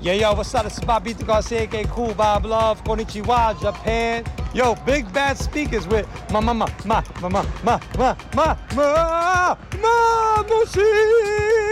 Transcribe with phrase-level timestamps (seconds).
[0.00, 0.62] Yeah, yo, what's up?
[0.62, 4.24] This is Bobito Garcia, aka Cool Bob Love, Konnichiwa, Japan.
[4.54, 9.56] Yo, big bad speakers with ma ma ma ma ma ma ma ma ma ma
[9.82, 11.67] ma ma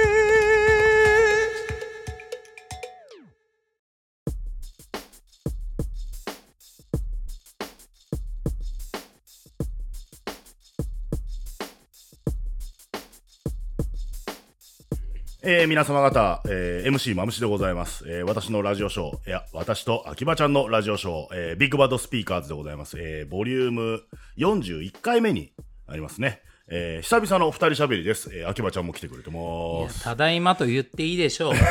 [15.48, 22.96] えー皆様方、えー MC まむしでございます、えー私のラジオショー、いや、私と秋葉ちゃんのラジオショー、えービッグバッドスピーカーズでございます。
[22.98, 24.02] えーボリューム
[24.38, 25.52] 41回目に
[25.86, 26.40] なりますね。
[26.68, 28.28] えー久々の二人喋りです。
[28.34, 30.02] えー秋葉ちゃんも来てくれてます。
[30.02, 31.54] ただいまと言っていいでしょう。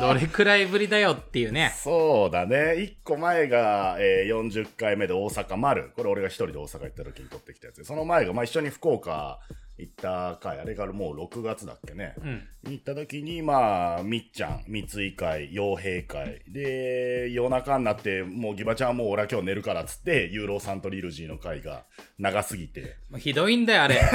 [0.00, 1.74] どれくらいぶりだよっていうね。
[1.76, 2.80] そうだね。
[2.82, 5.90] 一個前が、えー40回目で大阪丸。
[5.94, 7.84] これ俺が一人で大阪行った時に撮ってきたやつで。
[7.84, 9.38] その前が、まあ、一緒に福岡
[9.76, 10.60] 行った回。
[10.60, 12.14] あれからもう6月だっけね。
[12.22, 12.48] うん。
[12.64, 16.42] に行った時に、まあ、みっちゃん、三井会、傭兵会。
[16.48, 21.86] で、夜中になって、もうギバちゃんはもう俺は今日寝るからっつって、ユーロサントリルジーの会が
[22.18, 22.96] 長すぎて。
[23.18, 24.00] ひどいんだよ、あれ。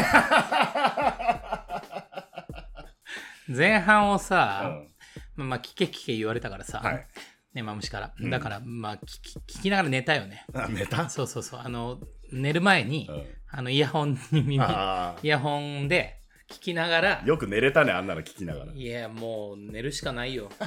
[3.48, 4.88] 前半をうさ、ん。
[5.36, 7.06] まあ、まあ聞け聞け言われたからさ、はい。
[7.54, 8.14] ね、マムシから。
[8.30, 9.00] だから、まあ聞
[9.48, 10.46] き、聞きながら寝たよね。
[10.54, 11.10] あ、寝た？
[11.10, 11.60] そうそうそう。
[11.64, 12.00] あの、
[12.32, 13.26] 寝る前に、うん。
[13.52, 16.20] あの、イヤホンに耳、イあヤホンで
[16.50, 18.74] 聞きながらあ。、よく寝れたね、あんなの聞きながら。
[18.74, 20.50] いや、もう寝るしかないよ。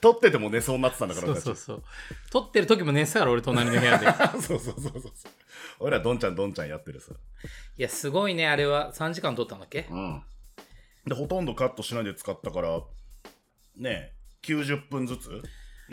[0.00, 1.82] 撮ってても寝そうになってたんだから、そうそうそう。
[2.30, 4.06] 撮ってる時も寝てたから、俺隣の部屋で。
[4.40, 5.12] そうそうそうそうそう。
[5.80, 7.12] 俺らどんちゃんどんちゃんやってるさ。
[7.76, 8.92] いや、すごいね、あれは。
[8.92, 9.86] 3時間撮ったんだっけ？
[9.90, 10.22] うん。
[11.06, 12.80] で、ほとんどカットしないで使ったから、
[13.76, 15.42] ねえ、90分ずつ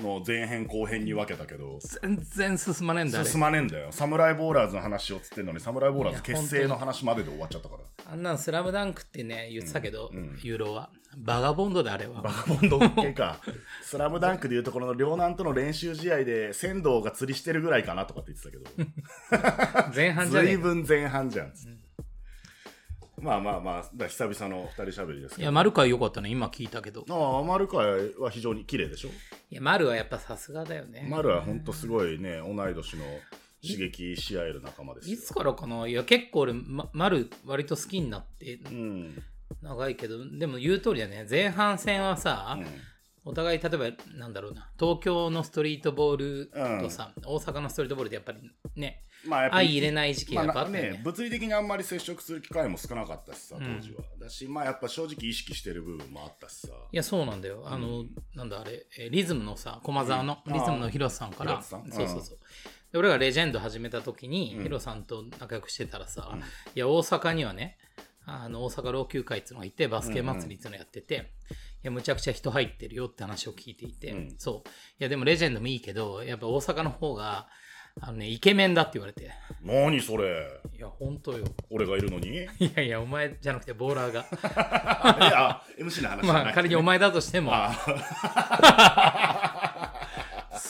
[0.01, 3.29] の前編後編に分けたけど、全然進まねえんだ、あれ。
[3.29, 3.91] 進まねえんだよ。
[3.91, 8.11] サムライボーラーズの話をつってんのに、サムライボーラーズ結成の話までで終わっちゃったから。
[8.11, 10.89] あんなんスラムダンクってね、言ってたけど、うんうんユーロは。
[11.17, 12.21] バガボンドであれは。
[12.21, 13.39] バカボンド 系か。
[13.83, 19.91] スラムダンクでいうところの両南との練習試合で、仙道が釣りしてるぐらいかなとかって言ってたけど。
[19.95, 21.53] 前半じゃね随分前半じゃん。
[23.21, 25.41] まあまあまあ、久々の二人喋りですえ。
[25.41, 25.51] いや、けど。
[25.51, 27.05] マルカ良かったね、今聞いたけど。
[27.09, 29.09] ああ、マルカイは非常に綺麗でしょ？
[29.49, 31.07] いや、マルはやっぱさすがだよね。
[31.09, 33.05] マルは本当すごいね、同い年の
[33.61, 35.13] 刺激し合える仲間ですよ。
[35.15, 35.87] いつからかな？
[35.87, 39.23] いや、結構俺、ま、マル割と好きになって、うん。
[39.61, 41.27] 長いけど、でも言う通りだね。
[41.29, 42.65] 前半戦はさ、うん
[43.23, 46.51] お互い、例えば、なんだろうな、東京のストリートボール
[46.81, 48.39] とさ、大阪のストリートボールってやっぱり
[48.75, 50.91] ね、まあ相入れない時期がまあやったよね。
[50.97, 54.01] ね、物理的にあんまり接触する機会も少なかったしさ、うん当時は。
[54.19, 56.69] だし、まあやっぱ正直意識してる部分もあったしさ。
[56.91, 57.63] いや、そうなんだよ。
[57.65, 60.53] あの、なんだあれ、えーリズムのさ、駒沢の、うん。
[60.53, 62.39] リズムのヒロさんから、そうそうそう。
[62.91, 64.63] で俺がレジェンド始めた時に、うん。
[64.63, 66.39] ヒロさんと仲良くしてたらさ、うん。
[66.39, 66.43] い
[66.73, 67.77] や、大阪にはね、
[68.25, 71.17] あの、大阪老朽会っていうのがいて、バスケ祭りっていうのやってて、い
[71.83, 74.69] や、むちゃくちゃ人入ってるよって話を聞いていて、うんそう。
[74.69, 77.47] いや、でもレジェンドもいいけど、やっぱ大阪の方が、
[77.99, 79.31] あのね、イケメンだって言われて、
[79.63, 80.47] 何それ？
[80.77, 81.45] いや、本当よ。
[81.69, 82.29] 俺がいるのに？
[82.29, 82.31] い
[82.65, 84.25] いやいや、お前じゃなくてボーラーが。
[85.27, 86.43] や、MC の話じゃない。
[86.45, 87.71] まあ、仮にお前だとしても、あ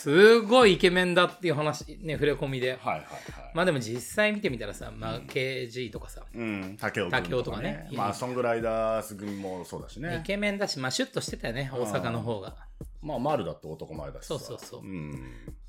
[0.02, 2.72] すごいイケメンだっていう話、ね、触れ込みで。
[2.72, 3.08] はいはいはい。
[3.54, 10.24] まあでも実際見てみたらさ、まあ KG とかさ、うん、竹雄君竹雄とかねまあ、ソングライダース組もそうだしイね。
[10.26, 12.56] ケメンだし、まあシュッとしてたよね、大阪の方が。
[13.02, 14.28] まあ、丸だって男前だしさ。
[14.28, 15.12] そうそうそううん。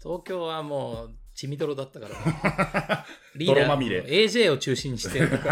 [0.02, 3.06] 東京はもう、血みどろだったから、
[3.36, 5.30] リーダー泥まみれ AJ を中心にしてる。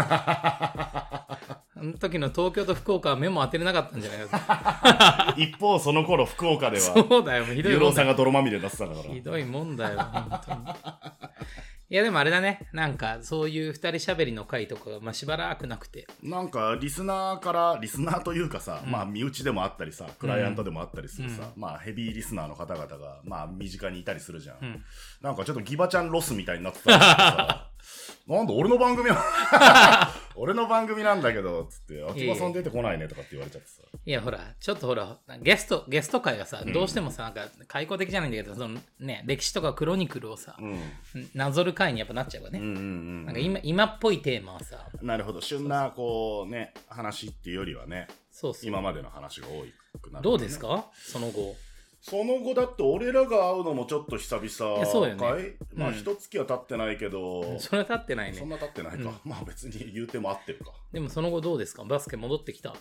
[1.81, 8.07] あの時の東京と福岡は目も当てれなかったんじゃないか 一方、その頃、福岡では、そうだよ、ひどいユーロさん。
[8.07, 9.01] が泥まみれ出してたから。
[9.01, 10.59] ひどいもんだよ、本当に。
[11.91, 24.65] いやでもあれだね、なんかそういう二人喋りの回とかが、まあ、しばらくなくて、なんか、リスナーから、リスナーというかさ、まあ、身内でもあったりさ、クライアントでもあったりするさ、まあ、ヘビーリスナーの方々が、まあ、身近にいたりするじゃん。
[24.65, 24.85] ん
[25.21, 27.67] なんか、ちょっとギバちゃんロスみたいになってた
[28.27, 33.81] なんだ、俺の番組は、 俺の番組なんだけど、つって、秋葉さん出てこないねとかって言われちゃってさ。
[34.05, 40.79] いやほら、ちょっとほら、ゲスト、ゲスト会がさ、どうしてもさ、なんか開口的じゃないんだけど、そのね、歴史とかクロニクルをさ、うん。
[41.33, 42.59] なぞる会にやっぱなっちゃうわね。
[42.59, 43.25] うんうんうん。
[43.25, 45.41] なんか今今っぽいテーマはさ、なるほど。
[45.41, 48.67] 旬な、こうね、話っていうよりはね、そうそう。
[48.67, 50.85] 今までの話が多くなる、どうですか？
[50.93, 51.55] その後。
[52.01, 55.19] その後だって俺らが会うのもちょっと久々そうよね。
[55.19, 55.53] かい？
[55.75, 58.37] まあうん一月は経ってないけど、それは経ってないね。
[58.39, 60.71] そんな経ってないか、まあ別に言うても合ってるか。
[60.91, 61.83] でもその後どうですか？
[61.83, 62.73] バスケ戻ってきた。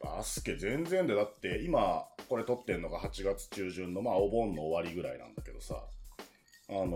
[0.00, 5.74] バスケ全然でだって今これ撮ってんのが8月中旬のまあお盆の終わりぐらいなんだけどさ。
[6.70, 6.88] あのー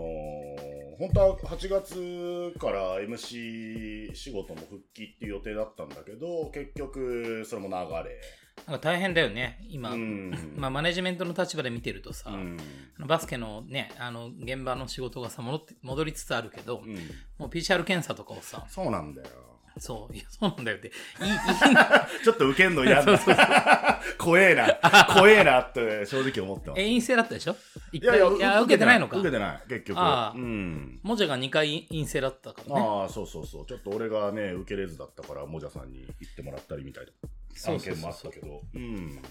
[0.99, 7.73] 本当は8月から MC 仕事も復帰っていう予定だったんだけど結局それも流
[8.07, 8.21] れ
[8.67, 9.91] なんか大変だよね、今。
[9.91, 12.57] うんまあ、マネジメントの立場で見てるとさ、うん
[13.05, 16.93] バスケのね、あの、現場の仕事がさ、戻って、戻りつつあるけど、うん
[17.37, 19.27] もう PCR 検査とかをさ、そうなんだよ。
[19.79, 20.91] そう、いや、そうなんだよって、い
[21.25, 21.35] い、いい
[22.23, 23.19] ちょっと受けんの嫌だ。
[24.19, 24.67] 怖えな。
[25.13, 26.79] 怖えなって正直思ってます。
[26.81, 27.55] え、陰性だったでしょ？
[27.91, 29.17] 一いやいや、回いや、受けてないのか？
[29.17, 29.27] 受。
[29.27, 29.99] けてない、結局。
[29.99, 30.99] ああうん。
[31.01, 32.81] 文字が2回陰性だったからね。
[32.81, 33.65] ああ、そうそうそう。
[33.65, 37.11] ちょっと俺がね、受けれずだったから、もじゃさんに行ってもらったりみたいな
[37.67, 38.61] 案件もあったけど。
[38.73, 39.21] うん。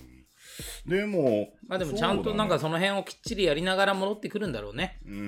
[0.86, 4.98] でも、まあでもちゃんとなんかそその辺をきっちりやりながら戻ってくるんだろうね。
[5.04, 5.20] うだね。
[5.20, 5.22] う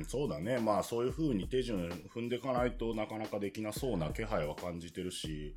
[0.00, 0.58] ん、そうだね。
[0.58, 5.56] まあそういう風に手順踏んでいかないとなかなかできなそうな気配は感じてるし、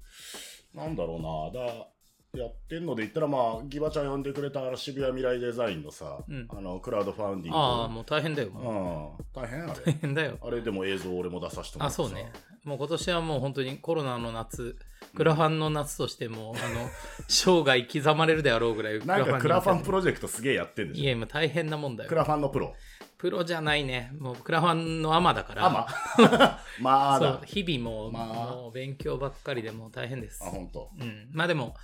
[0.74, 1.18] なんだろ
[1.54, 1.66] うな。
[1.66, 1.88] だ
[2.36, 7.58] やってんので言ったら、まあ、ギバちゃん呼んでくれた渋谷未来デザインのさ、うんあの、クラウドファウンディング。
[7.60, 8.50] ああ、もう大変だよ。
[8.50, 9.92] もううん、大変あ大れ。
[10.02, 10.40] 変だよ。
[10.42, 12.34] あれでも映像俺も出させてもらあ、ってさそうね。
[12.64, 14.76] もう今年はもう本当にコロナの夏、
[15.16, 16.90] クラファンの夏としても、あの、
[17.28, 22.10] 生涯刻まれるであろうぐらい なんかクラファンプロロジェクトすげえやってんでしょいや、今大変なもんだよ。
[22.10, 22.76] クラファンのプロ。
[23.18, 24.12] プロじゃないね。
[24.20, 25.66] もうクラファンのアマだから。
[25.66, 25.88] あま。
[26.82, 30.50] まあそうだ。、日々もう、まあもう勉強ばっかりでもう大変ですあ、。
[30.50, 30.90] 本当。
[31.00, 31.30] うん。
[31.32, 31.76] まあでも、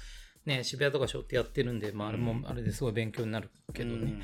[0.46, 4.20] ね、渋谷とかしょってやってるんで、まああれも、あれですごい勉強になるけどね。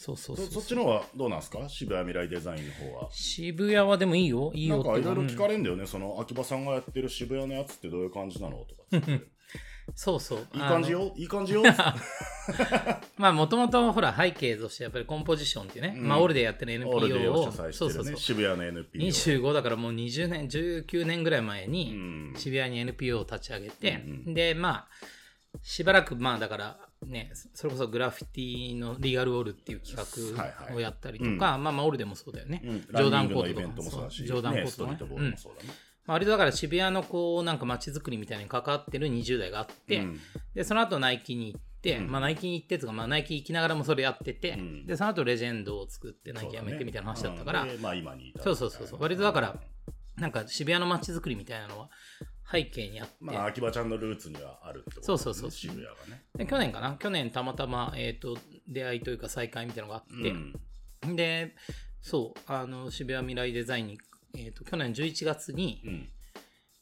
[0.00, 0.52] そうそうそそう。
[0.52, 1.68] そっちの方はどうなんですか？
[1.68, 3.08] 渋谷未来デザインの方は。
[3.10, 5.02] 渋谷はでもいいよ、いいなんよって。
[5.02, 8.82] かいろいろ聞かうんれんだよね、その秋葉さんがやってる渋谷のやつってどういう感じなのとか
[9.96, 10.46] そうそう。
[10.54, 11.12] い感じよ？
[11.16, 11.62] いい感じよ？
[13.16, 16.08] まあもともとほら背景としてやっぱりコンポジションっていうね、うん。
[16.08, 18.16] まあオールでやってるオールデ NPO ーをね、そうそうそう。
[18.16, 19.00] 渋谷の NPO。
[19.04, 22.34] 25だからもう20年、19年ぐらい前うにん。
[22.36, 24.34] 渋谷に NPO を立ち上げて、うん。
[24.34, 24.88] で、まあ、
[25.62, 30.34] しばらくまあだからね、それこそグラフィティのリーガルウォールっていう企
[30.68, 32.60] 画をやったりとか、はいまあまあオールでもそうだよね。
[32.64, 32.80] うん。
[32.80, 35.30] ジョーダンコートとかトもそうだし、ジョーダンコーートとかね。
[35.30, 35.36] ね。
[36.06, 40.20] まあ割とだから渋谷のこうなんか街づくりみたいに関わってる20代があって、うん。
[40.54, 42.10] で、その後ナイキに行って、うん。
[42.10, 44.86] まあナイキに行ってとか、まあナイキ行きながらもそれやってて、うん。
[44.86, 47.68] で、その後レジェンドを作ってナイキ辞めてみたいな話だったから、うん。
[47.68, 49.02] でまあ今にそうそうそうそう。
[49.02, 49.56] 割とだから
[50.16, 51.90] なんか渋谷の街づくりみたいなのは
[52.50, 55.50] 背景にあって、まあ秋葉ちゃんのルーツにはあるってことそうそうそう。
[55.50, 56.22] 渋谷がね。
[56.36, 56.96] で去年かな。
[56.98, 60.30] 去年たまたま、えっ、と、出会いというか再会みたいなのがあって、
[61.06, 61.16] うん。
[61.16, 61.54] で、
[62.00, 63.98] そう、あの、渋谷未来デザインに、
[64.36, 66.08] えっ、と、去年11月に、うん。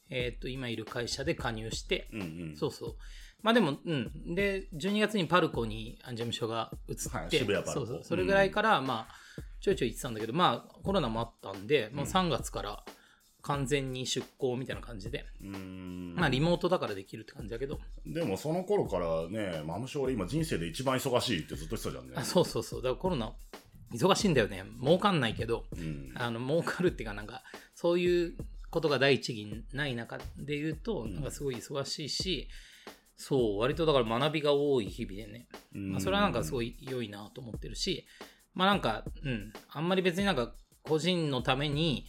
[0.09, 2.57] えっ、と、今いる会社で加入して、うんうん。
[2.57, 2.97] そうそう。
[3.43, 4.35] まあでも、うん。
[4.35, 7.87] で、12月にパルコにあ事務所が移って、はい渋谷パルコ。
[7.87, 8.05] そうそう。
[8.05, 9.15] それぐらいから、まあ、
[9.61, 12.85] ちょいちょい行ってたんだけど、まあ、コロナもあったんで、もう3月から
[13.47, 22.15] 完全に出向みたいな感じで、まあ、リモートだからできるって感じだけど、でもその頃からね、マムショ俺今人生で一番忙しいってずっと言ってたじゃんね。
[22.17, 22.83] あそうそうそう。
[22.83, 23.33] だからコロナ、
[23.93, 24.65] 忙しいんだよね。
[24.83, 27.45] 儲かんないけど、うんあの、儲かるっていうか、なんか、
[27.77, 28.35] そういう
[28.71, 32.49] ことが第一義にない中で言うと、んなんかすごい忙しいし、
[33.17, 35.47] そう、割とだから学びが多い日々でね。
[35.73, 38.07] まあ、それはなんかすごい良いなと思ってるし、
[38.55, 40.53] まあなんか、うん、あんまり別になんか
[40.83, 42.07] 個人のために、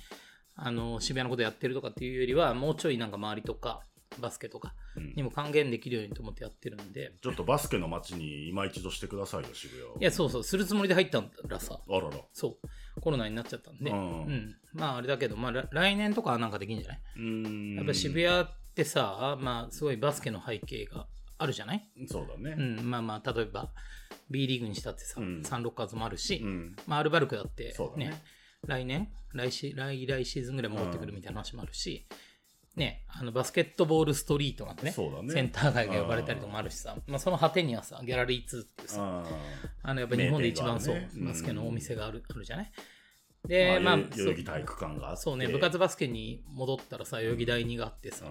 [0.57, 3.81] あの、渋谷のことやってるとかっていうよりは、もうちょいなんか周りとか、
[4.19, 5.13] バスケとかうん。
[5.15, 9.83] にも還元できるようにと思ってやってるんで、ちょっとバスケの街に今一度してくださいよ、渋谷。
[10.02, 12.18] いや、そうそう、するつもりで入ったんださ、あらら。
[12.33, 12.57] そ
[12.97, 14.02] う、コロナになっちゃったんで、ううん。
[14.02, 17.02] ん、まああれだけど、まあ来来年とかはなんかできるんじゃない？
[17.18, 17.76] うーん。
[17.76, 21.06] やっぱ渋谷ってさ、まあすごいバスケの背景が
[21.37, 21.87] あるじゃない？
[22.07, 22.56] そうだね。
[22.57, 23.69] うん、まあまあ、例えば
[24.31, 25.44] B リーグにしたってさ、うん。
[25.44, 26.76] サンロッカーズもあるし、うん。
[26.87, 28.21] まあ、アルバルクだってそうだねね、
[28.68, 29.07] 来年？
[29.33, 32.07] 来シ来来シーズンぐらい戻ってくるみたいな話もあるし、
[32.76, 35.33] ね、あのバスケットボールストリートなんてね、ね。
[35.33, 39.26] センター街が呼ばれたりとかもあるしさ、まあ、その果てにはさ、ギャラリー2っていうさ、あ
[39.83, 42.71] あのやっぱり日本で一番そう、ねバスケのお店がある,、あるじゃない？
[43.45, 44.26] ーで、まあ、代そう。
[44.26, 45.18] 々木体育館が。
[45.18, 48.26] そうね、部活バスケに戻ったらさ、代々木第二があってさ、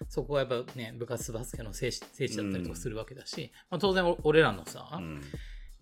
[0.00, 5.20] うそこはやっぱね、部活バスケの聖地聖地だったりとかするわけだし、まあ、当然俺らのさ、ん。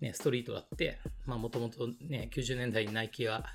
[0.01, 3.45] ね、ストリートだって、まあもともとね、90年代にナイキが、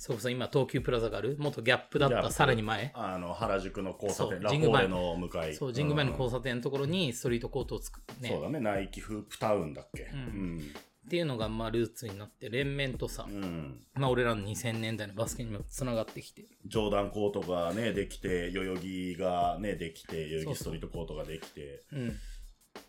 [0.00, 5.54] それこそ今東急プラザがある、元ギャップだったさらに前、あの、原宿の交差点、ラフォーレの向かい。
[5.54, 10.04] そう、神宮前の交差差点のところにストリートコートを作って、ね、そうだね、ナイキフープタウンだっけ。
[10.10, 10.58] うん。
[11.06, 13.84] っていうのがまあルーツになって、連綿とさ、うん。
[13.92, 21.82] まあ俺らの2000年代のバスケにもつながってきて、ジョーダンコートがね、できて、代々木がね、できて、代々木ストリートコートができて。
[21.92, 22.16] うん。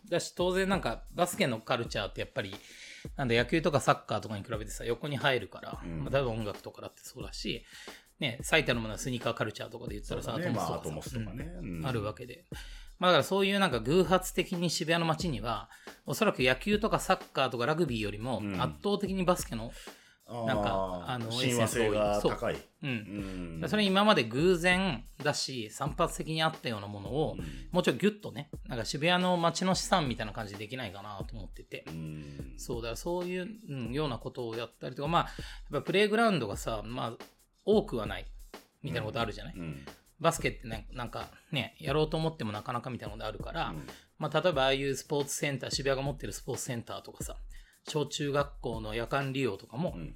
[0.08, 2.54] だし当然なんかバスケのカルチャーってやっぱり、
[3.16, 7.64] なんだ野球とかサッカーとかに比べてさ、横に入るから、うんまあ、例えば音楽とかだってそうだし、
[8.20, 10.46] ね、最たるものはスニーカーカルチャーとかで言ったらさ、ね。
[10.56, 11.52] アトモスとかね。
[11.60, 11.86] うんうん。
[11.86, 12.44] あるわけで。
[12.98, 15.68] まあだからそういうなんか偶発的に渋谷の街には、
[16.06, 18.62] おそらく野球とかサッカーとかラグビーよりもうん。
[18.62, 19.72] 圧倒的にバスケの
[20.46, 22.32] なんかあの親和性がそう。
[22.32, 22.56] 高い。
[22.82, 23.60] うん。
[23.60, 23.68] うん。
[23.68, 27.36] それ今まで偶然だし散発的にあったようなものを、
[27.70, 32.54] もうちょいギュッとねなんか渋谷の街の資産みたいな感じでできないかなと思ってて、うん。
[32.56, 37.24] そうだそういう、うん、ようなことをやったりとかまあやっぱプレイグラウンドがさまあ
[37.64, 38.24] 多くはない
[38.82, 39.86] みたいなことあるじゃない、うん。
[40.20, 43.86] バスケってねなんかねやろうと思ってもなかなかみたいなことあるから、うん。
[44.18, 47.36] まあ、例えばああいうスポーツセンター渋谷が持ってるスポーツセンターとかさ
[47.86, 50.14] 小中学校の夜間利用とかも、ん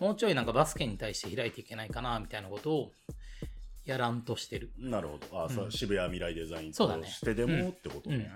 [0.00, 2.92] もうちょいなんかバスケに対して開いていけないかなみたいなことを
[3.84, 5.44] やらんとしてるなるほど。
[5.44, 8.30] あ、そう渋谷未来デザインとしてでもってことね。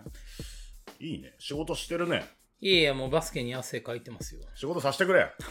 [0.99, 1.35] いいね。
[1.39, 2.25] 仕事してるね。
[2.61, 5.33] いやいやもうバスケに汗かいてますよ仕事させてくれ。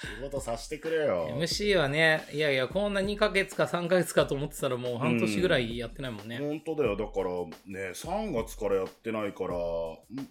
[0.00, 1.28] 仕事させてくれよ。
[1.38, 6.96] MC はねいやいやこんな2ヶ月か3ヶ月かと思ってたらもう半年ぐらいやってないもんね、本当だよ。
[6.96, 7.30] だから
[7.66, 9.56] ね、3月からやってないから、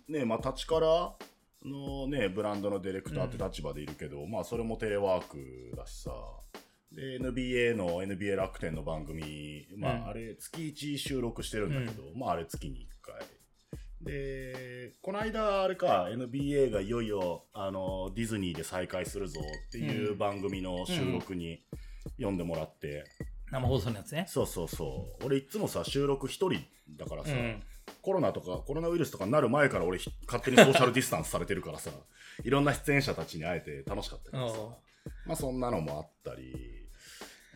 [0.08, 1.14] ね、まあ、立ちから
[1.66, 6.12] のね、ブランドのディレクターって立場でいるけど、まあ、それもテレワークだしさ。
[6.92, 13.39] で、NBA の NBA 楽天の番組、まあ、うんあれ、月1収録してるんだけど、まあ、あれ月に1回。
[14.02, 21.62] で、この間、あれか、NBA がいよいよ、あの、ディズニーで再開するぞっていう番組の収録に
[22.18, 23.04] 読んでもらって、
[23.52, 24.26] 生放送のやつね。
[24.28, 25.26] そうそうそう。
[25.26, 26.62] 俺いつもさ、収録一人
[26.98, 27.64] だからさ、うん。
[28.02, 31.92] コロナとかコロナウイルスとかになる前から俺ひ勝手にソーシャルディスタンスされてるからさ、
[32.44, 34.60] いろんな出演者たちに会えて楽しかったけどさ。
[34.60, 34.78] おう、
[35.26, 36.88] まあそんなのもあったり、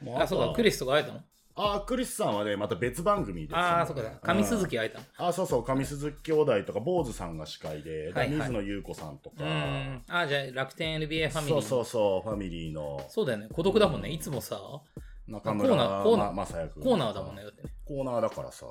[0.02, 0.78] もあそうかクリス。
[0.78, 1.24] スとか会えたの？
[1.56, 4.02] あ、クリスさんはね、また別番組でああそうか。
[4.22, 5.06] 上鈴木会えたの？
[5.28, 8.26] あ、そうそう、上鈴木兄弟とか、坊主さんが司会で、はい。
[8.26, 10.04] はい水野優子さんとか、うん。
[10.08, 13.06] あじゃあ楽天 NBA ファミリーそうそうそう、ファミリーの。
[13.10, 13.48] そうだよね。
[13.54, 14.10] 孤独だもんね。
[14.10, 14.60] いつもさ。
[15.26, 16.32] 中村コーナーコーナー。
[16.34, 17.70] まコーナーだもんねだってね。
[17.86, 18.70] コーナーだからさ、ん。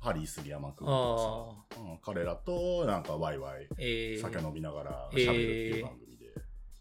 [0.00, 6.26] ハリー杉山君とあかさ、うん彼らとなんかワイワイえー、酒飲みながら喋るっていう番組で、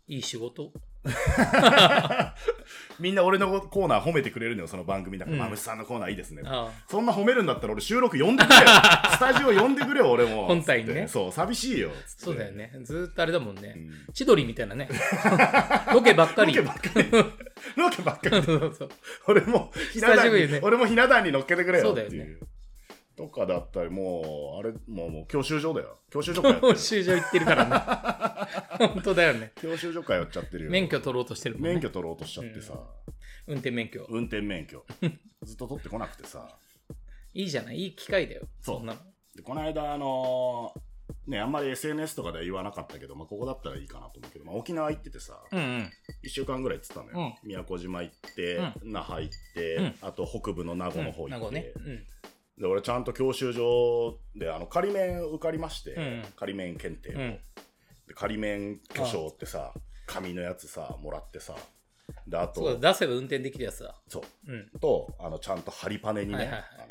[0.07, 0.71] いい仕事？
[3.00, 5.43] みんな俺のコーナー褒めてくれるのよその番組だから、うん。
[5.43, 6.43] まむしさんのコーナーいいですね。
[6.45, 8.62] あそんな褒めるんだったら俺収録呼んでくれよ。
[9.12, 10.47] スタジオ呼んでくれよ俺も。
[10.47, 11.07] 本体にね。
[11.07, 11.91] そう寂しいよ。
[12.05, 12.71] そうだよね。
[12.83, 14.13] ずーっとあれだもんね、ん。
[14.13, 14.89] 千鳥みたいなね。
[15.93, 16.55] ロケばっかり。
[16.55, 17.12] ロケばっかり。
[17.75, 18.43] ロケばっかり。
[18.43, 18.89] そうそう
[19.27, 20.59] 俺もひな壇に、ね。
[20.63, 22.38] 俺もひな壇に乗っけてくれよそうだよっていうね。
[23.17, 25.97] とかだったりもうあれもうもう教習所だよ。
[26.09, 28.35] 教習所教習所行ってるからね
[28.94, 29.51] 本当だよね。
[29.55, 30.72] 教習所会やっちゃってるよ。
[30.72, 31.70] 免許取ろうとしてるもんね。
[31.72, 32.79] 免許取ろうとしちゃってさ、
[33.48, 34.05] 運転免許。
[34.10, 34.86] 運転免許。
[35.44, 36.58] ずっと取ってこなくてさ。
[37.34, 37.77] いいじゃない。
[37.77, 38.48] いい機会だよ。
[38.62, 38.77] そう。
[38.77, 39.00] そんなの。
[39.36, 40.79] でこの間あのー
[41.27, 45.91] ねあんまり SNS とかでは言わなかったけど、まあ、ここだったらいいかなと思うけど、まあ、沖縄行っててさ、うんうん。
[46.24, 49.96] 1週間ぐらい行ってたのよ、宮古島行って、那覇行って、うん。
[50.01, 52.05] あと北部の名護の方行って、名護ね、うん、
[52.62, 56.24] で俺ちゃんと教習所であの仮免受かりまして、うん。
[56.36, 57.32] 仮免検定を、うん。
[57.32, 57.39] で
[58.13, 59.74] 仮免許証ってさ
[60.05, 61.55] 紙のやつさもらってさ。
[62.27, 63.95] であとそうだ出せば運転できるやつだ。
[64.07, 64.51] そう。
[64.51, 64.79] うん。
[64.79, 66.63] とあのちゃんとハリパネにね、はいはいはい。
[66.77, 66.88] あの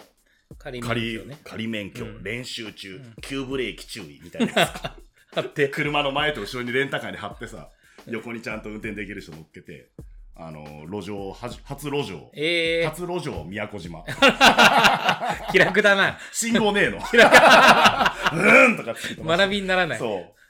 [0.59, 1.39] 仮免仮許ね。
[1.45, 2.23] 仮免許、うん。
[2.25, 5.39] 練習中、急ブレーキ注意みたいなやつ。
[5.39, 5.69] あって。
[5.69, 7.69] 車の前と後ろにレンタカーに貼ってさ
[8.07, 9.91] 横にちゃんと運転できる人乗っけて
[10.37, 12.31] あの路上はじ初路上。
[12.35, 14.01] ええ初路上宮古島。
[14.01, 16.19] ー、 気楽だな。
[16.33, 16.97] 信号ねえの。
[16.97, 19.99] うーんとかって言って学びにならない。
[19.99, 20.44] そう。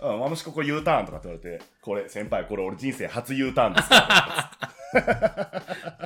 [0.00, 3.90] うん、マムシここ U ターンとかって言われて、これ、先輩、これ俺人生初 U ターンです。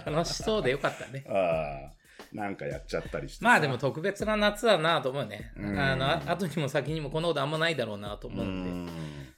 [0.11, 3.44] 楽しそうでよかったねああ、なんかやっちゃったりしてさ。
[3.44, 5.52] まあでも特別な夏だなと思うね。
[5.56, 8.70] うんあの、あ後にも先にもこんなことあんまないだろうなとう思うんで。
[8.70, 8.87] ん。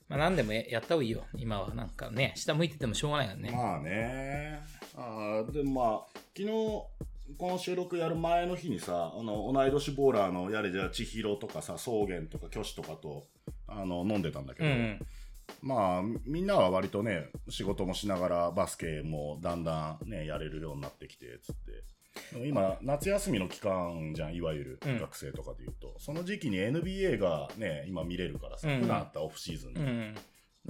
[0.09, 1.25] まあ何でもややった方がいいよ。
[1.37, 3.51] 今はなんかね、下向いててもしょうがないからね。
[3.51, 4.61] まあね。
[4.97, 6.49] ああ、でもまあ、昨日、
[7.39, 13.25] この収録やる前の日にさ、あの、同い年ボーラーのやれじゃあ千尋とかさ、草原とか虚子とかと、
[13.67, 15.07] あの、飲んでたんだけど、うんうん。
[15.63, 21.85] まあ、みんなは割とね、仕事もしながらバスケもだんだんね、やれるようになってきて、つって。
[22.47, 25.95] 今、夏休みの期間じゃん、いわゆるうん学生とかで言うと。
[25.99, 29.81] その時期に NBA がね、今見れるからさ、うん普段あったオフシーズンで。
[29.81, 30.15] うん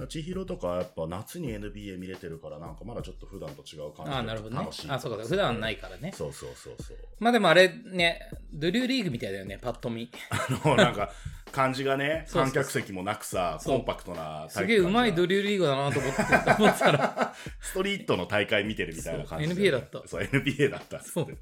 [0.09, 4.67] 千尋とかやっぱ夏に NBA 見れてるから、なんかまだちょっと普段と違う感じでああ、なるほどね。
[4.89, 6.11] あそうか、普段はないからね。
[6.13, 6.97] そうそうそうそう。
[7.19, 8.19] まあでもあれね、
[8.51, 10.11] ドゥルーリーグみたいだよね、パッと見。
[10.29, 11.11] あの、 なんか、
[11.53, 16.21] 感じがね、観客席もなくさ、コンパクトなすげえうまいドルゥルーリーグだなと思って
[16.61, 21.11] 思ってたら、 ストリートの大会見てるみたいな感じでそう NBA だったそう、NBA だったっつって。
[21.11, 21.37] そう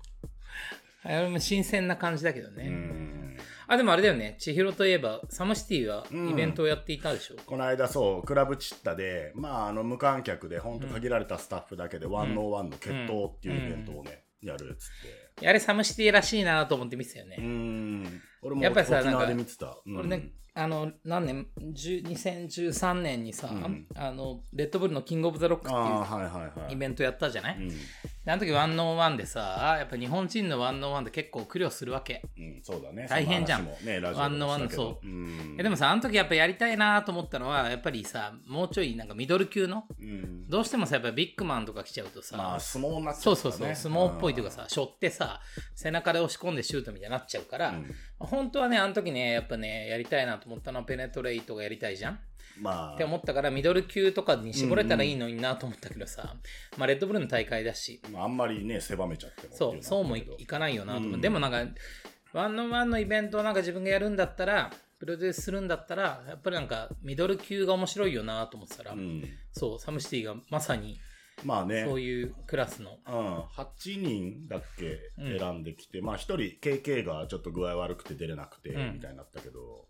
[1.06, 2.68] あれも新鮮な感じだけどね。
[2.68, 7.36] うんあ、でもあれだよね、千尋といえば、サムシティはイベントをやっていたでしょ？
[7.46, 14.88] この間そうクラブチッタで、まあ、あの無観客で本当限られたスタッフだけで、ワンノーワンの決闘っていうイベントをね、やるっつっ
[15.40, 15.48] て。
[15.48, 17.38] あれサムシティらしいなと思って見てたよね。
[17.40, 18.22] うん。
[18.42, 19.98] 俺もやっぱりさ沖縄なんかで見てた、うん。
[19.98, 23.88] 俺ね、あの、何年、10 2013年にさ、ん。
[23.96, 26.74] あの、レッドブルのキングオブザロックっていう。
[26.74, 27.76] イベントやったじゃない、うん、で
[28.28, 32.22] あの時ワンオンワンでさ、やっぱ日本人のワンオンワンって結構苦慮するわけ。
[32.38, 33.08] うん、そうだね。
[33.10, 33.66] 大変じゃん。
[33.66, 35.08] ね、ワンオンワンのそう。
[35.08, 35.56] うん。
[35.60, 43.76] えでもさ、あの時やっぱやりたいなと思ったのは、やっぱりさ、もうちょいなんかミドル級の、うん、どうしてもさ、やっぱビッグマンとか来ちゃうとさ、まあ、相撲になっちゃそううからね。
[43.76, 45.42] そうそう、相撲っぽいというかさ、背負ってさ、
[45.76, 47.74] 背中で押し込んでシュートみたいになっちゃうから、
[48.20, 52.20] 本当はね、あの時ね、やっぱね、やりたいなと思ったのはペネトレイトがやりたいじゃん。
[52.60, 52.96] まあ。
[52.96, 56.36] って思ったから、ミドル級とかに絞れたらいいのになと思ったけどさ、
[56.78, 61.14] まあ、レッドブルの大会だし、まあ、あんまりね、狭めちゃってもそう、そうもいかないよなと思う。
[61.14, 61.22] うん。
[61.22, 61.66] でもなんか、
[62.34, 71.00] ワンオンワンのイベントをなんか自分がやるんだったら、プロデュースするんだったら、やっぱりなんかミドル級が面白いよなと思ってたら、うん、そう、サムシティがまさに
[71.44, 73.00] まあね、そういうクラスの。
[73.06, 75.40] うん、8人だっけうん。
[75.40, 78.94] 選んできて、まあ1人 KK がちょっと具合悪くて出れなくて、うん。
[78.94, 79.86] みたいになったけど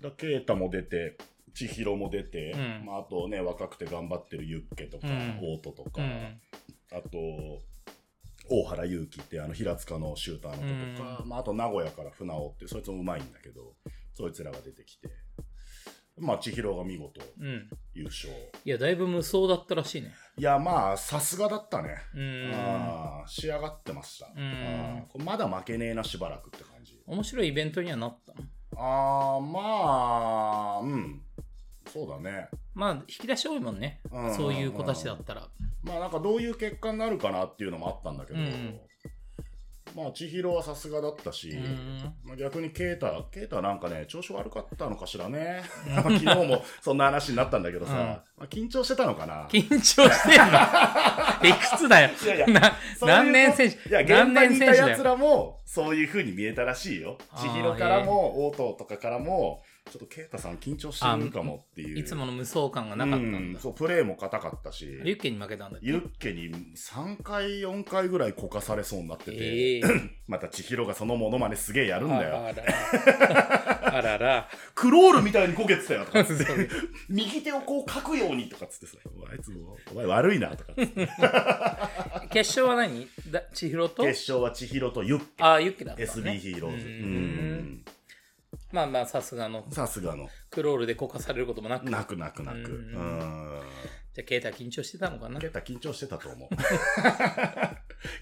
[0.00, 1.16] だケータも出て
[1.54, 6.40] 千尋も出て、うんまあ、あとね若くて頑張ってるユッケとか、うんオートとか、うん。
[6.92, 7.18] あと
[8.50, 13.74] 大原祐希ってあの平塚のシューターの子とか、まあ、あと名古屋から船尾ってそいつもうまいんだけど
[14.14, 15.08] そいつらが出てきて
[16.16, 17.68] まあ千尋が見事うん。
[17.94, 18.32] 優勝
[18.64, 20.12] いや、だいぶ無双だったらしいね。
[20.36, 22.52] いやまあさすがだったねうん。
[22.54, 24.26] あー仕上がってました。
[24.26, 27.00] んあーこれまだ負けねえな、しばらくって感じ。
[27.06, 28.40] 面白いイベントにはなったの
[28.78, 29.60] あー、ま
[30.76, 31.20] あ、うん。
[31.92, 32.48] そうだね。
[32.74, 34.34] まあ、引き出し多いもんねうん。
[34.34, 35.48] そういう子たちだったら。
[35.82, 38.78] まあなんかどういう結果になるかなっていうのもあったんだけど、うん
[39.94, 45.62] まあ千尋はさすがだったし、うんまあ、逆にケイタ、ケイタなんかね、調子悪かったのかしらね。
[46.02, 49.46] 昨日もそんな話になったんだけどさ、うんまあ、緊張してたのかな。
[49.48, 50.58] 緊張してんの？
[51.48, 52.10] いくつだよ？
[52.24, 52.46] いやいや
[53.00, 54.66] 何年選手いや、何現場にいた。
[54.88, 57.18] 奴らも、そういう風に見えたらしいよ。
[57.36, 61.98] 千尋からも、応答とかからも、ちょっとケイタさん緊張してるかもっていう。
[61.98, 63.60] いつもの無双感がなかったんだ。
[63.60, 69.82] そう、プレーも硬かったし、リュッケに負けたんだユッケに3回、4回ぐらいこかされそうになってて、ええ
[70.28, 72.36] また千尋がそのモノマネすげえやるんだよ。
[72.46, 73.96] あらら。
[73.96, 74.48] あらら。
[74.74, 76.24] クロールみたいにこけてたよとか
[77.08, 78.98] 右手をこう書くようにとかっつってさ、
[79.30, 80.72] あいつも、お前悪いなとか。
[82.30, 83.08] 決勝は何？
[83.30, 84.02] だ千尋と？
[84.02, 86.06] 決勝は千尋とユッケ、ああ、ユッケだった、ね。
[86.08, 86.86] SB ヒーローズ。
[86.86, 87.84] ううんん
[88.70, 90.28] まあまあ、さすがのさすがの。
[90.50, 91.90] クロールでこかされることもなく。
[91.90, 92.58] なくなくなく。
[92.58, 93.08] ううん
[93.58, 93.60] ん。
[94.12, 95.40] じゃあ、ケイタ緊張してたのかな？
[95.40, 96.48] ケイタ緊張してたと思う。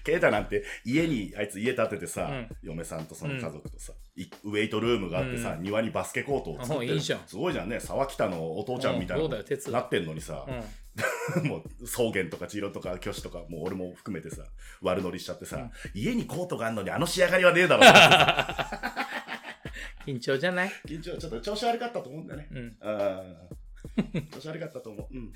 [0.03, 7.79] ケイタなんて家に、あいつ家建ててさ、うん嫁さんとその家族とさ、いウェイトルームがあってさ、う庭にバスケコートを作っていいじゃんすごいじゃんね。
[7.79, 9.27] 沢北のお父ちゃんみたいな、
[9.71, 10.63] なってんのにさ、うん。
[11.47, 14.43] もう草原とか千尋とか挙手とか、もう俺も含めてさ、
[14.81, 18.96] 悪乗りしちゃってさ、家にコートがあんのにあの仕上がりはねえだろうって
[20.07, 20.71] 緊張じゃない？
[20.85, 22.47] 緊張、ちょっと調子悪かったと思うんだよね。
[22.51, 22.57] うん。
[22.59, 22.61] う
[24.19, 24.27] ん。
[24.31, 25.15] 調子悪かったと思う。
[25.15, 25.33] うん。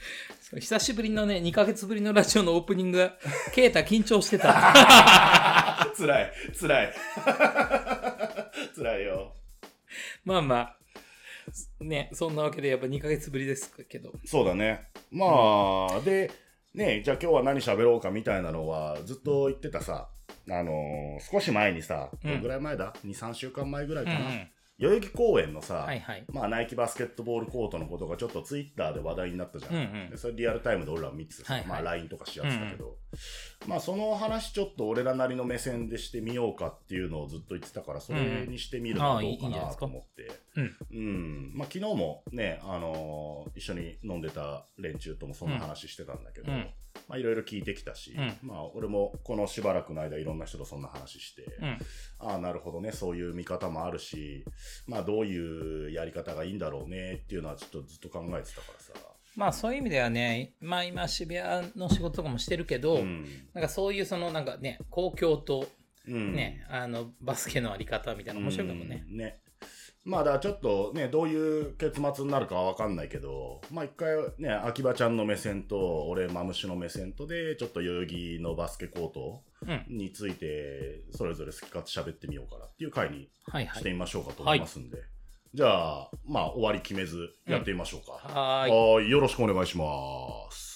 [0.60, 3.13] 久しぶりのね、2ヶ月ぶりのラジオのオープニングが、
[3.53, 4.53] ケイタ緊張してた。
[5.97, 6.93] 辛い、辛い。
[8.75, 9.36] 辛いよ。
[10.23, 14.13] まあまあ、ね、そんなわけでやっぱ2ヶ月ぶりですけど。
[14.25, 14.88] そうだね。
[15.12, 16.31] まあ、で、
[16.73, 20.10] ね、じゃあ今日は何喋ろうかみたいなのはずっと言ってたさ、
[20.49, 24.19] あのー少し前にさ、うんどのぐらい前だ ?2、3週間前ぐらいかな。
[24.19, 24.49] うん
[24.81, 26.25] 代々木公園のさ、はいはい。
[26.33, 29.75] まあ、ナイキバスケットボールコートのことがちょっとツイッターで話題になったじゃん。
[29.75, 32.97] うんうんでそれリアルタイムで俺ら見ててさ、はいはいまあ LINE とかしやってたけど、
[33.67, 40.31] まあその話ちょっと俺らなりの目線でしてみようかっていうのをずっと言ってたから、それにしてみるのはどうかなと思って。
[40.55, 40.77] うん。
[40.91, 41.51] うん。
[41.55, 46.65] まあ昨日もね、あのー一緒に飲んでた連中ともそんな話してたんだけど、うん
[47.08, 51.77] まあいろいろ聞いてきたし、うんまあ俺もこのしばらくの間いろんな人とそんな話して、うん。
[52.19, 54.45] ああ、なるほどね、そういう見方もあるし、
[54.88, 58.93] まあどういうやり方がいいんだろうねっていうのはちょっとずっと考えてたからさ。
[59.36, 63.25] まあそういう意味ではね、まあ今渋谷の仕事とかもしてるけど、うん。
[63.54, 65.67] なんかそういうそのなんかね、公共と
[66.08, 66.34] うん。
[66.34, 69.06] ね、あのバスケのあり方みたいなの面白いかもね。
[69.08, 69.39] うんね。
[70.03, 74.09] まあだからちょっとね、どういう結末になるかはわかんないけど、まあ一回
[74.39, 79.85] ね、秋葉ちゃんの目線と、俺、マムシの目線とで、ちょっと代々木のバスケコートうん。
[79.95, 83.79] について、それぞれ好き勝手喋ってみようかなっていう回にはいはい。
[83.79, 84.97] してみましょうかと思いますんで。
[85.53, 88.13] じゃあ、まあ終わり決めずやってみましょうか。
[88.13, 88.71] はーい。
[88.71, 89.85] はーい、よろしくお願いしま
[90.49, 90.70] す。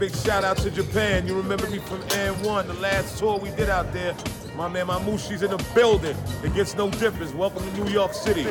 [0.00, 1.26] Big shout out to Japan.
[1.26, 4.16] You remember me from N1, the last tour we did out there.
[4.56, 6.16] My man my Mamushi's in the building.
[6.42, 7.34] It gets no difference.
[7.34, 8.44] Welcome to New York City.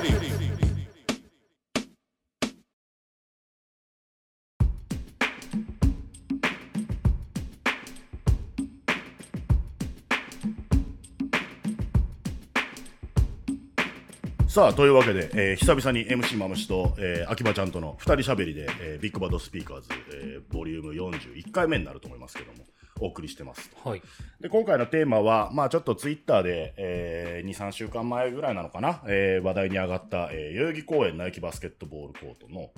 [14.59, 22.65] さあというわけで、えー久々に MC マムシと、えー秋葉ちゃんとの2人しゃべりで、えービッグバッドスピーカーズ、えーボリューム41回目になると思いますけども
[22.99, 24.01] お送りしてますとはい。
[24.41, 32.71] で今回のテーマは、まあ、ちょっとツイッターで、えー、23週間前ぐらいなのかな、えー話題に上がった、えー代々木公園ナイキバスケットボールコートの,、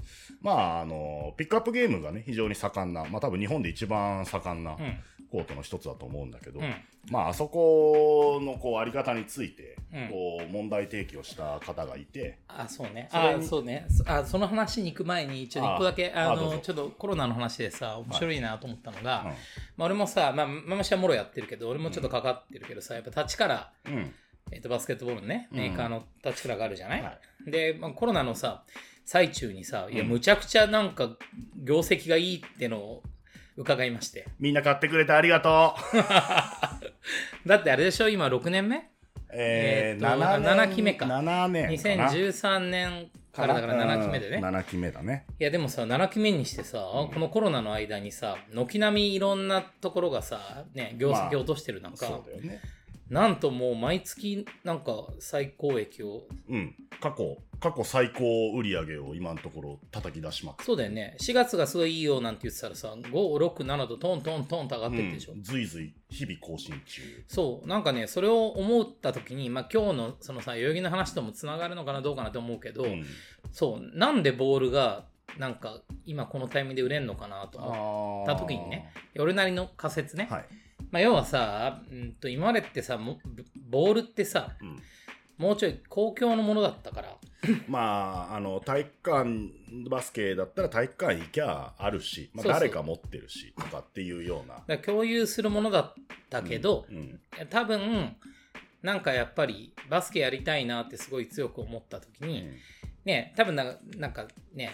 [0.44, 5.00] まあ、あのピックアップゲームがね非常に盛んな、まあ、多分日本で一番盛んなうん。
[5.32, 6.74] コートの一つだと思うんだけど、うん。
[7.10, 13.10] まあ、あそこのこうあり方について、うんこう問題提起をした方がいて、あ、そうね。
[13.12, 13.86] あ、そうね。
[13.89, 19.34] そあ、その話に行く前に、ちょっと一個だけ、あの、ちょっとコロナの話でさ、面白いなと思ったのが、うんま
[19.80, 24.13] あ、俺もさ、まあ、ママシはもろやってるけど、俺もちょっとかかってるけどさ、やっぱ立ちから、うん
[24.52, 28.63] えっと、バスケットボールのね、うんメーカーの立ちからがあるじゃない、はで、まあ、コロナのさ、
[29.06, 31.17] 最中にさ、いや、うんむちゃくちゃなんか、
[31.56, 33.04] 業績がいいってのを
[33.58, 34.28] 伺いまして。
[34.40, 35.98] みんな買ってくれてありがとう。
[37.48, 38.90] だってあれでしょ、今6年目？
[39.34, 44.38] えーえーと7年7期目か7年かな ?2013 年からだから7期目でね。
[44.38, 45.26] うん7期目だね。
[45.40, 52.60] いやでもさ7期目にしてさ、このコロナの間にさ軒並みいろんなところがさ、ね、業績を落としてる中、そうだよね。
[53.12, 56.24] なんともう毎月なんか最高益を。
[56.50, 56.74] うん。
[57.02, 61.17] 過去、過去最高売り上げを今のところ叩き出しまくっそうだよね。
[61.19, 67.02] 4月がすごいいいよなんて言ってたらさ567とトントントンと上がってってでしょ、うんずいずい日々更新中。
[67.28, 67.67] そう。
[67.67, 73.06] なんかねそれを思った時に、まあ、今日のそのさ代々木の話ともつながるのかなどうかなと思うけど、うん。
[73.52, 73.97] そう。
[73.97, 75.04] なんでボールが
[75.38, 80.45] なんか今このタイミングで売れんのかなと思った時にね俺なりの仮説ね、はい。
[80.91, 83.20] まあ、要はさ、うん、と今までってさも
[83.70, 84.78] ボールってさうん
[85.38, 87.17] もうちょい公共のものだったから
[87.67, 89.30] まあ、あの、体育館
[89.89, 94.56] バスケだったら体育館行きゃあるし、まあ、そうそう誰か持ってるし、とかっていうような。
[94.56, 95.94] だから共有するものだっ
[96.30, 97.20] たけど、うん。
[97.50, 98.15] 多分
[98.84, 102.52] なんかやっぱりバスケやりたいなってすごい強く思った時に、うん
[103.04, 104.72] ね多分なんかなんかね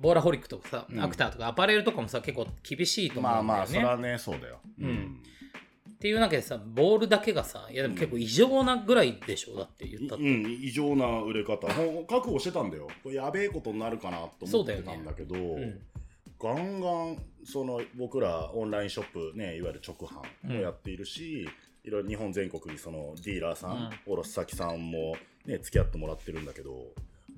[0.00, 3.58] ボーラホリックとかさ、うんアクターとかアパレルとかもさ結構厳しいと思まあうんだよね。
[3.58, 4.60] まあ、それはね、そうだよ。
[4.80, 5.22] うん
[5.96, 9.56] っていうわけでさボールだけがさいやでも結構異常なぐらいでしょ？
[9.56, 10.24] だって言ったって。
[10.24, 11.66] うん、異常な売れ方。
[11.66, 12.86] 覚悟してたんだよ。
[13.02, 15.80] これやべえことになるかなと思ってたんだけどうん。
[16.38, 21.48] ガンガンその僕らオンラインショップねいわゆる直販もやっているし、
[21.82, 26.88] いろいろ日本全国にそのディーラーさん、卸先さんもね付き合ってもらってるんだけど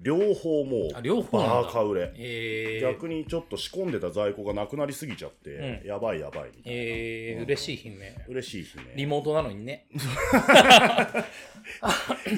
[0.01, 1.55] 両方もあう両方なんだ。
[1.55, 5.89] バーカ売れ、えー、逆にちょっと仕込んでた在庫がなくなりすぎちゃって、うん。
[5.89, 7.45] やばいやばいみたいな、えー、うん。
[7.45, 8.15] 嬉しい悲鳴。
[8.29, 9.87] 嬉しい悲鳴リモートなのにね。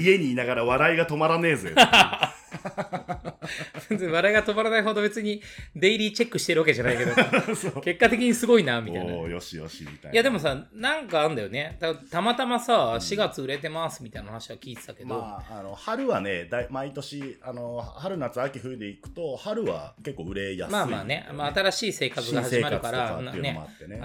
[0.01, 1.73] 家にいながら笑いが止まらねえぜ
[3.91, 5.43] 笑いが止まらないほど別に
[5.75, 7.13] デイリーチェックしてるわけじゃないけど、
[7.81, 9.15] 結果的にすごいな、みたいな。
[9.15, 10.13] おーよしよしみたいな。
[10.13, 11.77] いやでもさ、なんかあんだよね。
[11.81, 23.41] たたまたまさ、4月売れてますみたいな話は聞いてたけど、まあ、あの春はねだい毎年あの春夏秋冬で行くと春は結構売れやすい、まあまあね、まあ、新しい生活が始まるから、かね。
[23.43, 23.61] ね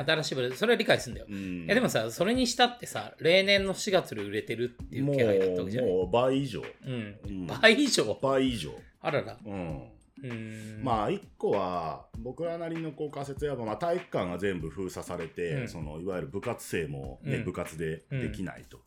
[0.05, 1.27] 新しいそれは理解するんだよ。
[1.29, 1.65] うん。
[1.65, 5.91] いやでもさ、それにしたってさ、例年の4月で売れてるっていう気配だったわけじゃない？
[5.91, 6.61] もう倍以上。
[6.85, 7.15] うん。
[7.25, 7.47] うん。
[7.47, 8.17] 倍以上？
[8.21, 8.71] 倍以上。
[9.01, 9.37] あらら。
[9.45, 9.83] うん。
[9.83, 10.79] うー。
[10.79, 10.83] ん。
[10.83, 15.67] まあ一個は僕らなりのこう仮説やば、まあ、体育館が全部封鎖されて、うん。
[15.67, 17.45] そのいわゆる部活生も、ねうん。
[17.45, 18.79] 部活でできないと、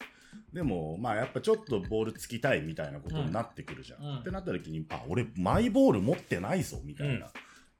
[0.52, 4.16] でもまあやっぱちょっとボールつきたいみたいなことになってくるじゃん、うん。
[4.18, 7.30] ってなった時にあ俺マイボール持ってないぞみたいな。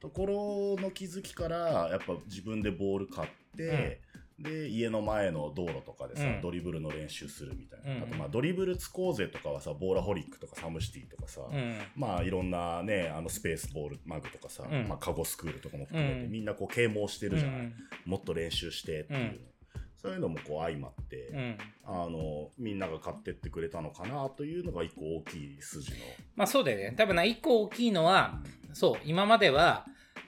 [0.01, 4.01] ところの気づきからやっぱ自分でボール買って、
[4.39, 6.41] で家の前の道路とかでさ、うん。
[6.41, 8.03] ドリブルの練習するみたいな、うん。
[8.05, 11.79] あとまあドリブルつこうぜとかはさボーラホリックとかサムシティとかさ、うん。
[11.97, 14.87] まあいろんなねあのスペースボールマグとかさ、うん。
[14.89, 16.31] まあ、カゴスクールとかも含めて、うん。
[16.31, 17.75] みんなこう啓蒙してるじゃない、うん。
[18.07, 19.41] もっと練習してっていう、うん。
[20.01, 21.59] そういうのもこう相まって、うん。
[21.85, 25.97] あのみんなが買ってってくれたのかなというのが一個大きい筋の、
[26.37, 26.95] まあそうだよね。
[26.97, 28.41] 多分な、一個大きいのは、
[28.73, 29.85] そう、今までは、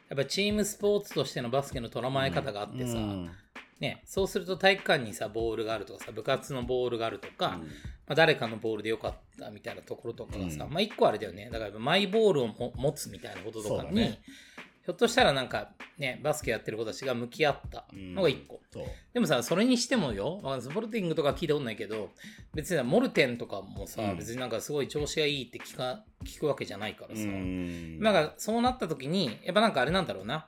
[0.08, 3.30] やっぱチームスポーツとしてのバスケの捉まえ方があってさ、うん
[3.80, 7.58] ね、そうすると体育館にさ、ボールがあるとかさ、部活のボールがあるとか、
[8.06, 10.72] まあ、誰かのボールでよかったみたいなところとかがさ、うん。
[10.72, 11.48] まあ一個あれだよね。
[11.50, 14.20] だからマイボールをも持つみたいなこととかに、ね。
[14.82, 18.60] ひょっとしたらなんかね、バスケやってる子たちが向き合ったのが一個。
[18.70, 18.84] そう。
[19.14, 22.10] でもさ、それにしてもよ、まあスポルティングとか聞いたことないけど、
[22.52, 24.16] 別にさモルテンとかもさ、うん。
[24.18, 28.00] 別になんかすごい調子がいいって聞か聞くわけじゃないからさ、うん。
[28.00, 30.46] なんかそうなった時に、やっぱなんかあれなんだろうな。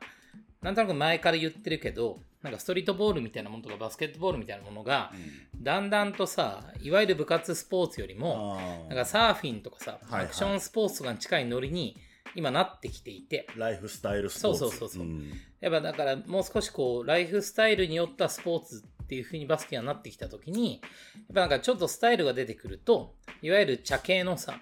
[0.60, 5.12] なんとなく前から言ってるけど、なんかストリートボールみたいなものとかバスケットボールみたいなものが、
[5.60, 11.96] だんだんとさ、いわゆる部活スポーツよりも、なんかサーフィンとかさ、はいアクションスポーツとかに近いノリに
[12.34, 14.58] 今なってきていて、ライフスタイルスポーツ。
[14.58, 15.06] そうそうそうそう。
[15.60, 24.60] やっぱだからもう少しこう、ライフスタイルによったスポーツっていう風にバスケがなってきたときに、やっぱなんかちょっとスタイルが出てくると、いわゆる茶系のさ、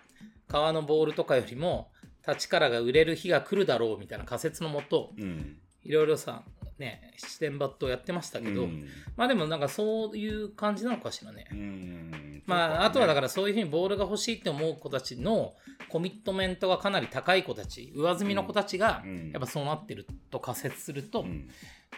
[0.48, 1.90] 革のボールとかよりも、
[2.26, 5.56] 立ちからが売れる日が来るだろうみたいな仮説のもと、うん。
[5.84, 6.42] いろいろさ、
[6.78, 8.86] ね、七点バットやってましたけど、うん。
[9.16, 11.46] まあでもなんかそういう感じなのかしらね。
[11.52, 12.42] うん。
[12.46, 15.52] まあ、あとはだからそういうふうにボールが欲しいって思う子たちの
[15.90, 19.30] コミットメントがかなり高い子たち、上積みの子たちがうん。
[19.30, 21.50] やっぱそうなってると仮説すると、うん。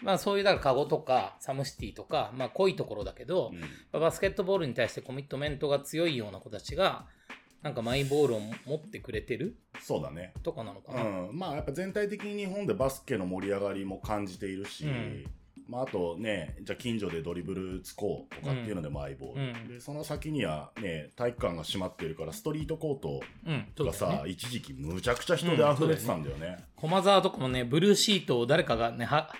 [0.03, 3.53] まあそういうだからカゴとかサムシティとか、まあ濃いところだけど、
[3.93, 4.01] うん。
[4.01, 7.07] バスケットボールに対してコミットメントが強いような子たちが、
[7.63, 9.57] なんかマイボールを持ってくれてる？
[9.81, 10.35] そうだね。
[10.43, 11.03] とかなのかうな。
[11.03, 15.25] ん、まあやっぱ全体的に日本でバスケの盛り上がりも感じているし、うん
[15.69, 22.99] まああとね、じゃあ近所でドリブルつこうとかっていうのでマイボール、うんで、その先にはね、体育館が閉まってるからストリートコー
[23.75, 24.31] トがさ、だよね。
[24.31, 26.59] 一時期むちゃくちゃ人で溢れてたんだよね。
[26.75, 29.31] 駒沢とかもね、ブルーシートを誰かがね、は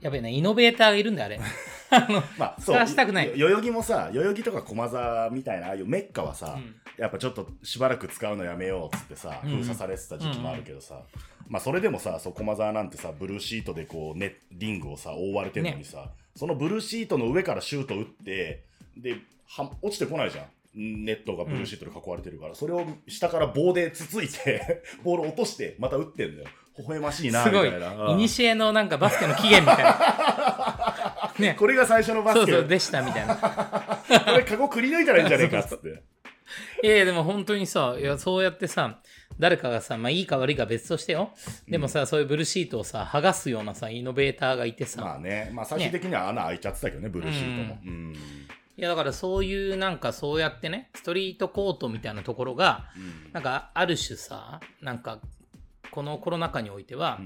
[0.00, 1.40] やべえね、イノベーターがいるんだよ、あれ。
[1.90, 11.02] あの、まあ使わしたくないよ代々木もさ、代々木とか駒沢みたいな、ああいうメッカはさ、うんやっぱちょっとしばらく使うのやめようっつってさ、うん封鎖されてた時期もあるけどさ、
[11.48, 18.64] まあそれでもさ、そう駒沢なんてさ、ブルーシートでこう、ね、リングをさ、覆われてるのにさ、そのブルーシートの上からシュート打って、
[18.98, 20.46] で、は落ちてこないじゃん。
[20.74, 26.48] ネットがブルーシートで囲われてるから、それを下から棒でつついて、 ボール落として、また打ってんだよ。
[26.80, 27.66] 微笑ましいな、すごい。
[27.66, 28.04] みたいな。
[28.06, 31.34] うんいにしえのなんかバスケの起源みたいな。
[31.38, 31.56] ね。
[31.58, 32.52] これが最初のバスケ。
[32.52, 33.36] そうそう、でしたみたいな。
[33.36, 36.02] これカゴくり抜いたらいいんじゃねえかっつって。
[36.82, 39.00] いやいや、でも本当にさ、いや、そうやってさ、
[39.38, 41.32] 誰かがさ、まあいいか悪いか別としてよ。
[41.68, 47.78] でもさ、そういうブルーシートをさ、剥がすようなさ、イノベーターがいてさ、まあね、まあ最終的には穴開いちゃってたけどね、ブルーシートも。
[47.84, 48.14] うん。
[48.76, 52.86] いやだからそういうなんかそうやってね、ストリートコートみたいなところが、
[53.32, 55.20] なんかある種さ、なんか
[55.90, 57.20] このコロナ禍においては、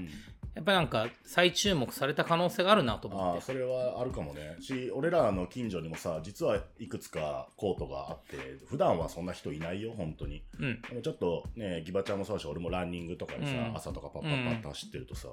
[0.55, 3.41] やっぱりなんか再注目された可能性があるなと思って。
[3.41, 4.55] それはあるかもね。
[4.61, 10.43] し、俺らの近所にもさ、実はいくつかコートがあって、普段はそんな人いないよ、本当に。
[10.57, 10.81] うん。
[10.81, 15.27] でもちょっとね、ギバちゃんもそうだし、俺もランニングとかでさ、うん朝とかパッパッパッと走ってるとさ、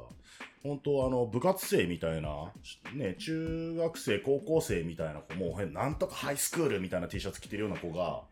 [0.65, 2.53] 本当あの、部活生みたいな、
[2.93, 8.23] ね、中学生、高校生みたいな子も、へなんとかハイスクールみたいな T シャツ着てるような子が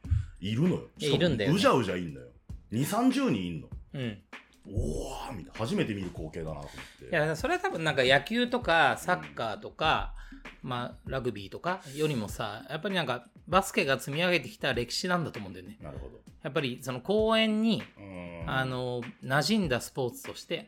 [0.41, 0.83] いるのよ。
[0.99, 2.27] いるんだよねうじゃうじゃいんのよ。
[2.73, 3.69] 2、30人いんの。
[3.95, 4.19] うん。
[4.67, 5.59] おーみたいな。
[5.59, 7.11] 初めて見る光景だなと思って。
[7.11, 10.15] いや、それは多分なんか野球とかサッカーとか、
[10.63, 15.79] まあラグビーとかよりもさ、やっぱりなんかバスケが積み上げてきた歴史なんだと思うんだよね。
[15.81, 16.21] なるほど。
[16.43, 17.83] やっぱりその公園に、
[18.47, 20.67] あ、の、馴染んだスポーツとして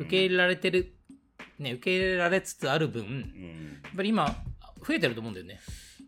[0.00, 0.94] 受け入れられてる、
[1.58, 4.36] ね、受け入れられつつある分、やうんっぱり今、
[4.86, 5.60] 増えてると思うんだよね。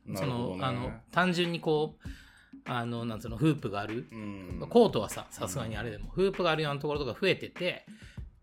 [0.06, 2.08] そなるほどねの、あの、単純にこう、
[2.64, 4.07] あの、なんつうの、フープがある。
[4.12, 4.66] うん。
[4.68, 7.85] コートはさ、さすがにあれでも、フープがあるようなところとか増えてて、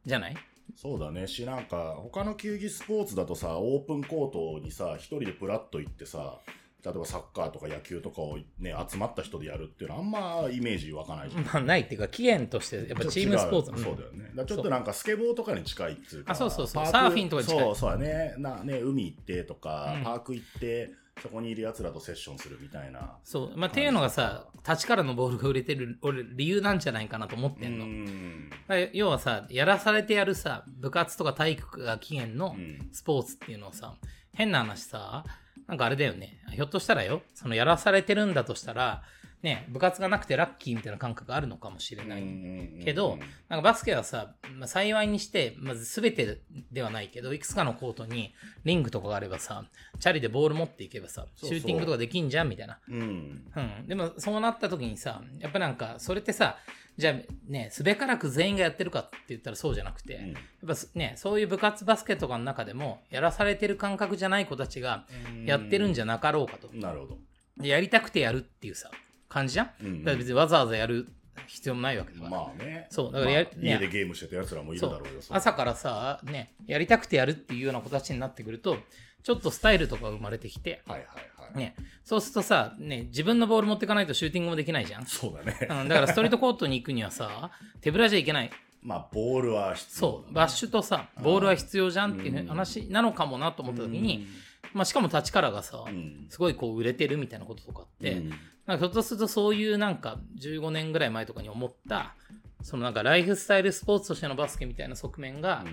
[0.05, 0.35] じゃない？
[0.75, 1.27] そうだね。
[1.27, 6.37] しなんか他の球技スポーツだとさオープンコートにさ一人でプラッと行ってさ
[6.85, 11.43] 例えばサッカーとか野球とかをね集まった人でやるっていうのはあんまイメージ湧かないじゃん。
[11.51, 13.71] まあ、ないっていうか、起源として、やっぱチームスポーツ。
[13.71, 14.31] ちょっと違うそうだよね。
[14.35, 16.85] だちょっとなんかスケボーとかに近いっていうかあそうそうそう。
[16.85, 17.59] サーフィンとかに近い。
[17.65, 18.35] そうそうだね。
[18.37, 20.03] なね海行ってとか、うん。
[20.05, 23.57] パーク行ってそこにいる奴らとセッションするみたいなそう。
[23.57, 27.85] まあ、っていうのがさ、立ちからのボールが売れてる、俺、理由なんじゃないかなと思ってんの。
[27.85, 28.49] うん
[28.93, 33.95] 要はさ、やらされてやるさ、部活とか体育が起源のうんスポーツっていうのはさ、
[34.33, 35.25] 変な話さ、
[35.67, 36.41] なんかあれだよね。
[36.51, 39.03] ひょっとしたらよ、そのやらされてるんだとしたら、
[39.41, 42.83] ね、部活がなくてラッキーみたいな感覚あるのかもしれない。
[42.83, 48.33] けど、なんかバスケはさ、まあ、幸いにして、まず全てではないけど、いくつかのコートに
[48.65, 49.63] リングとかがあればさ、
[49.99, 52.79] チャリでボール持っていけばさ、そうそうシューティングとかできんじゃんみたいな。
[52.89, 53.87] うんうん。
[53.87, 56.57] でも、そうなった時にさ、やっぱなんか、それってさ、
[56.97, 65.05] じゃあね、すべからく全員がやってるかって言ったらそうじゃなくて、うんやっぱね、そういう部活バスケとかの中でも、やらされてる感覚じゃない子たちが
[65.45, 66.69] やってるんじゃなかろうかと。
[66.73, 67.17] なるほど
[67.59, 68.89] でやりたくてやるっていうさ、
[69.29, 71.07] 感じじゃん、うんだから別にわざわざやる
[71.47, 72.29] 必要もないわけだから。
[72.29, 72.87] まあね。
[72.89, 78.77] そうだからやまあ家でゲームしてた奴らもいるだろうよ朝からさ、ね、やりたくてやるっていうような子たちになってくると、
[79.23, 85.05] ちょっとスタイルとか生まれてきて、はいはいはい、ね、そうするとさ、ね、自分のボール持ってかないとシューティングもできないじゃん。
[85.05, 85.67] そうだね。
[85.69, 88.51] うん、だからストリートコートに行くにはさ、 手ぶらじゃいけない。
[88.81, 94.27] まあボールは必要そう、バッシュとさ、ボールは必要じゃんっていう話なのかもなと思った時に、
[94.73, 96.27] まあしかも立ちからがさ、ん。
[96.29, 98.33] すごいこう売れてるみたいなこととかって、うん
[98.69, 102.13] なんかひょっとするとそういうなんか15年ぐらい前とかに思った、
[102.61, 105.65] そのなんかライフスタイルスポーツとしてのバスケみたいな側面が、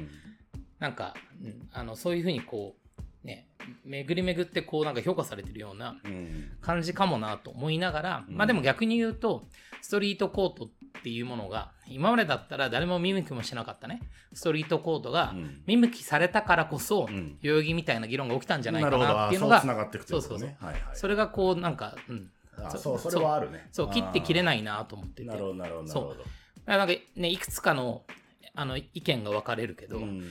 [0.79, 1.13] なんか、
[1.45, 2.75] うん、あのそういうふうにこ
[3.25, 3.49] うね
[3.85, 6.53] 巡り巡ってこうなんか評価されてるようなうん。
[6.63, 8.35] 感じかもなと思いながら、うん。
[8.35, 9.47] まあでも逆に言うと
[9.83, 10.69] ストリートコートっ
[11.03, 14.01] ていうものが今までだったら誰も見向きもしなかったね。
[14.33, 15.63] ストリートコートがうん。
[15.67, 17.37] 見向きされたからこそ、うん。
[17.43, 20.29] 代々木みたいな議論が起きたんじゃないかなっていうのがう繋がっていくってことね。
[20.29, 20.67] そうそうそう。
[20.67, 20.97] はいはい。
[20.97, 22.31] それがこうなんか、うん、
[22.63, 23.69] あそそうそれはあるね。
[23.73, 25.29] そう切って切れいないなと思ってて。
[25.29, 26.17] なるほどなるほど。
[26.67, 28.03] なんかねいくつかの
[28.55, 30.25] あの意見が分かれるけど、うん。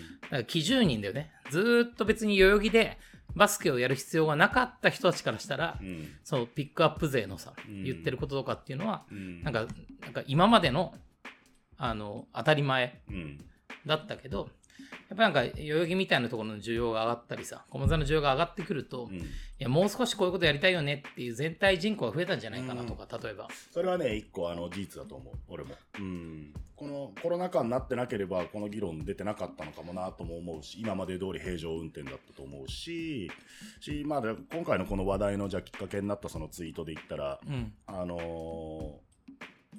[0.47, 1.31] 基準人だよね。
[1.51, 2.97] ずーっと別に代々木で
[3.35, 6.07] バスケをやる必要がなかった人たちからしたら、うん。
[6.23, 7.83] そうピックアップ勢のさ、うん。
[7.83, 9.43] 言ってることとかっていうのは、うん。
[9.43, 9.67] なんか
[10.01, 10.93] なんか今までの
[11.77, 13.45] あの当たり前うん。
[13.85, 14.49] だったけど
[15.09, 19.25] やっぱなんか代々木みたいなところの需要が上がったりさ駒沢の需要が上がってくると、いうん。
[19.59, 23.47] やもう少しこういうことやりたいよねっていう全体人口が増えたんじゃないかなとか、例えば。
[23.71, 25.75] それはね一個あの事実だと思う俺も。
[25.99, 26.53] うん。
[26.75, 33.31] このコロナ禍になってなければこの議論出てなかったのかもなとも思うし今まで通り平常運転だったと思うし
[33.79, 37.73] し、まあ、で今回のこの話題のじゃあきっかけになったそのツイートで言ったらうん。
[37.87, 39.04] あのー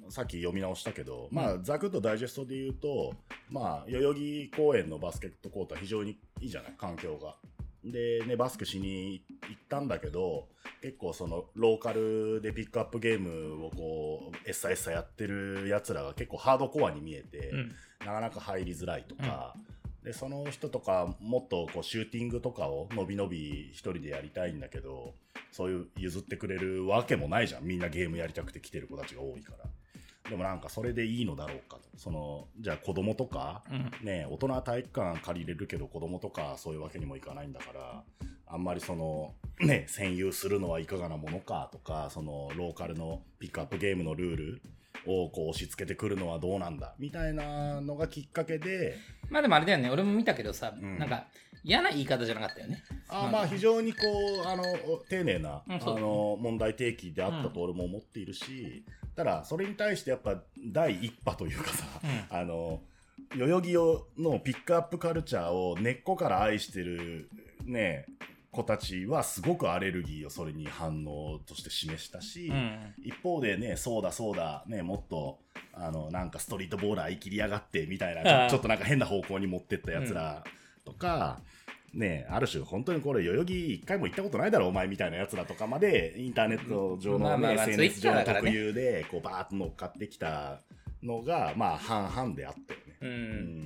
[0.09, 3.13] さっき読み直したけど、まあ、ざくっとダイジェストで言うと、
[3.49, 7.35] まあ、代々木公園のバスケットコートは非常にいいじゃない、環境が。
[7.83, 10.47] で、ね、バスケしに行ったんだけど、
[10.81, 17.71] 結構その、ローカルでピックアップゲームをこう、エッサエッサやってる奴らが結構ハードコアに見えて、うん。
[18.05, 19.55] なかなか入りづらいとか、
[20.07, 25.15] でその人とかもっとこうシューティングとかをのびのび一人でやりたいんだけど
[25.51, 27.65] そういう譲ってくれるわけもないじゃん。
[27.65, 29.65] みんなゲームやりたくて来てる子たちが多いから
[30.29, 31.83] でもなんかそれでいいのだろうかと。
[31.97, 33.91] そのじゃあ子供とか、うん。
[34.05, 38.03] ね大人は体育館借りれるけど子供とかそういうわけにもいかないんだから
[38.45, 44.61] あんまりそのね占有するのはいかがなものかとかそのローカルのピックアップゲームのルール
[45.05, 48.97] をこう押し付けてくるのはどうなんだみたいなのがきっかけで。
[49.29, 49.89] まあでもあれだよね。
[49.89, 50.97] 俺も見たけどさ、うん。
[50.99, 51.27] なんか
[51.63, 52.83] 嫌な言い方じゃなかったよね。
[53.09, 53.99] あーまあ非常にこ
[54.45, 54.63] うあの
[55.09, 58.85] 丁寧な、うんあの問題提起であったと俺も思っているし、
[59.17, 60.35] ただそれに対してやっぱ
[60.71, 61.85] 第一波というかさ、
[62.31, 62.79] うあの
[63.35, 63.73] 代々木
[64.21, 67.29] のピックアップカルチャーを根っこから愛してる
[67.65, 68.05] ね
[68.51, 72.93] 子たちはすごくアレルギーをそれに反応として示したし、うん。
[73.03, 75.37] 一方でね、そうだそうだ、ね、もっと、
[75.73, 80.43] あの、なんかストリートボーラー生きりやがってみたいな、ちょちょっとなんか変な方向に持ってったやつら
[80.85, 81.39] とか、
[81.93, 90.59] ね、ある種本当にこれ代々木一回も行ったことないだろお前みたいなやつらとかまでインターネット上の、ねまあまあまあ SNS 上の特有でこうバーッと乗っかってきた
[91.01, 92.97] のがまあ半々であったよね。
[93.01, 93.09] うん。
[93.09, 93.13] う
[93.63, 93.65] ん。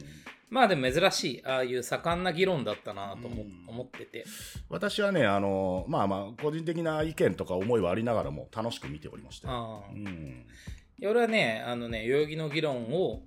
[0.49, 4.25] まあでも珍しいああいう盛んな議論だったなと思,、ってて。
[4.69, 9.53] 私はねあのまあまあ個人的な意見とか思いはありながらも楽しく見ておりましたよ。
[9.53, 9.91] ああ。
[9.93, 10.45] うん。
[10.99, 13.23] いや俺はねあのね代々木の議論を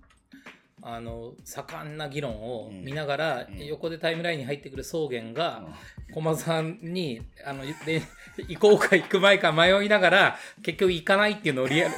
[0.86, 3.66] あの盛んな議論を見ながら、うん。
[3.66, 5.64] 横でタイムラインに入ってくる草原が、
[6.12, 8.02] 駒さんにあので
[8.48, 11.94] 行こうか行く前か迷いながら結局行かないっていうのをリアル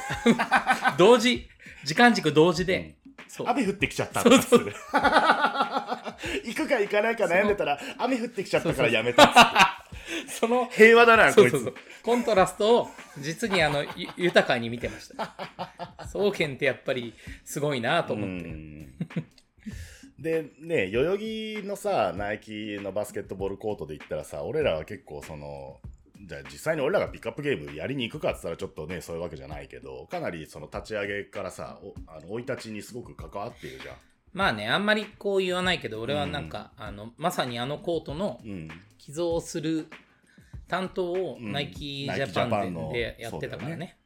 [0.97, 1.49] 同時
[1.83, 2.95] 時間軸同時で、
[3.27, 3.47] そう。
[3.49, 4.73] 雨降ってきちゃったとかする
[6.45, 9.39] 行くか行かないか悩んでたら雨降ってきちゃったからやめたっつって
[10.39, 11.61] その平和だなこいつそうそう。
[11.61, 12.87] そうコントラストを
[13.17, 15.35] 実にあのゆ 豊かに見てました。
[16.05, 17.13] 草原ってやっぱり
[17.43, 18.93] すごいなと思って、うん。
[20.19, 25.79] でね代々木のさナイキのバスケットボールコートで言ったらさ俺らは結構その
[26.25, 33.95] じゃあ実際に俺らがピックアップゲームやりに行くかって言ったらちょっとねそういうわけじゃないけどかなりその立ち上げからさおあの生い立ちにすごく関わっているじゃん。
[34.33, 38.69] まあねあんまりこう言わないけど俺はなんか、あのまさにあのコートのうん。
[39.07, 39.87] 寄贈する
[40.67, 41.51] 担当をうん。
[41.51, 43.97] ナイキジャパンででやってたからね。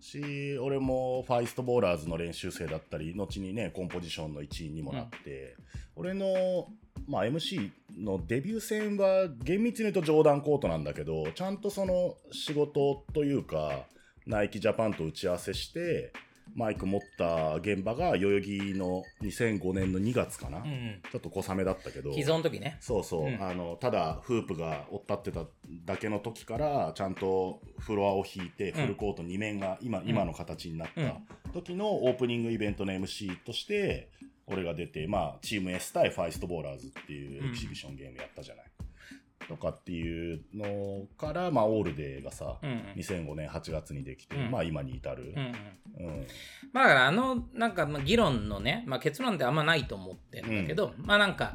[0.00, 5.56] し俺もファイストボーラーズの練習生だったり後にねコンポジションの一員にもなって、
[5.96, 6.68] 俺の、
[7.08, 13.86] まあ、MC のデビュー戦は厳密に言うとジョーダンコートなんだけどちゃんとその仕事というか
[14.26, 16.12] ナイキジャパンと打ち合わせして
[16.54, 22.12] マイク持った現場が代々木の2005年の2月かな、うんちょっと小雨だったけど。
[22.12, 22.76] 既存の時ね。
[22.80, 23.42] そうそう、うん。
[23.42, 25.46] あのただフープが追っ立ってた
[25.84, 34.10] だけの時からちゃんとフロアを引いてフルコート2面が今,、今の形になった時のオープニングイベントの MC として
[34.46, 38.64] 俺が出て、まあ、チーム S 対ファイストボーラーズっていうエキシビションゲームやったじゃない。
[39.48, 42.78] とかっていうのから、まあ、オールデーがさ、うんうん。
[42.96, 44.50] 2005年8月にできて、うん。
[44.50, 45.34] まあ今に至る。
[45.36, 45.40] う。
[45.40, 46.14] んうん。
[46.18, 46.26] うん。
[46.72, 51.54] まああのなんかまあ議論のね、まあ、結論ってあんまないと思ってるんだけど、まあなんか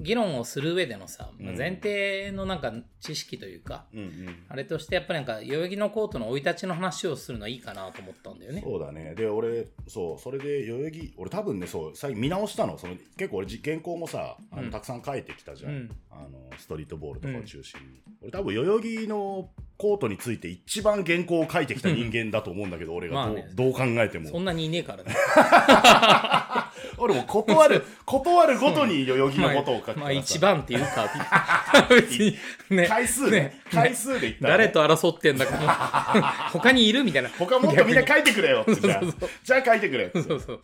[0.00, 4.42] 議論をする上でのさ、まあ前提のなんか知識というか、うんうん。
[4.48, 8.62] あれとしてやっぱりなんか代々木のコートの生い立ちの話をするのはいいかなと思ったんだよね。
[8.62, 9.14] そうだね。
[9.14, 12.78] で、俺、そう、それで代々木、俺多分ね、そう、最近見直したの。
[12.78, 15.72] その結構俺、じ原稿もさ、あのうんたくさん書いてきたじゃん。
[15.72, 18.02] うんあの、ストリートボールとかを中心に。
[18.22, 19.50] 俺多分代々木の
[19.80, 24.28] コートについて一番原稿を書いてきた人間だと思うんだけど、俺がどう,、どう考えても。
[24.28, 25.16] そんなにいねえからね。
[26.98, 31.08] 俺も断る、断るごとに代々木のことを書くからさまあ一番っていうか、
[31.88, 32.36] 別に
[32.68, 37.30] ね、回数ね、回数で言ったら、誰と争ってんだか、 他にいるみたいな。
[37.30, 39.02] 他もっとみんな書いてくれよじゃあ。
[39.42, 40.60] じゃあ書いてくれそうそう。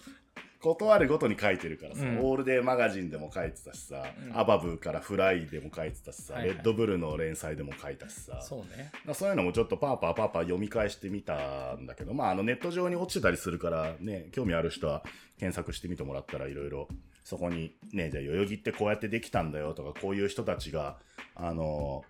[0.66, 2.18] 断るごとに書いてるからさ、うん。
[2.18, 4.02] オールデーマガジンでも書いてたしさ、
[4.34, 6.54] アバブからフライでも書いてたしさ、はいはい。
[6.54, 8.90] レッドブルの連載でも書いたしさ、そうね。
[9.04, 15.04] まあそういうのもちょっとパーパーパーパー読み返してみたんだけど、まああのネット上に落ちてたりするからね、興味ある人は
[15.38, 16.88] 検索してみてもらったらいろいろ
[17.22, 20.98] そこにね、じゃあ代々木ってこうやってできたんだよとか、こういう人たちが、
[21.34, 22.04] あの、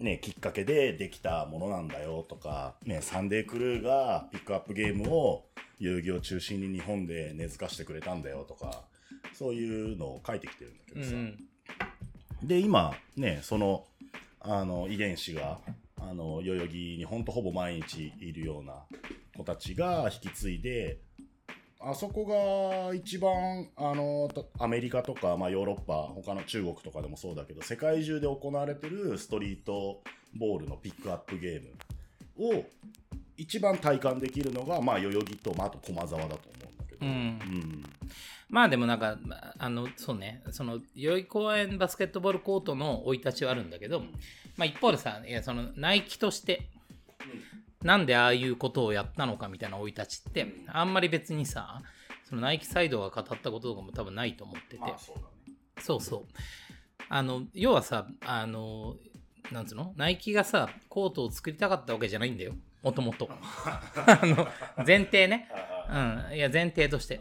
[0.00, 5.44] ね、きっかけでできたものなんだよとか、ね、サンデークルーがピックアップゲームを
[5.78, 8.82] 遊戯を中心に日本で根付かしてくれたんだよとか、
[9.34, 11.10] そういうのを書いてきてるんだけどさ。
[11.12, 11.38] うん。
[12.42, 13.86] で、今、ね、その、
[14.40, 15.58] あの、遺伝子が、
[16.00, 18.74] あの、代々木にほんとほぼ毎日いるような
[19.36, 20.98] 子たちが引き継いで、
[21.82, 30.02] あそこが一番、あの、とアメリカとか、まあヨーロッパ、他の中国とかでもそうだけど、世界中で行われてるストリート
[30.38, 32.64] ボールのピックアップゲームを
[33.38, 37.06] 一番体感できるのが、まあ代々木と、まああと駒沢だと思うんだけど。
[37.06, 37.12] うん。
[37.12, 37.82] うん。
[38.50, 44.00] まあでもなんか、まああの、そうね、その、代々木公園バスケットボールコートの生い立ちはあるんだけど、
[44.58, 46.68] まあ一方でさ、いや、その、ナイキとして、
[47.82, 51.80] なんでああいうことをやったのかみたいな生い立ちって、あんまり別にさ、
[52.28, 55.56] そのナイキサイドが語ったこととかも多分ないと思ってて、まあそうだね。
[55.80, 56.26] そうそう。
[57.08, 58.96] あの、要はさ、あの、
[59.50, 59.94] なんつうの？
[59.96, 62.54] ナイキがさ、コートを作りたかったわけじゃないんだよ。
[62.82, 63.28] もともと。
[64.06, 64.46] あの、
[64.86, 65.48] 前提ね。
[65.90, 66.36] うん。
[66.36, 67.20] いや、前提として。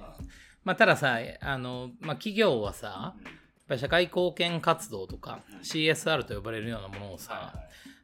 [0.63, 3.33] まあ、たださ、あの、まあ、企業はさ、やっ
[3.67, 7.53] ぱり社会貢献活動とか CSR と呼ばれるようなものをさ、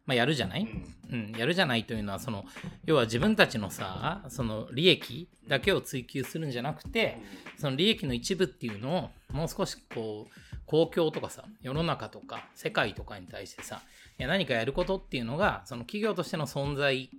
[0.05, 0.67] まあ、やるじゃない、
[1.11, 2.45] うん、やるじゃないというのは、その、
[2.85, 7.17] 要は自分たちのさ、その利益だけを追求するんじゃなくて、
[7.57, 13.81] その利益の一部っていうのを、もう少しこう、公共とかさ、世の中とか、世界とかに対してさ、
[14.17, 17.09] いや何かやることっていうのが、その企業としての存在、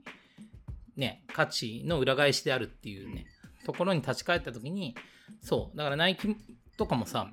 [0.96, 3.26] ね、価値の裏返しであるっていうね、
[3.64, 4.96] ところに立ち返った時に、
[5.42, 6.36] そう、だからナイキ
[6.76, 7.30] とかもさ、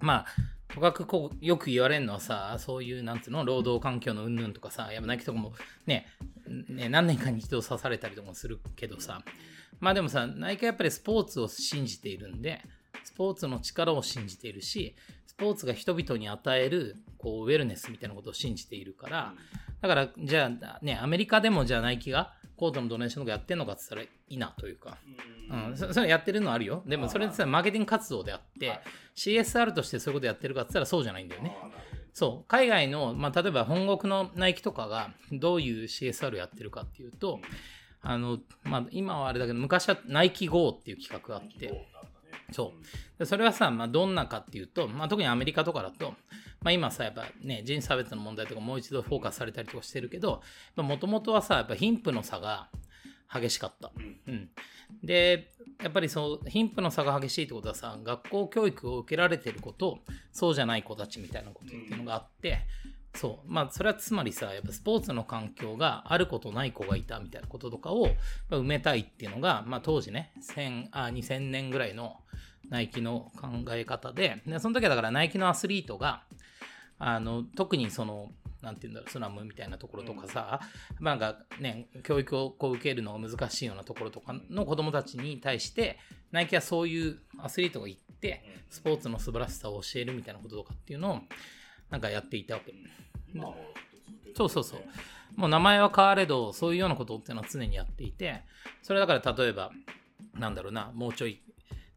[0.00, 0.26] まあ、
[0.74, 5.52] とかくこうよく言われるのはさ、そういう、なんつうの、労働環境の云々とかさ、やっぱ泣きとかも
[5.86, 6.06] ね、
[6.46, 9.22] ね何年かに一度刺されたりとかもするけどさ、
[9.80, 12.62] まあでもさ、泣きはやっぱりスポーツを信じているんで、
[13.04, 14.94] スポーツの力を信じているし、
[15.26, 19.34] スポーツが人々に与えるこうウェルネスみたいなことを信じているから、
[19.82, 24.96] だから、じゃあね、アメリカでもじゃあナイキがコートのドネーションとかやってんのかって言ったらいいなというか、
[25.50, 26.84] うん、そそれやってるのあるよ。
[26.86, 28.78] でもそれってさ、マーケティング活動であって、
[29.16, 31.56] CSR としてそういうことやってるかって言ったらそうじゃないんだよね。
[32.12, 37.40] そう、海外の、まあ、例えば本国のナイキとかがどういう CSR やってるかっていうと、
[38.02, 41.88] あの、まあ、今はあれだけど、昔はナイキ GO っていう企画があって、
[42.52, 43.18] そう。
[43.18, 46.14] でそれはさ、まあ、どんなかっていうと、まあ、特にアメリカとかだと、
[46.60, 50.42] まあ、今さ、やっぱね、人種差別の問題とかもう一度フォーカスされたりとかしてるけど、
[50.76, 52.68] もともとはさ、やっぱ貧富の差が
[53.32, 53.92] 激しかった。
[54.26, 54.50] うん。
[55.02, 60.00] で、やっぱりそう、貧富の差が激しいってことはさ、学校教育を受けられてる子と、
[60.32, 62.66] そうじゃない子たちみたいなことっていうのがあって、
[63.14, 63.52] そう。
[63.52, 68.08] まあ、それはつまりさ、やっぱスポーツの環境がある子とない子がいたみたいなこととかを
[68.50, 72.21] 埋めたいっていうのが、まあ、当時ね、1000あ2000年ぐらいの
[72.72, 76.22] ナイキの考え方で、でその時はだからナイキのアスリートが、
[76.98, 80.58] あの、特にその、なんていうんだろう、スラムみたいなところとかさ、
[80.98, 85.98] まあなんかね、教育をこう受けるのが難しいようなところとかの子供たちに対して、
[86.30, 91.20] ナイキはそういうアスリートが行って、スポーツの素晴らしさを教えるみたいなこととかっていうのを、
[91.90, 92.72] なんかやっていたわけ。
[94.34, 94.80] そうそうそう。
[95.36, 98.44] もう名前は変われど、そういうようなことっていうのは常にやっていて、
[98.82, 99.72] それだから例えば、
[100.38, 101.42] なんだろうな、もうちょい、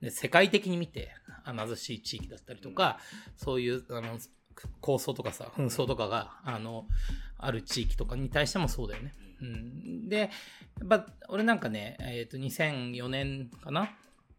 [0.01, 1.09] ね世界的に見て
[1.43, 2.99] あ貧しい地域だったりとか、
[3.37, 4.17] そういうあの
[4.81, 6.85] 構想とかさ、紛争とかがあの
[7.37, 9.13] ある地域とかに対してもそうだよね。
[9.41, 10.25] うん、で、や
[10.85, 13.89] っぱ俺なんかね、えっ、と、2004年かな？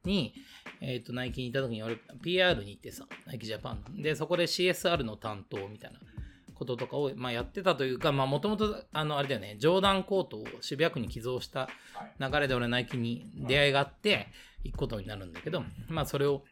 [0.04, 0.34] に、
[0.80, 3.84] えっ、と、ナイキにいた時に俺 PR に行ってさ、ナイキジャパン。
[3.96, 4.02] の。
[4.02, 5.98] で、そこで CSR の担当みたいな
[6.54, 11.68] こととかを、まあ、やってたというか、まあ、もともと、あの、あれだよね、ジョーダンコートを渋谷区に寄贈した
[12.20, 14.28] 流れで俺ナイキに出会いがあって、
[14.66, 16.44] 行くことになるんだけど、まあ、それを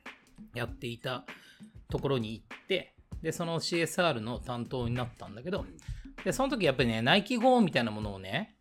[0.54, 1.24] やっていた
[1.90, 5.64] ところに行って、で、その CSR の担当になったんだけど、
[6.24, 8.56] で、その時やっぱりね、ナイキ GO みたいなものをね、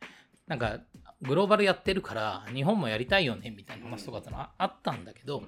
[0.47, 0.80] なんか、
[1.22, 5.43] グローバルやってるから、日本もやりたいよね、みたいな話とかってのはあったんだけど、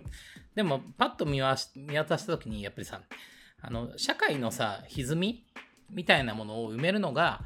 [0.55, 3.01] でも、パッと見渡した時に、やっぱりさ、
[3.61, 5.45] あの、社会のさ、歪み
[5.89, 7.41] みたいなものを埋めるのが、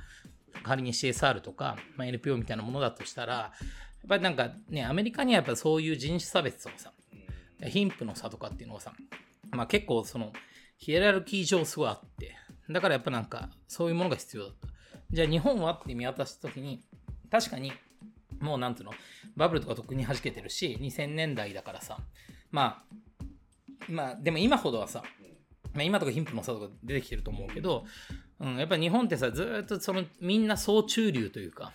[0.64, 3.54] 仮に CSR とか、まあ、NPO みたいなものだとしたら、
[4.06, 6.94] っぱりなんかね、アメリカにはやっぱそういう人種差別とかさ、
[7.68, 8.94] 貧富の差とかっていうのがさ、
[9.52, 10.32] まあ結構その、
[10.78, 12.36] ヒエラルキー上すごいあって、
[12.70, 14.68] だからやっぱなんか、そういうものが必要だった。
[15.12, 16.84] じゃあ日本はって見渡したときに、
[17.30, 17.74] 確かに、
[18.40, 18.94] もうなんていうの、
[19.36, 21.98] バブルとか特に弾けてるし、2000年代だからさ、
[22.52, 23.24] まあ、
[23.90, 25.04] まあ、でも今ほどはさ、
[25.74, 27.86] まあ、今とか貧富の差とか出てきてると思うけど、
[28.40, 31.74] うん、やっぱり日本ってさ、ずっとそのみんな総中流というか、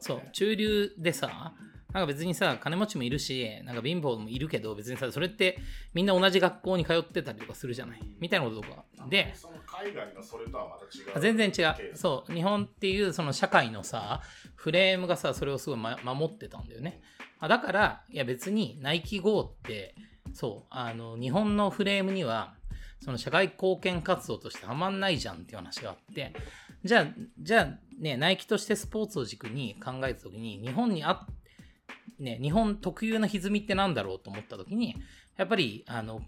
[0.00, 1.54] そう、中流でさ、
[1.92, 5.58] なんか別にさ、金持ちもいるし、なんか貧乏もいるけど、別にさ、それって
[5.94, 8.00] みんな同じ学校に通ってたりとかするじゃない？
[8.20, 8.84] みたいなこととか。
[9.08, 11.20] で、その海外のそれとはまた違う。
[11.20, 11.96] 全然違う。
[11.96, 12.32] そう。
[12.32, 14.20] 日本っていうその社会のさ、
[14.56, 17.00] フレームがさ、それをすごい、ま、守ってたんだよね。
[17.38, 19.94] あだから、いや別にナイキ GO って、
[20.34, 22.54] そう、あの、日本のフレームには、
[23.00, 26.32] その社会貢献活動としてはまんないじゃんっていう話があって、
[26.86, 27.06] じゃあ、
[27.38, 31.26] じゃあね、ナイキとしてスポーツを軸に考えたときに、日本にあっ
[32.18, 34.96] ね、日本特有の歪みってなんだろうと思ったときに、
[35.36, 36.22] やっぱり、あの、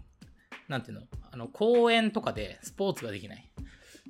[0.67, 3.49] なんていうの、あの、公園とかでスポーツができない。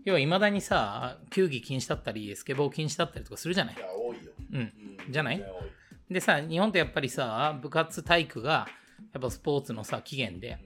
[0.04, 3.80] 要は、未だにさ、球技禁止だったり、スケボー禁止だったりとかするじゃないい。
[3.80, 4.32] や、多いよ。
[4.54, 4.74] うん。
[5.10, 5.44] じゃない
[6.12, 8.68] でさ、日本ってやっぱりさ、部活体育が、
[9.14, 10.58] やっぱスポーツのさ、起源で、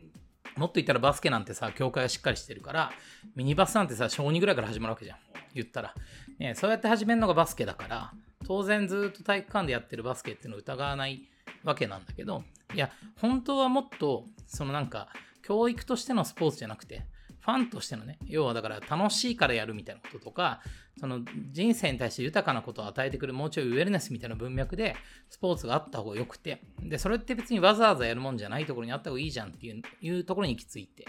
[0.55, 2.91] もっと言ったらバスケなんてさ、教会がしっかりしてるから、
[3.35, 5.17] ミニバスなんてさ、小2ぐらいから始まるわけじゃん。
[5.53, 5.93] 言ったら。
[6.39, 8.11] ね、そうやって始めるのがバスケだから、
[8.45, 11.23] 当然ずっと体育館でやってるバスケっていうのを疑わない
[11.63, 12.43] わけなんだけど、
[12.73, 15.09] いや、本当はもっと、そのなんか、
[15.43, 17.03] 教育としてのスポーツじゃなくて、
[17.43, 20.61] ファンとしてのね、要はだから楽しいからやるみたいなこととか、
[20.97, 21.19] その
[21.51, 24.95] 人生に対して豊かなことを与えてくるもうちょいウェルネスみたいな文脈で
[25.29, 31.05] スポーツがあった方がよくて、で、それって別にわざわざやるもんじゃないところにあった方がいいじゃんっていういうところに行き着いて、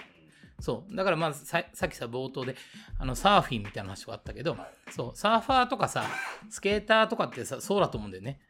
[0.59, 0.97] そう。
[0.97, 2.57] だからまずささっきさ、冒頭で、
[2.99, 4.57] あの、サーフィンみたいな話があったけど、
[4.91, 6.05] そう、サーファーとかさ、
[6.51, 8.41] スケーターとかってさ、そうだと思うんだよね。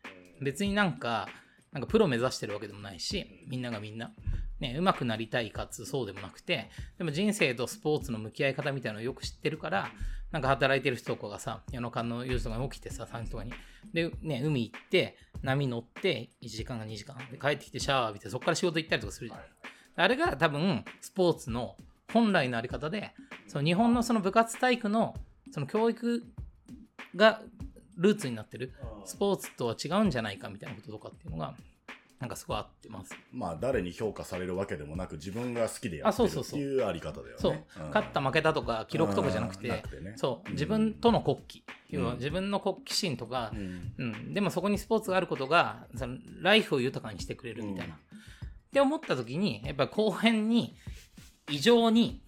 [0.41, 1.28] 別になんか、
[1.72, 4.12] なんかプロ目指してるわけでもないし、みんながみんな。
[4.61, 9.90] ね、上手くなりたいかつそうでもなくて、でも人生とスポーツの向き合い方みたいなのをよく知ってるから、
[10.30, 13.52] なんか働いてる人とかがさ、夜中の4時とかに起きてさ、3時とかに。
[13.92, 17.16] で、ね、海行って、波乗って、1時間か2時間。
[17.30, 19.40] で、帰ってきてシャワー浴びて、そこから仕事行ったりとかするじゃん。
[19.96, 21.76] あれが多分、スポーツの
[22.12, 23.12] 本来のあり方で、
[23.46, 25.14] その日本のその部活体育の、
[25.52, 26.24] その教育
[27.14, 27.40] が
[27.96, 28.72] ルーツになってる、
[29.05, 31.55] スポーツとは違うんじゃないかみたいなこととかっていうのが、
[32.24, 33.14] なんかすごいあってます。
[33.32, 37.34] まあ、誰に評価されるわけでもなく、自分が好きでやあってるっていうあり方だよね。
[37.36, 37.58] そう、ん。
[37.88, 40.52] 勝った負けたとか記録とかじゃなくて、くてねそう、うん。
[40.54, 41.58] 自分との国旗、
[41.90, 42.16] 要はうん。
[42.16, 43.52] 自分の国旗心とか。
[43.52, 43.92] う、ん。
[43.98, 47.94] うん、でもそこにスポーツがあることが、そのライフを豊かにしてくれるみたいな。
[47.94, 48.18] うん。
[48.18, 50.76] って思った時に、やっぱり後編に
[51.50, 52.22] 異常に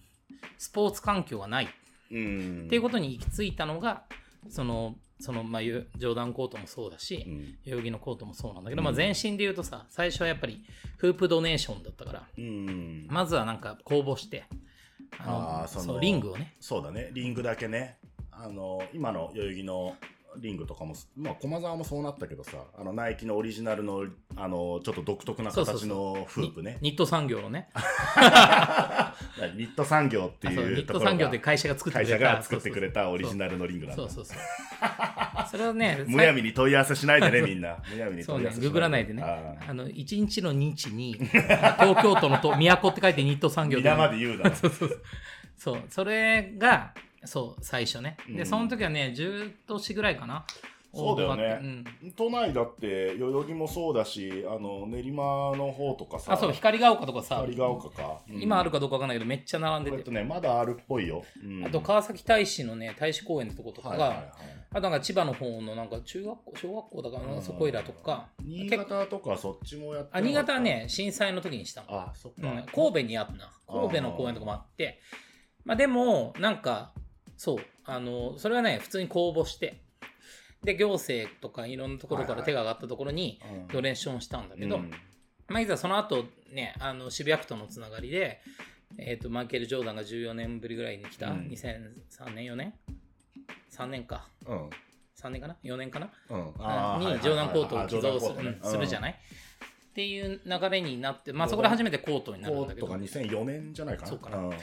[0.59, 1.69] スポーツ環境がない。
[2.11, 2.63] うん。
[2.67, 4.03] っていうことに行き着いたのが、
[4.47, 10.63] その、その、まあ、ジョーダンコートもそうだし、うん代々木のコートもそうなんだけど、まあ、全身で言うとさ、最初はやっぱり
[10.97, 13.07] フープドネーションだったから、うん。
[13.09, 14.45] まずはなんか公募して、
[15.19, 17.97] あのそのリングをね、そうだね、リングだけね。
[18.31, 19.95] あの、今の代々木の
[20.37, 24.05] リングとかも、まあ、駒沢もそうなったけどさ、あの、ナイキのオリジナルの、
[24.35, 26.77] あの、ちょっと独特なそうそうそう形のフープね。
[26.81, 27.69] ニット産業のね、
[29.55, 32.17] ニット産業っていうニット産業って会社が作ってくれた。
[32.17, 34.09] 会社が作ってくれたオリジナルのリングなんだそう。
[34.09, 34.37] そうそう。
[35.49, 37.77] それをね、 むやみに問い合わせしないでね、みんな。
[37.91, 39.23] むやみにそうね問い合わ、せしないググらないでね。
[39.23, 44.53] ああの、一日の日に、東京都のと都って書いてニット産業ー皆まで言うな。
[44.53, 45.01] そうそう
[45.57, 46.93] そう、それが、
[47.27, 48.17] そう、最初ね。
[48.27, 50.45] で、うんその時はね、10年ぐらいかな。
[50.93, 51.83] そうだよ応募があってね。
[52.15, 58.21] 都内だって、代々木もそうだし、あの、練馬の方とかさ、あ、そう、光が丘とかさ、光が丘か。
[58.29, 59.97] うん今あるかどうかわかんないけど、めっちゃ並んでて。
[59.97, 61.23] えっとね、まだあるっぽいよ。
[61.43, 64.31] うんあと、川崎大使のね、大使公園のとことかが、はいはいはい
[64.69, 71.87] あとなんか千葉の方のなんか中学校、小学校だからな、そこいらとか、新結構潟とかそっちもやってあ、新潟はね、震災の時にしたの。
[71.89, 72.51] あ、そっか。
[72.51, 73.49] うん、神戸にあったな。
[73.65, 74.99] 神戸の公園とかもあって、
[75.63, 76.91] まあでも、なんか、
[77.37, 79.79] そう、あの、それはね、普通に公募して、
[80.63, 83.67] で、行政とかいろんなところから手が上がったところにうん。
[83.67, 84.91] ドネーションしたんだけど、うん。
[85.47, 88.41] まあ、いざその後ね、あの渋谷区とのつながりで、
[88.97, 91.47] えっ、と、マイケル・ジョーダンが14年ぶりぐらいに来た、うん。
[91.47, 92.73] 2003年、4年
[93.71, 94.27] ?3 年か。
[94.47, 94.69] うん。
[95.15, 96.09] 3年かな ?4 年かな？
[96.29, 96.99] うん。
[96.99, 98.59] にジョーダンコートを寄贈する,、ね。
[98.63, 102.87] うんするじゃない、っていう流れになって、まあそこで初めてコートになるんだけど。
[102.87, 104.07] コートが、2004年じゃないかな。
[104.09, 104.37] そうかな。
[104.37, 104.53] うん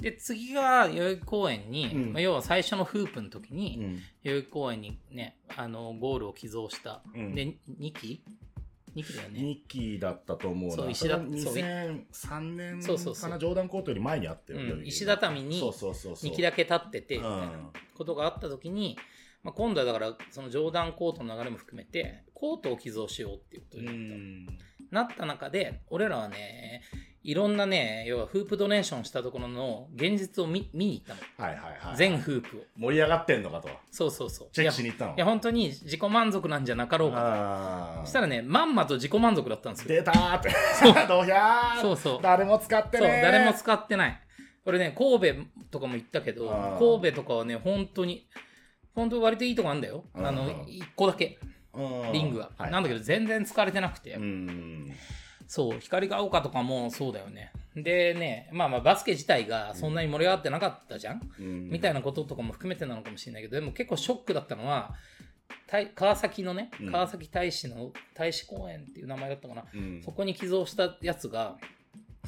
[0.00, 7.02] で、次が代々木公園に、うんまあ、要は最初のフープの時に、うん代々木公園にね、あの、ゴールを寄贈した。
[7.14, 8.22] うんで、2期
[8.96, 9.40] ?2 期だよね。
[9.40, 10.76] 2期だったと思うな。
[10.76, 18.96] そう石田それそう2003年そうそうそうかな、ジョーダンコートより前にあったよ、うん代々木石畳にそうそうそうそう2期だけ立ってて、みたいうんなことがあった時に、
[19.44, 24.64] まあ、今度はだから、そのジョーダンコートの流れも含めて、コートを寄贈しようっていうことうになった。
[24.94, 24.96] ん。
[24.96, 26.82] なった中で、俺らはね、
[27.24, 31.48] いろんなね、要はフープドネーションしたところの現実を見見に行ったの。
[31.48, 31.96] はいはいはい。
[31.96, 32.60] 全フープを。
[32.76, 33.70] 盛り上がってんのかと。
[33.90, 34.48] そうそうそう。
[34.52, 38.04] チェックしに行ったのいや、本当に自己満足なんじゃなかろうかあと。
[38.04, 39.88] そしたらね、まんまと自己満足だったんですよ。
[39.88, 40.50] 出たーって。
[41.08, 44.20] どひゃーそうそう誰も使ってそう、ねー誰も使ってない。
[44.66, 45.34] 俺ね、神戸
[45.70, 48.26] とかも行ったけど、神戸とかはね、本当に、
[48.94, 50.04] 本当割といいとこあるんだよ。
[50.14, 51.53] あのうん、一個だけ、うん
[52.12, 52.50] リングが。
[52.56, 54.14] はいなんだけど、全然使われてなくて。
[54.14, 54.92] うん。
[55.46, 57.52] そう、光が丘とかもそうだよね。
[57.76, 64.94] でね、まあまあバスケ自体がそんなに盛り上がってなかったじゃん、うんみたいなこととかも含めてなのかもしれないけど、でも結構ショックだったのは、
[65.94, 69.64] 川崎のねうん、川崎大使の大使公園っていう名前だったかな。
[69.74, 71.56] うんそこに寄贈したやつが、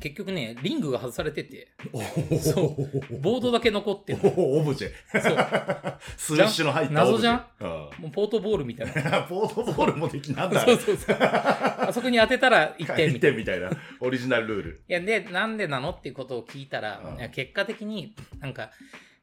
[0.06, 2.00] 結局ね、リングが外されてて、お
[2.38, 4.20] そうボードだけ残ってる。
[4.36, 4.90] おオブジェ。
[6.16, 6.94] スイッシュの入った。
[6.94, 7.46] 謎じゃん？
[7.60, 9.22] うんもうポートボールみたいな。
[9.28, 11.16] ポートボールもできなんだそうそうそう。
[11.20, 13.32] あそこに当てたら1点みたいな。
[13.32, 13.70] 点みたいな。
[13.98, 14.82] オリジナルルール。
[14.88, 17.02] いや、で、なんでなのっていうことを聞いたら、
[17.32, 18.70] 結果的になんか、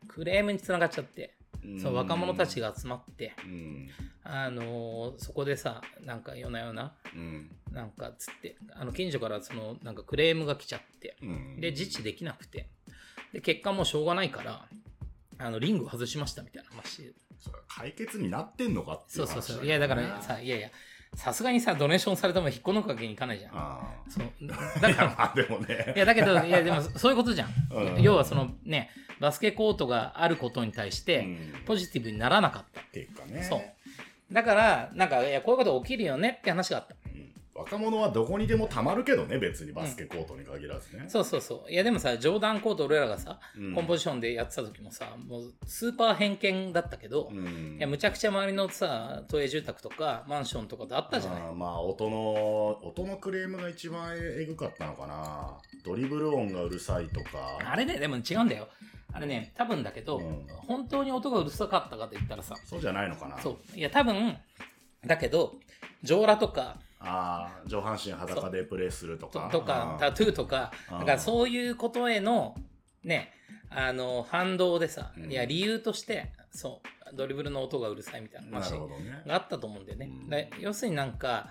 [0.09, 1.33] クレームにつながっちゃって、
[1.81, 3.89] そう若者たちが集まって、うん。
[4.23, 7.51] あのーそこでさ、なんか夜な夜な、うん。
[7.71, 11.61] なんかつって、あの近所からそのなんかクレームが来ちゃって、うん。
[11.61, 12.67] で、自治できなくて、
[13.33, 14.65] で、結果もうしょうがないから、
[15.39, 17.13] あのリング外しましたみたいな話。
[17.67, 19.65] 解決になってんのかってそううそうそう。
[19.65, 20.69] いや、だからさ、いやいや、
[21.15, 23.51] さすがにさ、ドネーションされても引っこ抜くわけにいかないじゃん。
[23.53, 24.25] あそう。
[24.51, 24.79] あ。
[24.79, 25.99] だから、まあでもねい。
[25.99, 27.49] や、だけど、いや、でも、そういうことじゃん。
[27.71, 28.89] うん要は、そのね、
[29.19, 32.81] バスケコートがあることに対して、うんポジティブにならなかった。
[32.81, 33.43] っていうかね。
[33.43, 34.33] そう。
[34.33, 36.95] だから、なんか、いや、こういうこと起きるよねって話があった。
[37.05, 37.23] うん
[37.55, 41.05] 若者はどこにでもたまるけどね、別にバスケコートに限らずね。
[41.07, 41.71] そうそうそう。
[41.71, 51.53] いや、でもさ、ジョーダンコート俺らがさ、うんコンポジションでやってた時もさ、もう、スーパー偏見だったけど、うんいや、むちゃくちゃ周りのさ、都営住宅とか、マンションとかであったじゃない？
[51.53, 58.67] まあ音の音のクレームが一番えぐかったのかなドリブル音がうるさいとかあれね、でも違うんだよ。
[59.13, 60.47] あれね、多分だけど、うん。
[60.67, 63.39] 本当に音がうるさかったかと言ったらさ、そうじゃないのかな。
[63.39, 63.77] そう。
[63.77, 64.37] いや、多分、
[65.05, 65.55] だけど、
[66.01, 70.97] 上裸とか、ああ上半身裸でプレーするととかとか、タトゥーとか、うん。
[70.99, 72.55] なんかそういうことへの、
[73.03, 73.31] ね、
[73.69, 75.31] あの、反動でさ、うん。
[75.31, 78.71] いや、理由として、そう、ドリブルの音がうるさいみたいなな話
[79.27, 80.09] があったと思うんだよね。
[80.11, 80.29] うん。
[80.29, 81.49] で要するになんか、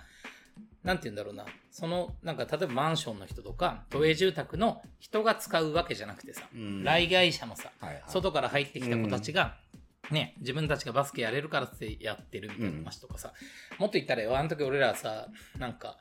[0.83, 6.83] なんて言うんだろうな、その、なんか、例えばマンションの人とか、都営住宅の人が使うわけじゃなくてさ、うん。
[6.83, 8.03] 来外者のさ、はいはい。
[8.07, 9.55] 外から入ってきた子たちが、
[10.11, 13.33] ね、自分たちがバスケやれるからってやってるみたいな話とかさ、
[13.79, 15.97] もっと言ったらよ、あの時俺らさ、なんか、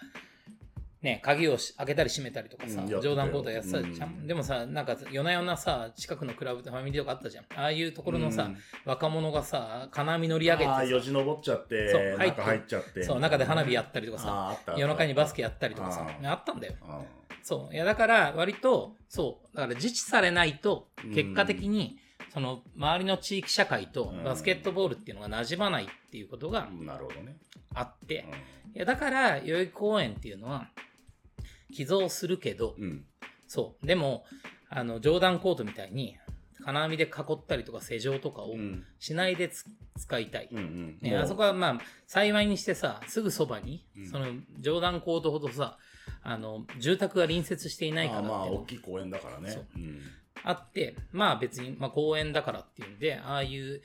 [1.02, 4.08] ね、鍵をし開けたり閉めたりとかさ、冗談コートやってたじゃん。
[4.10, 4.26] うん。
[4.26, 7.44] でもさ、なんか夜な夜なさ、近くのクラブとファミリーとかあったじゃん。
[7.56, 8.56] ああいうところのさ、うん。
[8.84, 13.02] 若者がさ、金網乗り上げてさああよじ登っちゃってそう入って中入っちゃって。
[13.02, 16.74] そう、中で花火やったりとかさ夜中にバスケやったりとかさ、ああったんだよ。
[16.82, 17.74] うんそう。
[17.74, 19.56] いや、だから、割と、そう。
[19.56, 21.98] だから、自治されないとうん、結果的に、
[22.32, 24.24] その、周りの地域社会とうん。
[24.24, 26.68] バスケットボールっていうのが馴染まないっていうことが
[27.74, 28.24] あって、
[28.74, 30.70] いや、だから、代々木公園っていうのは、
[31.72, 32.84] 寄贈するけど、うん。
[32.84, 33.06] うん
[33.52, 33.86] そう。
[33.86, 34.24] でも、
[34.70, 36.16] あの、冗談コートみたいに、
[36.64, 38.84] 金網で囲ったりとか施錠とかをうん。
[38.98, 39.66] しないでつ
[39.98, 40.48] 使いたい。
[40.50, 40.98] うんうん。
[41.02, 44.06] ね、あそこはまあ、幸いにしてさ、すぐそばに、うん。
[44.06, 44.26] その、
[44.58, 45.76] 冗談コートほどさ、
[46.22, 49.54] あの、住宅が隣接していないからまあ大きい公園だからね。
[49.76, 50.00] うん。
[50.44, 53.82] あって、まあ別に、まあ公園だからっていうんで、ああいう、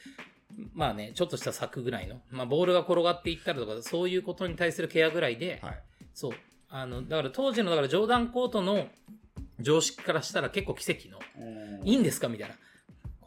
[0.74, 5.84] まあね、ちょっとした柵ぐらいの、まあボールが転がっていったりとか、そういうことに対するケアぐらいで、はい。
[6.14, 6.32] そう。
[6.70, 8.88] あの、だから当時の、だから冗談コートの
[9.60, 11.20] 常識からしたら結構奇跡の、
[11.84, 12.56] いいんですかみたいな。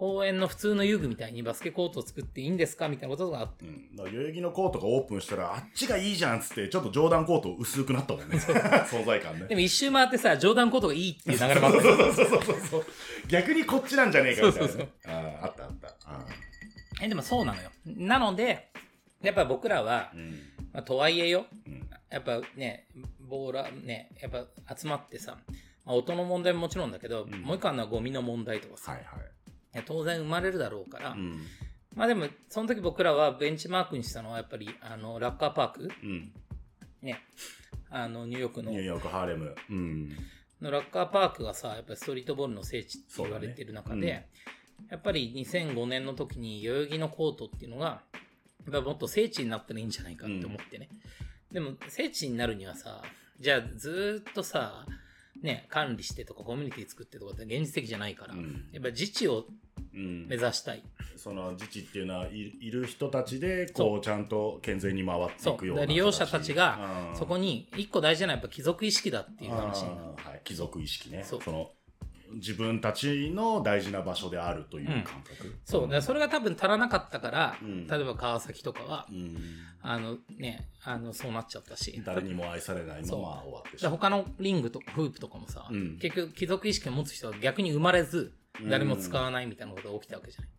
[0.00, 3.66] 公園の普通の遊具みたいにバスケコートを作っていいんですかみたいなことがあって。
[3.66, 12.84] うん、だから代々木のコートがオープンしたらあっちがいいじゃんっつってちょっとジョーダンコート薄くなったもんね存在感ねでも一周回ってさ、冗談コートがいいっていう流れもあったよそうそうそうそうそう
[13.28, 16.26] 逆にこっちなんじゃねえかみたいな、ね、そうそうあーあったあったあ
[17.02, 17.70] え、でもそうなのよ。
[17.84, 18.70] なので、
[19.20, 20.30] やっぱ僕らはー、うん
[20.72, 22.88] まあ、とはいえよ、うんやっぱね、
[23.20, 25.38] ボーラーね、やっぱ集まってさ、
[25.84, 27.30] まあ、音の問題ももちろんだけど、ん。
[27.42, 29.84] もう一個あるのはゴミの問題とかさ、はいはい。
[29.86, 31.40] 当然生まれるだろうから、うん。
[31.94, 36.32] まあでも、その時僕らはベンチマークにしたのはやっぱり、あの、ラッカーパーク、うん。
[37.02, 37.20] ね、
[37.90, 38.70] あの、ニューヨークの。
[38.72, 39.54] ニューヨークハーレム。
[39.70, 40.16] うん。
[40.60, 44.26] のラッカーパークがさ、やっぱりストリートボールの聖地って言われてる中で、そうだね
[44.90, 48.02] やっぱり2005年の時に代々木のコートっていうのが、
[48.70, 50.88] やっぱもっと聖地になったらいいんじゃないかって思ってね。
[51.52, 53.02] でも聖地になるにはさ、
[53.38, 54.86] じゃあずーっとさ、
[55.42, 58.68] ね、管理してとかコミュニティ作ってとかって現実的じゃないから、うん。
[58.72, 59.46] やっぱ自治を
[59.92, 60.28] うん。
[60.28, 60.82] 目指したい。
[61.16, 65.50] その自治っていうのはいいる人たちでこうちゃんと健全に回ってそ。
[65.50, 66.78] いうくような利用者たちが
[67.12, 70.02] 形、そこに一個大事なのはやっぱ貴族意識だっていう話になる。
[70.16, 71.24] はい、貴族意識ね。
[71.24, 71.70] その
[72.34, 77.86] 自分たちの大事な場所であるという感覚、そう、だからそれが多分足らなかったから、うん。
[77.86, 79.36] 例えば川崎とかは、うん、
[79.82, 82.00] あのね、あの、そうなっちゃったし。
[82.04, 85.98] 誰にも愛されないまま終わってしま他のリングとかフープとかもさ、うん。
[85.98, 88.32] 結局貴族意識を持つ人は逆に生まれず
[88.68, 90.50] 誰も使わないみたいなことが起きたわけじゃない。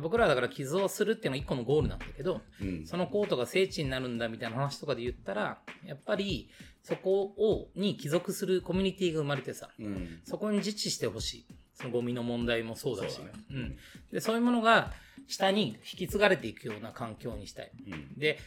[0.00, 2.86] 僕らはだから寄贈するっていうのは一個のゴールなんだけど、うん。
[2.86, 6.50] そのコートが聖地になるんだみたいな話とかで言ったら、やっぱり
[6.86, 10.20] そこをに帰属するコミュニティが生まれてさ、うん。
[10.22, 11.46] そこに自治してほしい。
[11.74, 13.16] そのゴミの問題もそうだし。
[13.16, 13.38] そうだね。
[13.50, 13.76] うん。
[14.12, 14.92] で、そういうものが
[15.26, 17.72] 下に引き継がれていくような環境にしたい。
[17.90, 18.16] うん。
[18.16, 18.38] で、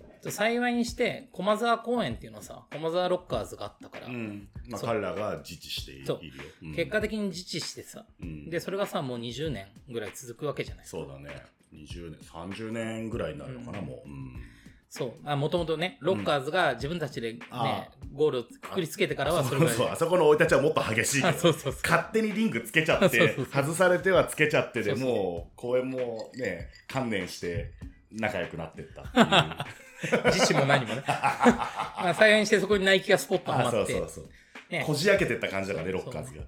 [0.00, 4.48] えっと幸いにして、駒沢公園っていうのはさ、駒沢ロッカーズがあったから、うん。
[4.68, 6.20] まあ、彼らが自治しているよ、
[6.62, 6.66] う。
[6.68, 6.74] ん。
[6.76, 8.48] 結果的に自治してさ、うん。
[8.48, 10.86] で、それがさ、もう20年ぐらい続くわけじゃない。
[10.86, 11.30] そうだね。
[11.74, 14.57] 20年30年ぐらいになるのかな、もう、うん
[14.90, 15.12] そう。
[15.24, 19.74] あ、もともとね、ロッカーズが自分たちでね、あゴールをくくりつけてからはそれぐらい。
[19.74, 21.20] そうあそこの生い立ちはもっと激しい。
[21.20, 27.72] そうそう勝手にリングつけちゃって 外されてはつけちゃってでもう公演もね観念して
[28.10, 30.24] 仲良くなってったっていう。
[30.32, 31.02] 自治も何もね。
[31.06, 33.92] まあ、幸いにしてそこにナイキがスポットはあまって。
[33.92, 34.30] そうそうそう
[34.70, 34.84] ね。
[34.86, 36.10] こじ開けてった感じだからねロそう。
[36.10, 36.42] ッカーズが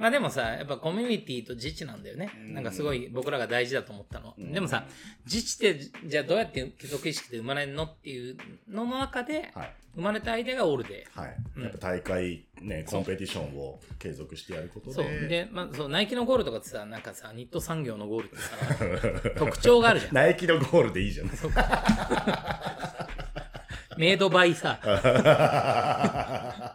[0.00, 2.30] まあでもさ、やっぱコミュニティと自治なんだよね。
[2.34, 2.54] うん。
[2.54, 4.32] なんかすごい僕らが大事だと思ったの。
[4.38, 4.50] うん。
[4.50, 4.86] でもさ、
[5.26, 9.74] 自治ってじゃあどうやって貴族意識で生まれるのっていうのの中で、はい。
[9.96, 11.20] 生まれたアイデアがオールデー。
[11.20, 11.64] はい、うん。
[11.64, 14.92] やっぱ大会ねコンペティションを継続してやることで。
[14.94, 15.04] そう。
[15.28, 18.56] で、まあ、そう、ナイキのゴールとかってさ、なんかさ、ニット産業のゴールってさ、
[19.36, 20.14] 特徴があるじゃん。
[20.14, 21.30] ナイキのゴールでいいじゃん。
[23.98, 24.80] メイドバイさ。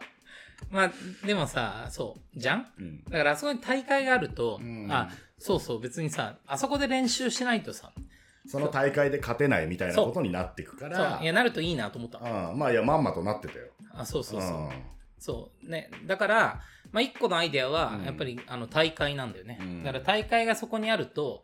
[0.70, 0.91] まあ、
[1.26, 2.68] でもさ、そう、じゃん？
[2.80, 7.91] うんだからあそこに大会があると、んあ、そうそう、別にさ、あそこで練習しないとさ、
[8.47, 12.51] その大会で勝てないみたいなことになっていくから、いや、なるといいなと思ったの。
[12.51, 14.51] うん、まあいやまんまとなってたよあ、そうそうそう。
[14.51, 14.70] ん
[15.18, 15.70] そう。
[15.70, 15.89] ね。
[16.05, 16.61] だから、
[16.91, 19.57] まあ、一個のアイデアはう、んやっぱり、あの、大会なんだよね。
[19.61, 21.41] うんだから大会がそこにあると、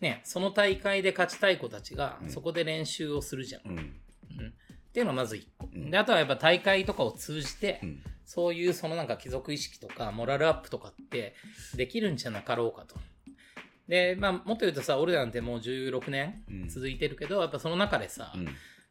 [0.00, 3.62] ね、その大会で勝ちたい子たちがう、んそこで練習をするじゃん。
[3.66, 4.54] うんうん
[4.90, 5.68] っていうのがまず一個。
[5.72, 11.34] うんで、あとはやっぱ大会とかを通じて、うんそういうそのなんか貴族意識とか、モラルアップとかって、
[11.74, 12.94] できるんじゃなかろうかと。
[13.88, 18.44] で、まあ、もっと言うとさ、俺らなんてもう16年うん続いてるけど、やっぱその中でさ、うん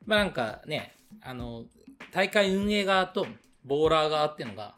[0.06, 1.64] まあなんかね、あの、
[2.12, 3.28] 大会運営側と
[3.64, 4.76] ボーラー側っていうのが、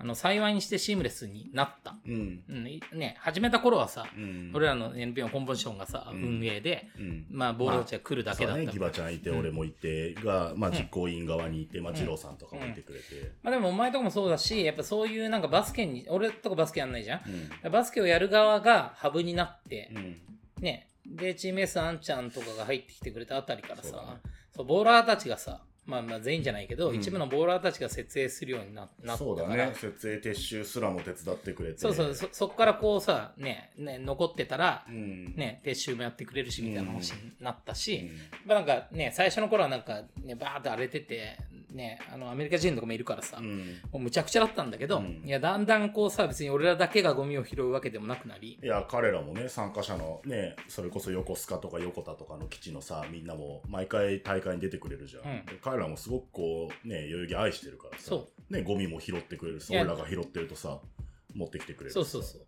[0.00, 1.96] あの、幸いにしてシームレスになった。
[2.06, 2.44] うん。
[2.48, 4.52] うん、いね、始めた頃はさ、うん。
[4.54, 6.22] 俺らの NPO のコンポジションがさ、うん。
[6.38, 7.26] 運営で、うん。
[7.30, 8.58] まあ、ボーラーたちが来るだけだった。
[8.58, 13.32] そうね、ギバちゃんいて、俺もいて、が、まあ、実行委員側にいて、まあ、二郎さんとかもいてくれて。
[13.42, 17.20] まあでもお前とかもそうだし、やっぱそういうなんかバスケに、俺とかバスケやんないじゃん。
[17.64, 17.72] うん。
[17.72, 20.16] バスケをやる側がハブになって、うん。
[20.62, 24.18] ね、で、チーム S あんちゃんとかが入ってきてくれたあたりからさ、
[24.54, 29.72] そうボーラーたちがさ、まあまあ全員じゃないけど、うん一部のボーラーたちが設営するようにななったから、そうだね。
[29.74, 31.78] 設営撤収すらも手伝ってくれて。
[31.78, 35.34] そうそう、そ、そっからこうさ、ね、ね、残ってたら、うん。
[35.34, 41.38] ね、撤収もやってくれるし、みたいな話になったし、うんまあなんかね、最初の頃はなんかね、バーって荒れてて、
[41.72, 43.58] ね、あの、アメリカ人とかもいるからさ、うん。
[43.92, 55.22] もうむちゃくちゃだったんだけど、うんいや、だんだんこうさ、別に俺らだけがゴミを拾うわけでもなくなり、いや、彼らもね、参加者のね、それこそ横須賀とか横田とかの基地のさ、みんなも毎回大会に出てくれるじゃん。
[55.22, 60.80] うんで彼らもすごくこう、ね、代々木愛してるからさ、そね、ゴミも拾ってくれるし、俺らが拾ってるとさ、
[61.34, 62.40] 持ってきてくれるそうそうそう。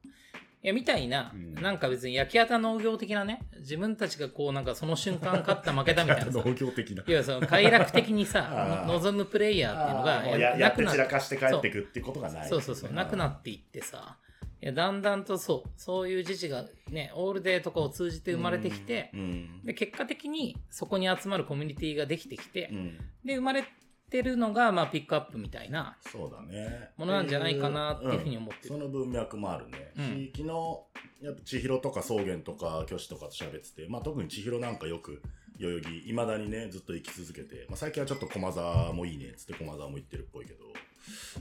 [0.62, 1.54] いや、みたいな、うん。
[1.54, 7.04] なんか別に焼き畑農業的なね、自分たちがこう、なんかその瞬間勝った負けたみたいなさ、 農業的な。
[7.06, 10.84] いや、その快楽的にさ 望むプレイヤーっていうのが、ややって。
[10.84, 14.18] 散らっかして帰ってくってことがない、そうそうそう、なくなっていってさ、
[14.62, 19.62] いや、だんだんとそう、そういう自治がね、オールデーとかを通じて生まれてきてう、ん。
[19.64, 22.98] で、結果的にそこに集まるコミュニティができてきてう、ん。
[23.24, 23.64] で、生まれ
[24.11, 26.90] てるのが、まあ、ピックアップみたいな、そうだね。
[26.98, 29.92] ものなんじゃないかなっていうふうに思ってるんその文脈もあるね。
[29.96, 30.86] うん地域の、
[31.22, 35.22] やっぱ千尋とか草原とか虚子とかと喋ってて、まあ特に千尋なんかよく、
[35.58, 40.64] 代々木、いまだにね、ずっと生き続けて、まあ最近はちょっと駒沢もいいねっつって駒沢も行ってるっぽいけど、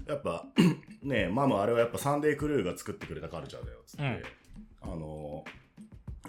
[0.07, 0.45] やっぱ、
[1.03, 4.93] ねマムあれはやっぱサンデークルーが作ってくれたカルチャーだよっつって、うん。
[4.93, 5.43] あの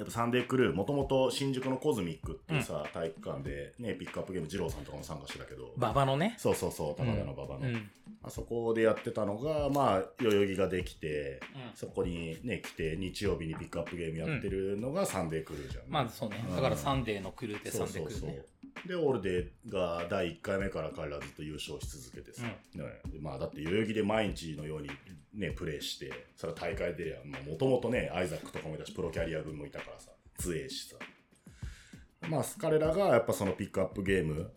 [0.01, 6.37] やっぱサンデークルー、もともと新宿のコズミックっていうさ、体育館でね、ピックアップゲーム二郎さんとかも参加してたけど、馬場のね。
[6.39, 7.69] そうそうそう、高田の馬場の。
[7.69, 7.91] うん。
[8.23, 11.77] あそこでやってたのが、まあ、代々木ができて、うん。
[11.77, 16.43] そこにね、来て、日曜日にピックアップゲームやってるのがサンデークルーじゃん、まあそうね。
[16.49, 18.45] うんだからサンデーのクルーでサそうそうそうンデークルーね。
[18.87, 22.59] で、オールデーが第1回目から彼らずっと優勝し続けてさ、ね。
[22.75, 24.91] でまあだって代々木で毎日のように
[25.35, 27.17] ね、プレイして、それは大会出りゃ、
[27.49, 30.97] もともとね、アイザックとかもいたし、プロキャリア軍もいたからさ、強えしさ。
[32.29, 34.51] まあ彼らがやっぱそのピックアップゲーム、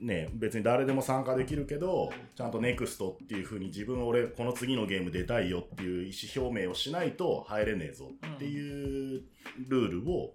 [0.00, 9.22] ね、別に誰でも参加できるけど、ちゃんとネクストっていう風に自分俺この次のゲーム出たいよっていう意思表明をしないと入れねえぞっていう
[9.66, 10.34] ルールを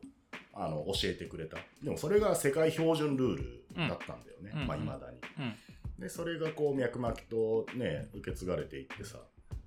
[0.54, 1.58] あの教えてくれた。
[1.84, 4.51] でもそれが世界標準ルールだったんだよね。
[4.54, 4.68] うん。
[4.68, 5.20] まあ未だに。
[5.39, 6.01] うん。
[6.01, 9.18] で、それがこう脈々とね、受け継がれていってさ、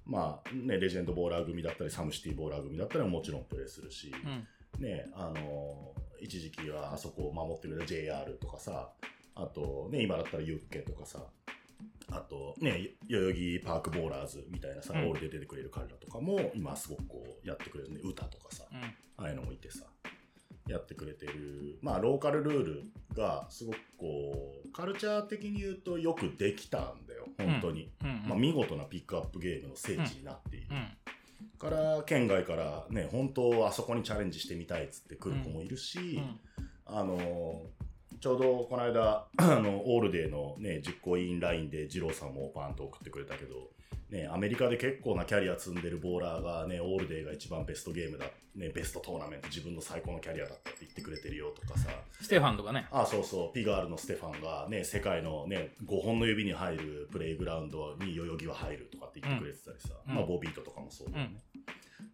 [0.05, 4.47] まあね、レジェンドボーラー組だったり、サムシティボーラー組だったりももちろんプレイするし、うん。
[4.82, 8.91] ね、あの一時期はあそこを守ってくれた JR とかさ、
[9.34, 11.24] あとね、今だったらユッケとかさ、
[12.09, 15.09] あとね、代々木パークボーラーズみたいなさ、うん。
[15.09, 18.78] オールで出てくれる彼らとかも、今すごくこうやってくれるね、歌とかさ、うん。
[18.78, 18.93] あ
[19.24, 19.84] あいうのもいてさ、
[20.67, 22.83] やってくれてる、まあ、ローカルルール
[23.14, 27.91] がすごくこう、カルチャー的に言うとよくできたんだよ、本当に。
[28.03, 28.25] うん。
[28.29, 30.67] まあ、見事なピックアップゲームの聖地になっている。
[30.71, 31.59] うん。
[31.59, 36.41] から、県外からね、本当あそこにチャレンジしてみたいっつって来る子もいるし、うん。
[36.89, 37.62] あの
[38.21, 43.71] ちょうどこの間、あの、オールデーのね、実行委員ラインで二郎さんもパンと送ってくれたけど、
[44.11, 51.90] ね、アメリカで結構なキャリア積んでるボーラーがね、オールデーが一番ベストゲームだ、ね、ベストトーナメント自分の最高のキャリアだったって言ってくれてるよとかさ、
[52.20, 52.86] ステファンとかね。
[52.92, 60.14] あそうそう、ピガールのステファンがね、世界のね、5本の指に入るプレイグラウンドに代々木は入るとかって言ってくれてたりさ、うん。
[60.14, 61.42] まあ、ボビートとかもそうだよね。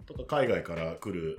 [0.06, 1.38] とか、海外から来る、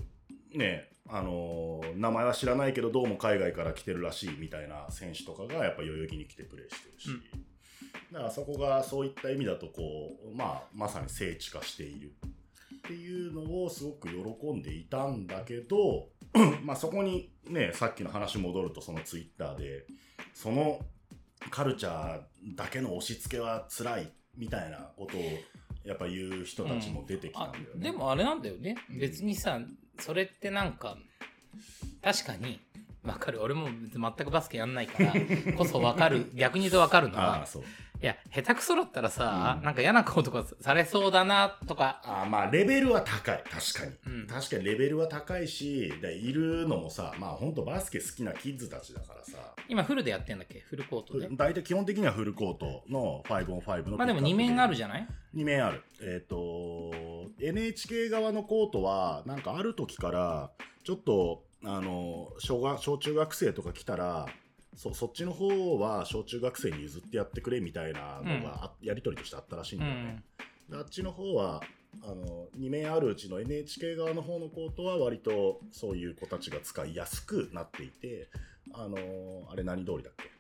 [0.54, 7.10] ね、あのー名前は知らないけど、どうも海外から来てるらしいみたいな選手とかが、やっぱ代々木に来てプレイしてるし、
[8.14, 12.14] だからそこがそういった意味だと、こう、まあ、まさに聖地化している
[12.76, 16.10] っていうのをすごく喜んでいたんだけど、
[16.64, 19.86] まあそこにね、さっきの話戻るとそのツイッターで、
[20.34, 20.80] その
[21.50, 25.22] カルチャーだけの押し付けは辛いみたいなことを
[25.84, 27.92] やっぱ言う人たちも出てきたんあだよね。
[27.92, 28.76] でもあれなんだよね。
[28.90, 29.60] 別にさ、
[30.00, 30.98] それってなんか、
[32.04, 32.60] 確かに、
[33.04, 33.42] わかる。
[33.42, 35.14] 俺も全くバスケやんないから、
[35.58, 36.30] こそわかる。
[36.36, 37.64] 逆に言うとわかるのああ、は、そう。
[38.04, 43.42] いや、下手くそだったらさ、うんなんか嫌なこととかされそうだなとか、ああまあレベルは高い。
[43.50, 44.20] 確かに。
[44.22, 50.60] うん確かにレベルは高いし、でいるのもさ、まあ本当バスケ好きなキッズたちだからさ、今フルでやってんだっけ？
[50.60, 51.30] フルコートで？
[51.32, 55.82] 大体基本的にはフルコートの 5on5 のまあでも2面あるじじゃない？2面ある。
[56.02, 56.92] えっ、と、
[57.40, 60.52] NHK 側のコートは、なんかある時から、
[60.84, 64.28] ちょっと、あの、小学、小中学生とか来たら、
[64.76, 70.24] そそっちの方は小中学生に譲ってやってくれみたいなのが、あやり取りとしてあったらしいんだよね。
[70.70, 71.62] であっちの方は、
[72.04, 78.30] あの、2面あるうちの NHK 側の方のコートは割とそういう子たちが使いやすくなっていて、
[78.74, 78.98] あの、
[79.52, 80.32] あれ何通りだっけ？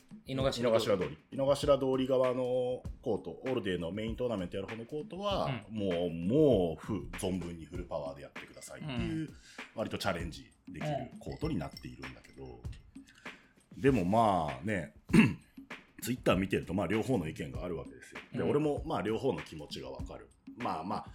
[0.61, 1.17] 井の頭通り。
[1.31, 2.07] 井の頭通り。
[2.07, 3.31] 側のコート。
[3.31, 9.29] オールデーのメイントーナメントやる方のコートは、もうもうフ存分にフルパワーでやってくださいっていう、
[9.75, 12.59] 割とチャレンジできるコートになっているんだけど、
[13.77, 14.93] でもまあね
[16.01, 21.05] ツイッター見てるとまあ両方の意見があるわけですよで、うん俺もまあ両方の気持ちがわかるまあまあ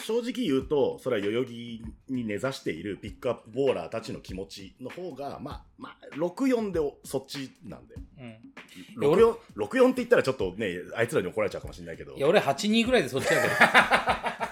[0.00, 8.00] 正直言うと、それは代々木に根ざしているピックアップボーラーたちの気持ちの方が、まあ、まあ、64でそっちなんだよ。
[8.18, 8.26] うん。
[8.26, 8.34] い
[9.02, 12.16] や俺64、64って言ったらちょっとね、あいつらに怒られちゃうかもしれないけど。
[12.16, 13.54] いや、俺8、2ぐらいでそっちだけど。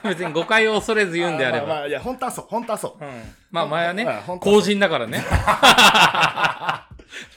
[0.11, 1.67] 別に誤解を恐れず言うんであれば。
[1.67, 3.05] まあまあ、いや、本当はそう、本当はそう。
[3.05, 3.23] うん。
[3.51, 5.25] まあ前はねまあ本、当公人だからね。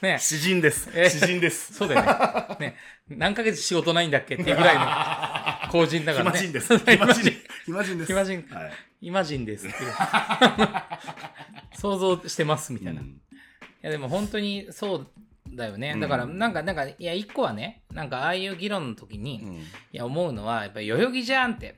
[0.02, 0.90] ね 詩人です。
[0.94, 1.74] え詩人です。
[1.74, 2.68] そうだよね。
[2.68, 2.76] ね。
[3.10, 4.36] 何ヶ月仕事ないんだっけ？
[4.36, 4.76] っていうぐらい
[5.66, 6.38] の 公人だからね。
[6.40, 6.78] 暇人です。
[6.86, 7.32] 暇人。
[7.66, 8.08] 暇人です。
[8.08, 8.72] 暇人はい。
[9.02, 9.68] イマジンです。
[11.74, 13.02] 想像してますみたいな。
[13.02, 13.22] いうん
[13.82, 15.08] やでも本当にそう
[15.56, 15.96] だよね。
[16.00, 19.38] だからなんか、なんか、いや、一個はね、なんかああいう議論の時に、
[19.92, 21.76] いや、思うのは、やっぱり代々木じゃんって。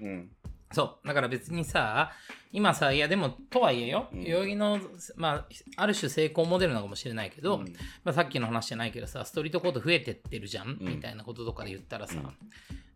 [0.00, 0.30] うん。
[0.76, 1.08] そう。
[1.08, 2.12] だから別にさ、
[2.52, 4.78] 今さ、いやでも、とはいえよ、うん代々木の、
[5.16, 5.46] まあ、
[5.76, 7.72] ある種成功モデルなのかもしれないけど、うん
[8.04, 12.36] まあ、さっきの話じゃないけどさ、ストリートコート増えてってるじゃん、んみたいなこととかで言ったらさ、うん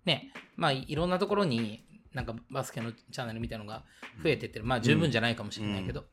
[0.05, 3.83] ね、まあ、いろんなところに、なんかバスケのチャンネルみたいなのが
[4.23, 4.67] 増えてってる。
[4.67, 6.05] まあ、十分じゃないかもしれないけど。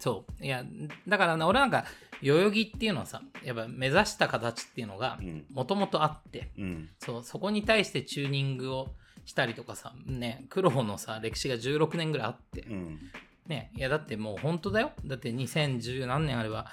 [0.00, 0.44] そう。
[0.44, 0.64] いや、
[1.08, 1.86] だからな、俺なんか、
[2.22, 6.90] 代々木っていうのはさ、やっぱ目指した形っていうのがうん、もともとあって、うん。
[6.98, 8.94] そう、そこに対してチューニングを
[9.24, 12.98] したりとかさ、ね、黒のさ、歴史が16年ぐらいあって、うん。
[13.46, 14.92] ね、いやだってもう本当だよ。
[15.04, 16.66] だって2010何年あれば、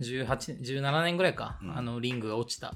[0.00, 2.74] 18、17年ぐらいか、うんあのリングが落ちた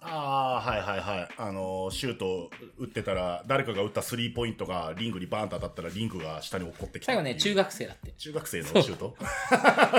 [0.00, 1.28] ああ、はいはいはい。
[1.36, 7.12] あのー、シュート打ってたら、誰かが打ったスリーポイントがリングにバーンと当たったら、リングが下に落っこってきた。
[7.12, 8.12] 最後ね、中学生だって。
[8.12, 9.16] 中学生のシュート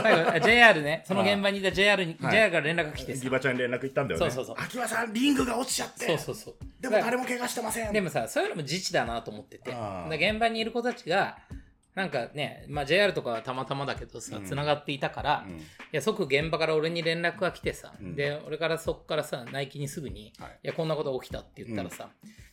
[0.02, 3.30] 最後、あ JR ね、 その現場にいた JR に、はい JR から連絡が来てさギ。
[3.30, 4.32] バちゃんに連絡行ったんだよね。
[4.32, 6.06] そうそうそう秋葉さん、リングが落ちちゃって。
[6.06, 6.56] そうそうそう。
[6.80, 7.92] でも誰も怪我してません。
[7.92, 9.72] でもさ、そういうのも自治だなと思ってて。
[10.12, 11.38] 現場にいる子たちが、
[12.00, 14.46] なんかね、まあ JR とかはたまたまだけどさう、ん。
[14.46, 15.58] 繋がっていたから、うん。
[15.58, 18.16] いや、即現場から俺に連絡が来てさ、うん。
[18.16, 20.60] で、俺からそっからさ、ナイキにすぐに、はい。
[20.64, 22.08] いや、こんなこと起きたって言ったらさ、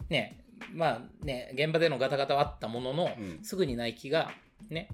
[0.08, 0.40] ね、
[0.74, 3.38] まあね、現場でのガタガタはあったものの、うん。
[3.44, 4.32] すぐにナイキが、
[4.68, 4.88] ね、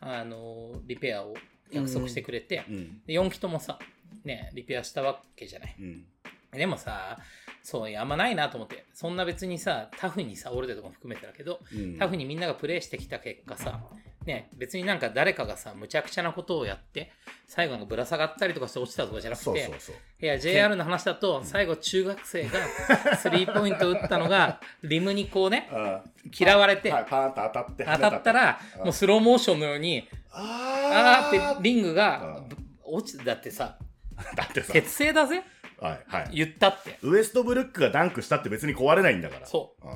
[0.00, 1.34] あのーリペアを
[1.70, 3.02] 約束してくれて、うん。
[3.04, 3.78] で4機ともさ、
[4.24, 5.76] ね、リペアしたわけじゃない。
[5.78, 6.04] うん。
[6.52, 7.18] でもさ、
[7.62, 11.98] そう、いやあんまないなと思って、そんな別にさ、タフにさ、俺らとかも含めてだけど、うん。
[11.98, 13.80] タフにみんながプレイしてきた結果さ、
[14.24, 17.10] ね、別になんか誰かがさ、むちゃくちゃなことをやって、
[17.46, 19.96] 最後なんかぶら下がったりとかして落ちたとかじゃなくて、そうそうそう。
[20.20, 26.02] いや、JR の話だと、最後中学生がスリーポイント打ったのが、リムにこうね、あ
[26.38, 27.84] 嫌われて、はい、パーンと当たって。
[27.84, 32.42] 当たったら、うんもうスローモーションのように、ああーってリングが
[32.84, 33.78] 落ちて、だってさ、
[34.36, 35.42] だってさ、鉄製だぜ
[35.80, 36.30] はい、はい。
[36.32, 36.98] 言ったって。
[37.02, 39.46] ウエストブルックがダンクしたって別に壊れないんだから。
[39.46, 39.86] そう。
[39.86, 39.94] うん。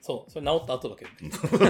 [0.00, 1.10] そう、それ治った後だけど。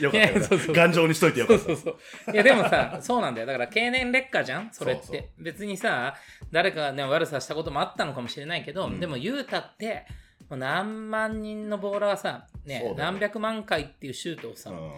[0.00, 1.64] よかった頑丈にしといてよかった。
[1.64, 1.96] そうそう
[2.26, 2.34] そう。
[2.34, 3.46] いや、でもさ、そうなんだよ。
[3.46, 4.68] だから、経年劣化じゃん？
[4.72, 5.30] それって。
[5.38, 6.14] 別にさ、
[6.50, 10.06] 誰かがね、悪さしたこともあったのかもしれないけど、うんでも言うたって、
[10.50, 14.90] 何万人のボーラーはさ、ねそう、だよ何百万回っていうシュートをさ、うん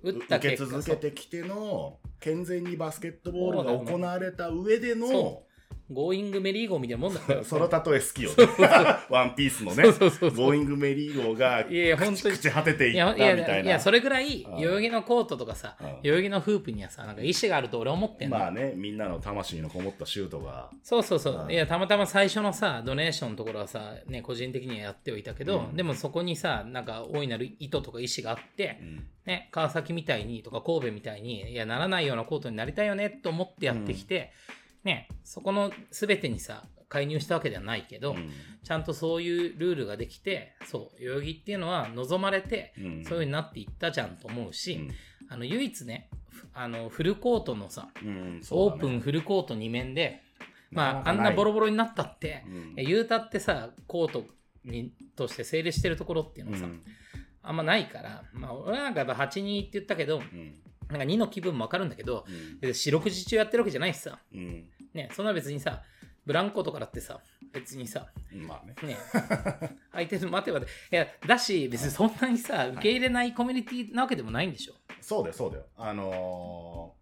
[0.00, 5.42] 打った受け結果続けてきての健全にバスケットボールが行われた上でのそ
[5.90, 7.44] ゴーイングメリーゴーみたいなもんだから。
[7.44, 8.36] その例え好きよね。
[9.08, 9.84] ワンピースのね。
[9.84, 12.34] そうそうそうゴーイングメリー号がいやいや本当に。
[12.34, 13.42] 朽ち果てていいったやみたいな。
[13.44, 14.60] いやいや、それぐらい、うん。
[14.60, 18.38] 代々木のコートとかさうん、代々木のフープにはさ、なんか意志があると俺思ってんの。
[18.38, 20.70] まあねみんなの魂のこもったシュートが。
[20.82, 21.44] そうそうそう。
[21.44, 21.46] う。
[21.46, 21.50] ん。
[21.50, 25.76] いや、たまたま最初のさ、ドネーションのところはさ、ね、個人的にはやってはいたけど、うん。
[25.76, 29.06] でもそこにさ、なんか大いなる意図とか意思があって、うん。
[29.24, 34.32] ね、川崎みたいにとか神戸みたいに、いや、ならないようなコートになりたいよねと思ってやってきて、
[34.84, 38.30] ね、そこの全てにさ、介入したわけではないけど、うん。
[38.64, 42.84] ちゃんとそういうルールができて、そう、代々木っていうのは望まれて、うん。
[42.84, 44.90] そういう風になっていったじゃんと思うし、うん。
[45.28, 48.40] あの、唯一ね、ふあの、フルコートのさ、ね。
[48.50, 50.22] オープンフルコート2面で、
[50.70, 52.74] まあ、あんなボロボロになったって、うん。
[52.76, 54.24] 言うたってさ、コート
[54.64, 56.82] にとして整理してるところっていうのはさ、うん。
[57.42, 60.54] あんまないから、まあ、俺なんかやっぱ8-2って言ったけど、うん
[60.90, 62.60] なんか2の気分もわかるんだけど、うん。
[62.60, 64.64] で四六時中やってるわけじゃないしさ、うん。
[64.94, 65.82] ね、そんな別にさ、
[66.24, 67.20] ブランコとかだってさ、
[67.52, 68.06] 別にさ、
[68.46, 68.74] まあね。
[68.88, 68.96] ね、
[69.92, 74.74] 相手の待てばで、いや、だし、別にそんなにさ、受け入れないコミュニティなわけでもないんでしょ。
[75.00, 75.64] そうだよそうだよ。
[75.76, 76.92] あの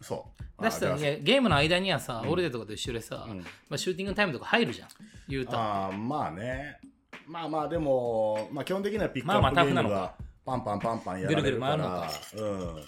[0.00, 0.26] ーそ
[0.58, 0.62] う。
[0.62, 2.30] だしさ、ゲームの間にはさ、うん。
[2.30, 3.38] オルデとかと一緒でさ、うん。
[3.38, 4.88] まあ、シューティングタイムとか入るじゃん、
[5.28, 5.86] 言うたら。
[5.86, 6.78] あーまあね。
[7.26, 10.14] まあまあでも、まあ、基本的にはピックアまあまあップゲームが
[10.44, 11.40] パンパンパンパンやられるから。
[11.40, 12.10] ぐるぐる回るのか。
[12.36, 12.84] うん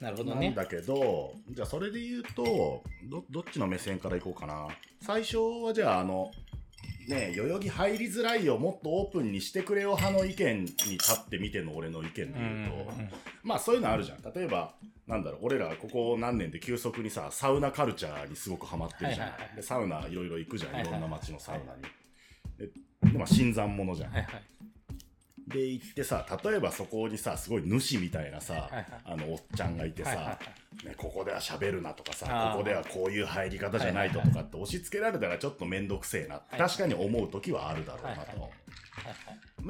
[0.00, 0.46] なるほどね。
[0.46, 4.68] なんだけど、じゃあそれで言うとど、どっちの目線からいこうかな。
[5.00, 6.30] 最初はじゃあ、あの、
[7.08, 13.10] ねえ、代々木入りづらいよ、もっとオープンにしてくれよ派の意見に立ってみての俺の意見でうん言うと、うん
[13.42, 14.32] まあそういうのあるじゃん。
[14.34, 14.74] 例えば、
[15.06, 19.28] なんだろう、俺らここ何年で急速にさ、サウナカルチャーにすごくハマってるじゃん。
[19.28, 21.82] はいはいはいでサウナいろいろ行くじゃん、はいはいいろんな街のサウナに。
[22.58, 22.66] で、
[23.12, 24.10] でまあ新参者じゃん。
[24.10, 24.42] はいはい。
[25.46, 28.68] で行ってさ例えばそこにさすごい主みたいなさ、
[29.04, 30.38] あのおっちゃんがいてさ、
[30.84, 38.50] ね、ここでは喋るなとかさここではこういう入り方じゃないととかって押し付けられたらちょっと面倒くせえなってはい確かに思う時はあるだろうなと、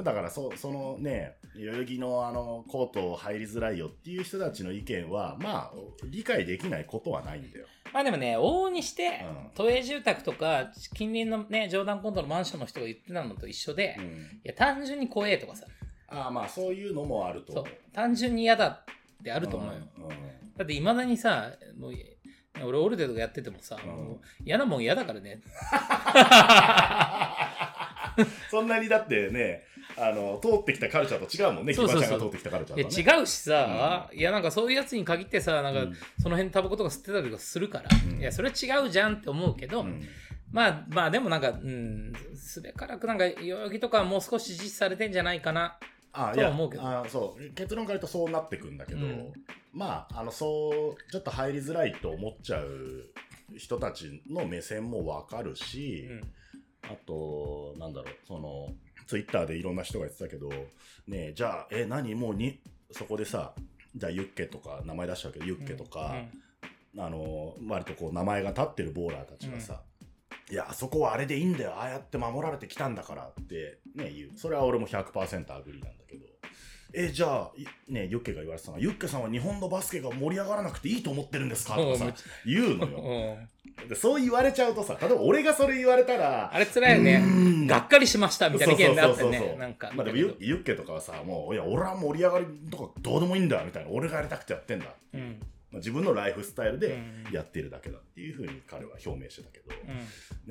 [0.03, 5.73] だからそそのね代々木のあのコート入りづらいよっていう人たちの意見はまあ
[6.05, 7.65] 理解できないことはないんだよ。
[7.93, 15.65] まあでもね、往々にしてうん、都営住宅とか、近隣のね、ジョーダンコントのマンションの人が言ってたのと一緒で、いうん、や、単純に怖えとかさ、
[16.09, 17.53] ああまあそういうのもあると。
[17.53, 17.63] そう。
[17.93, 18.85] 単純に嫌だっ
[19.23, 19.79] てあると思うよ。
[19.97, 20.09] うんうん。
[20.55, 21.93] だって、いまだにさ、もう、
[22.63, 23.89] 俺、オルデとかやっててもさ、うん。
[23.89, 25.41] もう嫌なもん嫌だからね。
[28.49, 29.63] そんなにだってね、
[29.99, 32.01] あの、通ってきたカルチャーと違うもんね、キそうそうそう。
[32.01, 33.19] バちゃんが通ってきたカルチャーと、ね。
[33.19, 35.93] 違うしさ、いやなんかそういうやつに限ってさなんかうん。
[36.19, 38.19] その辺タバコとか吸ってたりとかするから、うん。
[38.19, 40.07] いやそれ違うじゃんって思うけど、うん。
[40.51, 45.77] まあまあでもなんかうんすべからくなんか代々木とかはもう少し実施されてんじゃないかな
[46.13, 46.83] あいやとは思うけど。
[46.83, 47.53] あそう。
[47.53, 49.33] 結論から言うとそうなってくんだけど、うん。
[49.73, 53.09] まああのそうちょっと入りづらいと思っちゃう
[53.57, 56.21] 人たちの目線もわかるし、うん。
[56.83, 58.69] あとなんだろうその
[59.07, 62.13] ツイッターでいろんな人が言ってたけどねえじゃあえ何？
[62.13, 62.59] もうに
[62.91, 63.53] そこでさ
[63.95, 65.39] じゃあユッケとか名前出しちゃうけ？
[65.39, 66.15] どユッケとか、
[66.97, 69.81] あの割とこう名前が立ってるボーラーたちがさ、
[70.51, 71.73] いや、あそこはあれでいいんだよ。
[71.75, 74.31] ああやって守られてきたんだからってね、言う。
[74.35, 76.25] それは俺も100%アグリなんだけど。
[76.93, 81.75] え、じゃあ、いね、ユッケが言われてたのは、ユッケさんは日本のバスケが盛り上がらなくていいと思ってるんですか？
[81.75, 82.13] とかさ、
[82.45, 83.37] 言うのよ。
[83.87, 87.67] でそう言われちゃうとさ、例えば俺がそれ言われたら、あれ辛いよねうん。
[87.67, 89.23] がっかりしましたみたいな意見であって。
[89.29, 89.91] ねなんか。
[89.93, 93.91] まあでもユユッケとかはさ、もう、いや、俺は盛り上がりとかどうでもいいんだ、みたいな。
[93.91, 94.87] 俺がやりたくてやってんだ。
[95.13, 95.39] うん。
[95.71, 96.93] まあ、自分のライフスタイルで
[97.27, 99.97] うんやってるだけだっていうふうに彼は表明してたけど、うん。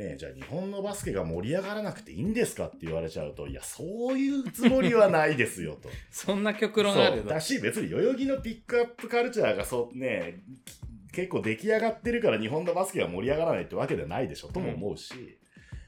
[0.02, 5.88] ねえ、じゃあ日本のバスケが盛り上がらなくていいんですかって言われちゃうと、いや、そういうつもりはないですよと。
[6.10, 10.42] そんな極論あるだし、別に代々木のピックアップカルチャーがそうね、
[11.16, 15.38] 結構出来上がってるから日本のバスケが盛り上がらないってわけではないでしょとも思うし、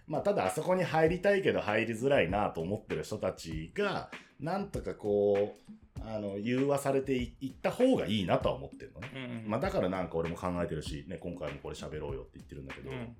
[0.06, 4.10] まあただあそこに入りたいけど入りづらいなと思ってる人たちが、
[4.40, 9.10] なんとかこう、あの、融和されていいった方がいいなとは思ってるのね。
[9.44, 9.50] うん。
[9.50, 13.16] まあだからなんか俺も考えてるし、ね、今回もこれ喋ろうよって言ってるんだけど、うん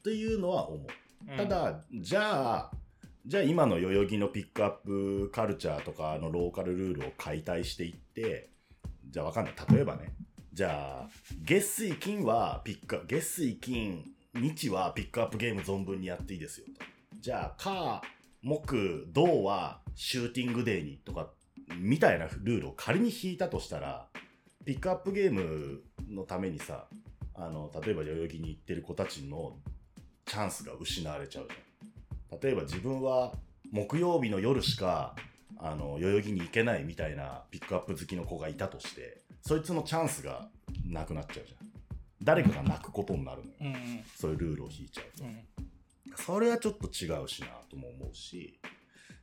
[0.00, 0.86] っていうのは思う。
[1.30, 2.70] うんた、だ、じゃあ、
[3.24, 8.50] じゃあ今の代々木のピックアップカルチャーとかのローカルルールを解体していって、
[9.08, 9.54] じゃあわかんない。
[9.72, 10.12] 例えばね、
[10.52, 11.08] じゃあ、
[11.42, 16.84] 月水金はピックアップ、月水金、日はピックアップゲーム存分にやっていいですよと。
[17.20, 18.02] じゃあ、火、
[18.42, 21.30] 木、土はシューティングデーにとか、
[21.78, 24.08] みたいなルールを仮に引いたとしたら、
[24.66, 26.86] ピックアップゲームのためにさ、
[27.34, 29.56] あの、例えば代々木に行ってる子たちの
[30.26, 32.40] チャンスが失われちゃうじゃん。
[32.40, 33.32] 例えば自分は
[33.70, 35.16] 木曜日の夜しか、
[35.56, 40.48] あの、代々木に行けないみたいなピックアップ好きの子がいたとして、そいつのチャンスが
[40.88, 41.68] なくなっちゃうじゃん。
[42.22, 43.54] 誰かが泣くことになるのよ。
[43.60, 45.24] うんうんそういうルールを引いちゃうと。
[45.24, 45.44] うん。
[46.16, 48.60] それはちょっと違うしなとも思うし、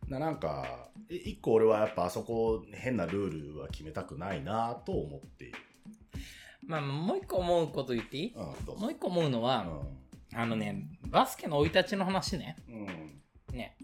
[0.07, 5.57] ななんか、え一個俺はやっぱあそこ変なルールは決めたくないなと思っている。
[6.65, 8.33] まあ、もう一個思うこと言っていい？
[8.35, 8.39] う
[8.77, 9.65] ん、もう一個思うのは、
[10.33, 12.57] あのね、バスケの生い立ちの話ね。
[12.67, 12.75] うん。
[12.81, 13.57] うん。
[13.57, 13.77] ね。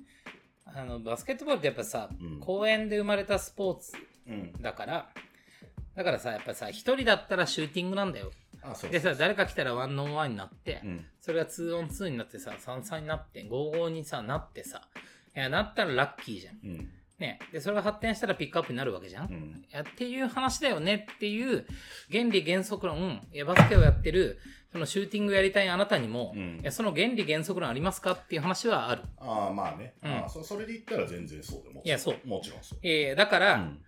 [0.66, 3.94] あの、バスケットボールってやっぱさ、うん公園で生まれたスポーツ
[4.28, 4.52] うん。
[4.62, 5.10] だから、
[5.96, 8.32] だからさ、やっぱさ、一人だったらシューティングなんだよ。
[8.62, 11.06] あ、そうでさ、誰か来たらワンオンワンになって、うん。
[11.22, 14.82] それがツーオンツーになってさ、三三になって、五五にさ、なってさ、
[15.36, 16.56] いや、なったらラッキーじゃん。
[16.64, 16.90] うん。
[17.20, 17.40] ね。
[17.54, 19.28] で、それが発展したらピックアップになるわけじゃん。
[19.28, 19.66] うん。
[19.70, 21.66] いやっていう話だよねっていう
[22.12, 24.40] 原理原則論、いやバスケをやってる、
[24.72, 29.04] そのシューティングやりたいあなたにも、うんいやその原理原則論ありますかっていう話はある。
[29.18, 29.94] ああ、まあね。
[30.04, 32.80] うんああそそれで言ったら全然そうでもいやそうもちろんそう。
[32.84, 33.80] えーだから、うん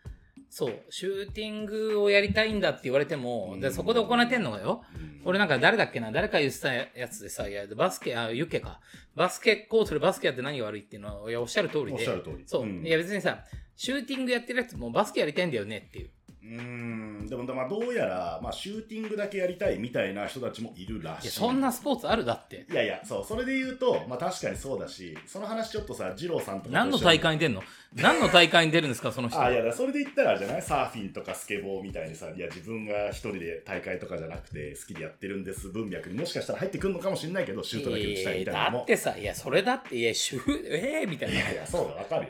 [0.50, 6.10] そう、シューティングをやりたいんだって言われても、うんでそこで行えてんのがよ、うん俺なんか誰だっけな？
[6.10, 8.80] 誰か言ってたやつでさ、いや、バスケ、あ、ユッケか。
[9.14, 11.94] バスケコートでバスケやって何が悪いっていうのは、いや、おっしゃる通りで。
[11.94, 12.64] おっしゃる通りそう。
[12.64, 13.44] うんいや、別にさ、
[13.76, 16.12] シューティングやってるやつもバスケやりたいんだよねっていう。
[16.50, 21.28] うーん、でも、まあ、どうやら、まあ、シューティングだけやりたいみたいな人たちもいるらしい。
[21.28, 22.66] いや、そんなスポーツあるだって。
[22.72, 27.64] いやいや、そう、それで言うと、まあ、確かにそうだし、その話ちょっとさ、二郎さんと何の大会に出んの？
[27.94, 29.42] 何の大会に出るんですか、その人。
[29.42, 30.62] あいやそれで言ったらじゃない？
[30.62, 41.36] サーフィンとかスケボーみたいにさいや自分が一人で大会とかじゃなくて好きでやってるんです文脈にもしかしたら入ってくるのかもしれないけどシュートだけ打ちたいみたいなのもだってさ、いや、それだって、いや、シュー、えー、みたいな。
[41.36, 42.30] いやいやそうだわかるよ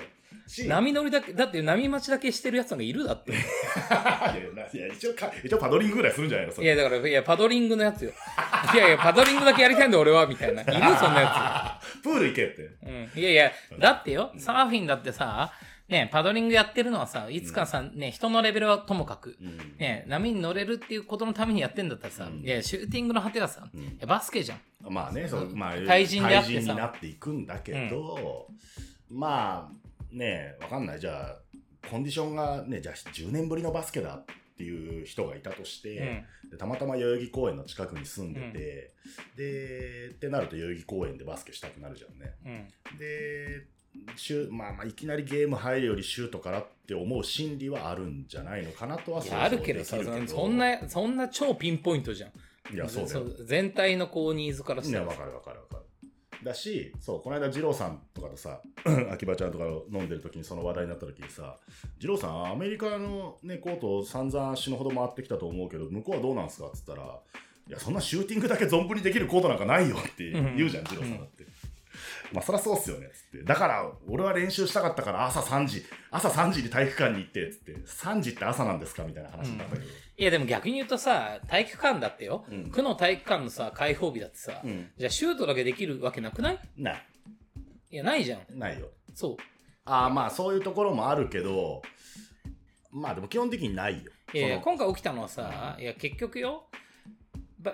[0.67, 3.31] 波乗りだけ、だって波待ちだけしてるやつがいるだって。
[4.73, 6.53] いや一応か一応パドリングぐらいするんじゃないの？
[6.53, 8.11] それいや、だから、いや、パドリングのやつよ。
[8.73, 10.61] いやいや、パドリングだけやりたいんだ、俺は、みたいな。
[10.63, 12.77] いるそんなやプール行けってつ。
[12.85, 13.21] うん。
[13.21, 15.51] いやいや、だってよ、サーフィンだってさ、
[15.87, 24.59] ね、パドリングやってるのはさ、いつかさ、ね、人のレベルはともかく、うんね、波に乗れるっていうことのためにやってんだったらさ、うんいや、シューティングの果てはさ、んいやバスケじゃん。
[24.89, 28.49] まあねそう、まあ、対人であってさ対人になっていくんだけど、
[29.09, 34.25] まあねわかんないじゃあコンディションがねじゃあ10年ぶりのバスケだっ
[34.57, 38.93] ていう人がいたとして、でたまたま代々木公園の近くに住んでて、
[39.35, 42.51] でってなると代々木公園でバスケしたくなるじゃんねうん。
[42.93, 42.97] うん。
[42.97, 43.67] で
[44.15, 52.31] シュまあまあいきなりゲーム入るよりシュートからって思う心理はあるんじゃないのかなとはいや、あるけどさ、そんな、そんな超ピンポイントじゃん。
[52.73, 55.83] いやそう全体のこうニーズからしいや、わかるわかるわかる。
[56.43, 58.61] だし、そう、この間、二郎さんとかとさ、
[59.11, 61.57] 秋葉ちゃんとか飲んでる時にその話題になった時にさ、
[61.99, 67.19] 二郎さん、アメリカのね、コート散々死ぬほど回ってきたと思うけど、向こうはどうなんすかっつったら、
[67.67, 71.45] いや、そんなシューティングだけ存分にできるコートなんかないよって言うじゃん、二郎さんだって。
[72.33, 73.43] まあ、そりゃそうっすよね、つって。
[73.45, 79.87] だから、俺は練習したかったから朝3時、朝3時に体育館に行って、つって、3時って朝なんですかみたいな話になったけど。
[80.19, 86.59] いやでも逆に言うとさ、体育館だってよ、うん区の体育館のさ、開放日だってさ、うんじゃあシュートだけできるわけなくない？
[86.75, 87.05] ない。
[87.91, 88.59] いや、ないじゃん。
[88.59, 88.89] ないよ。
[89.13, 89.37] そう。
[89.85, 91.81] ああ、まあ、そういうところもあるけど、
[92.91, 94.11] まあ、でも基本的にないよ。
[94.33, 96.77] いや今回起きたのはさ、いや結局よ、ぱ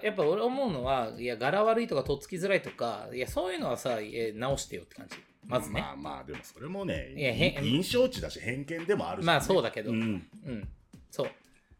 [0.02, 5.18] やっぱ俺思うのはいや柄悪いとかとっつきづらいとかいやそういうのはさいや直してよって感じ。
[5.46, 5.82] まずね。
[5.82, 9.92] まあまあでもそれもねいや印象値だし偏見でもあるし、ね、まあそうだけど。
[9.92, 10.00] うん。
[10.46, 10.70] うん。
[11.12, 11.28] そう。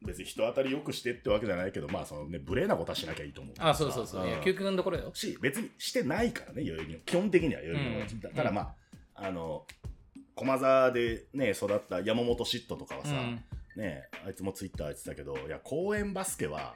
[0.06, 5.12] 別に人当たりよくしてってわけじゃないけどまあそのね無礼なことはしなきゃいいと思うあそうそうそういや究極のところよ。
[5.14, 8.20] し別にしてないからね代々木基本的には代々木のうん。
[8.20, 8.76] だただまあ
[9.16, 9.66] あの
[10.36, 13.44] 駒沢でね育った山本嫉妬とかはさ、うん
[13.76, 16.76] ねあいつもツイッター言ってたけどいや公園バスケは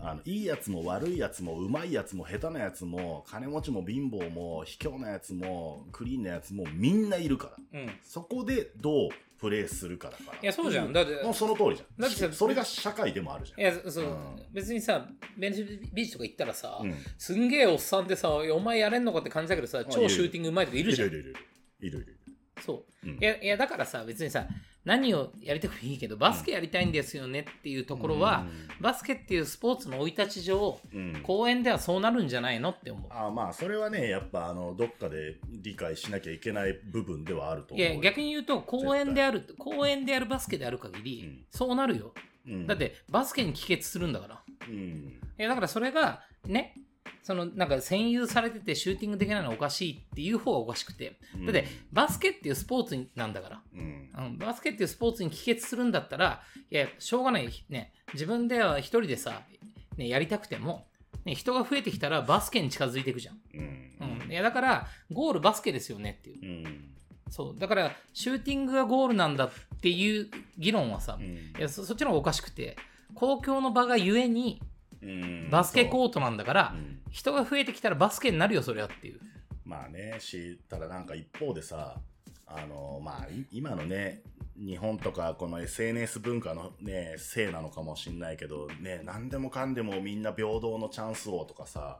[0.00, 7.80] あのいいやつも悪いやつもうまいやつも下手なやつも金持ちも貧乏も卑怯なやつもクリーンなやつもみんないるから。
[7.80, 7.90] うん。
[8.02, 9.08] そこでどう
[9.38, 10.38] プレーするかだから。
[10.42, 10.92] いやそうじゃん。
[10.92, 12.02] だってもうその通りじゃん。
[12.02, 13.60] だってさそれが社会でもあるじゃん。
[13.60, 14.08] いやそう、う。
[14.08, 14.42] ん。
[14.52, 15.06] 別にさ
[15.36, 16.94] ベンチビーチとか行ったらさ、うん。
[17.16, 21.40] すんげえおっさんでさお前やれんのかって感じだけどさ超シューティングうまいとかいるじゃんいるいるいる。
[21.80, 22.18] いるいるいる。
[22.64, 23.18] そう、うん。
[23.18, 24.46] いやいやだからさ別にさ
[24.86, 28.46] 何をやりたくもいいけどバスケやりたいんですよねっていうところは、
[28.80, 31.20] バスケっていうスポーツの生い立ち上、うん。
[31.24, 33.10] 公園ではそうなるんじゃないのって思う。
[33.10, 37.92] あまあそれはねやっぱあのどっかで理解しなきゃいけない部分ではあると思うよ。
[37.94, 41.44] いや逆に言うと公園である公園でやるバスケである限り、うん。
[41.50, 42.14] そうなるよ、
[42.46, 42.66] うん。
[42.68, 44.42] だってバスケに帰結するんだから。
[44.68, 45.20] うん。
[45.38, 46.74] いやだからそれがね
[47.26, 51.18] そのなんか占有されててシューティングできないのはおかしいっていう方がおかしくて。
[51.44, 53.62] だってバスケっていうスポーツなんだから。
[53.74, 54.10] うん。
[54.16, 54.38] うん。
[54.38, 56.40] バスケっていうスポーツに帰結するんだったら
[56.70, 57.48] いやしょうがない。
[57.68, 57.92] ね。
[58.12, 59.42] 自分では一人でさ、
[59.96, 60.86] ね、やりたくても、
[61.24, 64.20] ね、人が増えてきたらバスケに近づいていくじゃん、うん。
[64.22, 66.64] うん、いやだからゴールバスケですよねっていう。
[66.64, 66.90] うん。
[67.28, 67.58] そう。
[67.58, 69.50] だからシューティングがゴールなんだっ
[69.80, 71.24] ていう議論はさ、うん。
[71.26, 72.76] いやそそっちの方がおかしくて
[73.16, 74.75] 公共の場がゆえにうん
[75.50, 76.78] バスケコートなんだから、う。
[76.78, 76.96] ん。
[77.10, 79.20] 人が増えてきたらバスケになるよそれはっていう。
[79.64, 81.96] まあねしただなんか一方でさ
[82.46, 84.22] あのまあい今のね
[84.56, 91.98] 日本とかこの SNS 文化のねせいなのかもしんないけどね何でもかんでもみんな平等のチャンスをとかさ、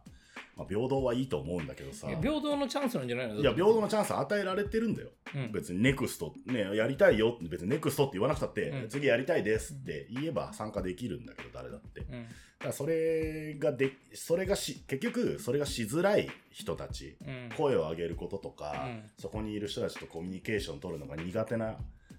[0.56, 2.08] まあ、平等はいいと思うんだけどさ。
[2.08, 3.34] 平等のチャンスなんじゃないの？
[3.34, 5.52] いや平等のチャンス与えられてるんだよ、うん。
[5.52, 8.88] 別にネクストねやりたいよって別にネクストって言わなくたって、うん。
[8.88, 12.08] 次やりたいですって言えば参加できるんだけど誰だって、うん。
[12.08, 12.24] だか
[12.68, 17.50] らそれがでそれがし結局それがしづらい人たち、うん。
[17.54, 19.02] 声を上げることとか、うん。
[19.18, 21.76] そこにいる人たちとコミュニケーション取るのが苦手な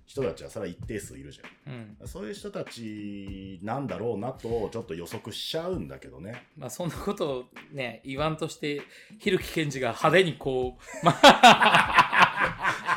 [0.08, 1.74] 人たちはそれは一定数いるじゃん。
[2.02, 2.08] うん。
[2.08, 6.48] そういう人たちなんだろうなとちょっと予測しちゃうんだけどね。
[6.58, 8.82] まあそんなことをね言わんとして
[9.20, 11.12] 蛭木健二が派手にこう、ま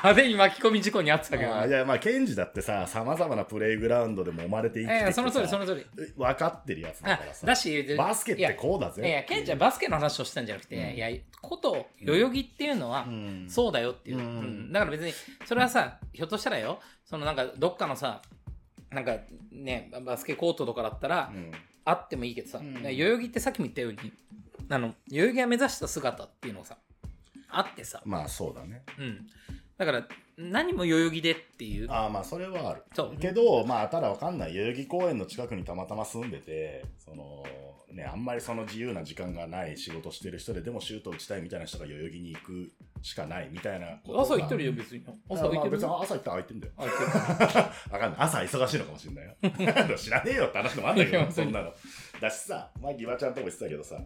[0.02, 1.68] 派手に巻き込み事故にあってたけどね。
[1.68, 6.12] いやまあケンジだってささまざまなプレイグラウンドでも生まれて生きてきてさええその通りその通り。
[6.16, 7.46] 分かってるやつだあからさ。
[7.46, 10.96] だしバスケってこうだぜいやいやケンちゃんバスケの話をしたんじゃなくて、うん。
[10.96, 11.08] いや
[11.42, 13.46] こと代々木っていうのは、うん。
[13.48, 14.24] そうだよっていう、うん。
[14.24, 14.72] うん。
[14.72, 15.12] だから別に
[15.44, 18.22] それはさひょっとしたらよそのなんかどっかのさ
[18.90, 19.16] なんか
[19.52, 21.52] ねバスケコートとかだったら、うん。
[21.84, 22.82] あってもいいけどさ、うん。
[22.82, 23.98] 代々木ってさっきも言ったように
[24.68, 26.76] あの代々木が目指した姿っていうのがさ
[27.52, 28.82] あってさ、まあそうだね。
[28.98, 29.26] うん、
[29.80, 31.90] だから何も代々木でっていう。
[31.90, 32.82] ああまあそれはある。
[32.94, 33.16] そう。
[33.16, 37.42] けどまあただわかんない代々木公園の近くにたまたま住んでてその
[37.90, 42.70] ねあんまりその自由な時間がない仕事してる人ででもシュート打ちたいみたいな人が代々木に行く
[43.00, 44.22] しかないみたいなことが。
[44.22, 45.02] 朝行ってるよ別に。
[45.30, 45.56] 朝行ってる？
[45.56, 46.72] あまあ別に朝行ったら空いてんだよ。
[46.76, 47.60] あ行ってる。
[47.94, 48.20] わかんない。
[48.20, 49.96] 朝忙しいのかもしれないよ。
[49.96, 51.72] 知らねえよって話もあんだけどそんなの。
[52.20, 53.96] だしさまあギバちゃんとも言ってたけどさ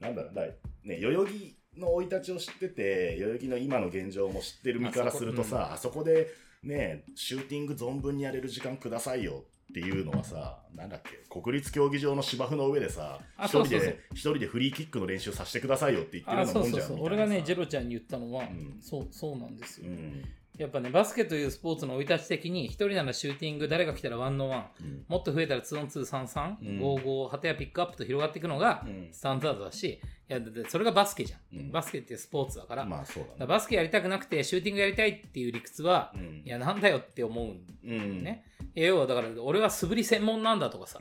[0.00, 0.42] なんだろうだ
[0.84, 6.28] ね代々木の生い立ちを知ってて代々木の今の現状も知ってる身からするとさあそこで
[6.62, 13.88] ねシューティング存分にやれる時間くださいよっていうのはさなんだっけ国立競技場の芝生の上でさあ一人そうそうそう。
[13.88, 17.06] で一人でフリーキックの練習させてくださいよって言ってるよあうなもんじゃんそうそうそう。
[17.06, 18.76] 俺がねジェロロちゃんに言ったのは、ん。
[18.80, 20.24] そうそうなんですよ、うん
[20.56, 25.04] やっぱねバスケというスポーツの生い立ち的に一人ならシューティング誰が来たらワンノーワンうん。
[25.08, 26.78] もっと増えたら2オン2、3、3、うん。
[26.80, 29.08] 5、5、旗やピックアップと広がっていくのがうん。
[29.10, 31.58] スタンダードだし、いやだってそれがバスケじゃん。
[31.58, 31.72] うん。
[31.72, 33.34] バスケってスポーツだから、まあそうだね。
[33.40, 36.42] だバスケやりたくなくてシューティングやりたいっていう理屈は、うん。
[36.44, 38.44] いや、なんだよって思うんうんね。
[38.76, 41.00] いや要はだから俺は素振り専門なんだとかさ、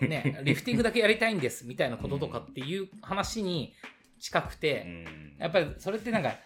[0.00, 3.74] ね、 リフティングだけやりたいんですみたいなこととかっていう話に
[4.18, 5.36] 近くて、うん。
[5.38, 6.38] やっぱりそれってなんか、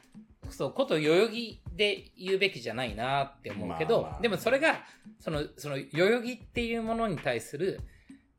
[0.50, 4.80] そう、こと代々木で言うべきじゃないなって思うけど、まあまあでもそれが、
[5.20, 7.80] その、その代々木っていうものに対する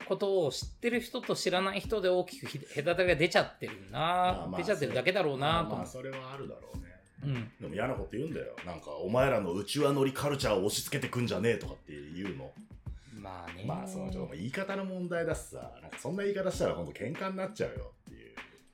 [0.08, 6.84] ことを知ってる人と知らない人で大きくひ隔たりが出ちゃってるな、まあまあ出ちゃってるだけだろうなとまあそれはあるだろうね。
[7.24, 7.52] うん。
[7.62, 12.52] でも嫌なこと言うんだよなんかお前らのうちわ乗りカルチャーを押し付けてくんじゃねえとかって言うの。
[13.14, 13.66] まあね。
[13.66, 15.72] まあそのちょっと言い方の問題だしさ。
[15.82, 17.92] なんかそんな言い方したら今度喧嘩になっちゃうよ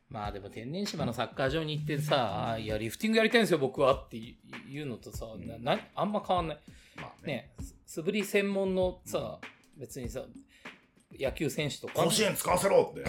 [0.10, 4.36] まあでも天然芝のサッカー場に行ってさ、いや、リフティングやりたいんですよ、僕はってい
[4.82, 6.60] うのとさ、んななあんま変わんない。
[6.96, 9.40] まあねね、す素振り専門のさ、
[9.78, 10.22] 別にさ、
[11.20, 12.04] 野球選手とか。
[12.04, 13.04] 甲子園使わせろって。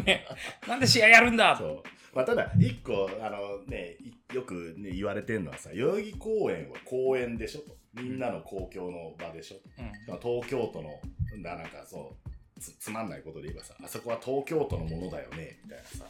[0.00, 0.26] ね、
[0.66, 1.82] なんで試合やるんだそう。
[2.14, 7.76] まあ、ただ、一個、あのね、いよく、ね、言われてるのはさ、代々木公園は公園でしょと。
[7.94, 9.62] みんなの公共の場でしょと。
[9.78, 9.82] う
[10.16, 10.90] ん東京都の、
[11.42, 12.29] ななんかそう
[12.60, 16.04] つ、つまんないことで言えばさ、あそこは東京都のものだよね、みたいなさ、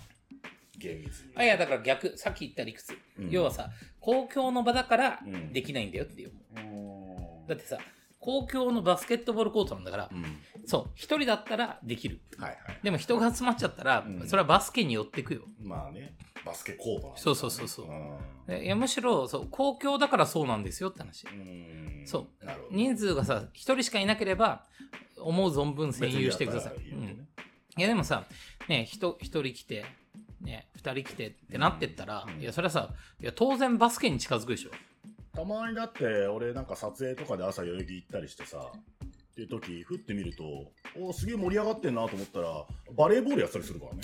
[0.80, 1.32] 厳密に。
[1.36, 3.30] あいやだから逆さっき言った理屈、うん。
[3.30, 3.70] 要はさ
[4.00, 5.52] 公共の場だからうん。
[5.52, 7.46] できないんだよっていう、うん。
[7.46, 7.78] だってさ
[8.18, 10.24] 公共のバスケットボールコートなんだから、うん。
[10.66, 12.20] そう一人だったらできる。
[12.38, 12.78] はいはい。
[12.82, 14.28] でも人が集まっちゃったら、うん。
[14.28, 15.42] それはバスケに寄ってくよ。
[15.62, 16.14] まあね、
[16.44, 17.12] バスケコートね。
[17.16, 18.54] そうそうそうそう。
[18.54, 22.02] いやむしろそう公共だからそうなんですよって話、うん。
[22.06, 22.28] そう。
[22.70, 24.64] 人数がさ一人しかいなければ
[25.20, 26.74] 思う存分占有してください、
[27.78, 28.24] いやでもさ
[28.68, 29.84] ね人一人来て
[30.40, 32.42] ね二人来てってなってったら、うん。
[32.42, 32.90] いやそれはさ
[33.20, 34.70] いや当然バスケに近づくでしょ。
[35.32, 42.66] たまにだって、俺なんか撮影とかで朝代々木行ったりしてさ、っていう時、ふって見ると、おすげえ盛り上がってんなと思ったら、
[42.96, 44.00] バレーボールやったりするからね。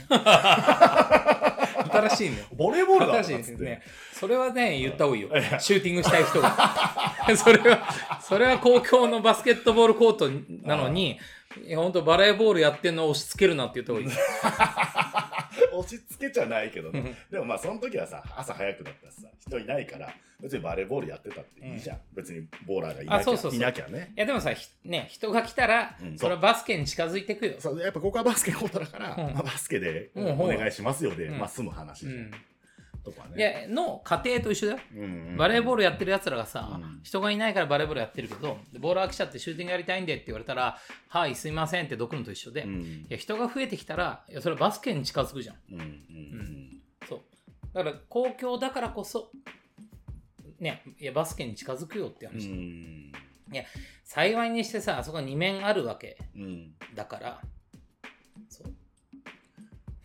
[1.85, 3.37] 新しいねバレーボールだ新しい。
[3.39, 3.83] ですね。
[4.13, 5.29] それはね、言った方がいいよ。
[5.61, 6.57] シューティングしたい人が。
[7.37, 10.29] それは、それは公共のバスケットボールコート
[10.63, 11.19] なのに、
[11.75, 15.26] 本当バレーボールやってんのを押し付けるなって言った方がいい。
[15.79, 17.15] 押し付けちゃないけどね。
[17.31, 21.99] でもまあその時はさ、朝早くだったらさ、人いないから、別にバレーボールやってたっていいじゃん。
[22.15, 24.13] 別にボーラーがいなきゃあそうそうそういなきゃね。
[24.17, 27.55] いやでもさ、ひね、人が来たらうん、それはバスケに近づいていくよ。
[27.59, 32.31] そうやっぱここはバスケコートだから、うんまあ、バスケでうんお願いしますよで、うんまあ済む話じゃん。
[33.07, 33.15] うん。
[33.15, 33.67] とかいね。
[33.69, 34.79] や、の過程と一緒だよ。
[34.95, 40.79] うんうんバレーボールやってる奴らがさ、うん人がいないからバレーボールやってるけど、でボーラー来ちゃってシューティングやりたいんでって言われたら、
[41.09, 45.57] はい、すいませんってどくのと一緒で、うんいや人が増えてきたら、いやそれはバスケに近づくじゃん。
[45.73, 47.21] うんうんそう。
[47.73, 49.31] だから公共だからこそ、
[50.59, 52.37] ね、いや、バスケに近づくよってうん。
[52.37, 52.49] う話。
[52.49, 53.13] ん
[54.05, 57.41] 幸いにしてさ、あそこに2面あるわけうんだから。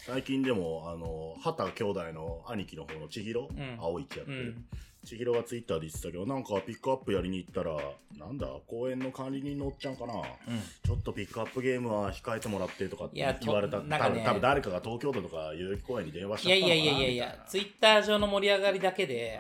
[0.06, 4.40] 最近でも、あの、畑兄弟の兄貴の方の千尋、ん青い血やってる。
[4.40, 4.65] うん。
[5.06, 7.78] 千尋がツイッターで言ってたけど、なんかピックアップやりに行ったら、
[8.18, 10.14] なんだ、公園の管理人のおっちゃんかな。
[10.14, 10.22] うん。
[10.23, 13.78] ちょっとピックアップゲームは控えてもらってとかって言われた。
[13.78, 19.40] となんかね多分多分誰かが東京都とか代々木公園に電話したのかないやいやいやいやツイッター上の盛り上がりだけで、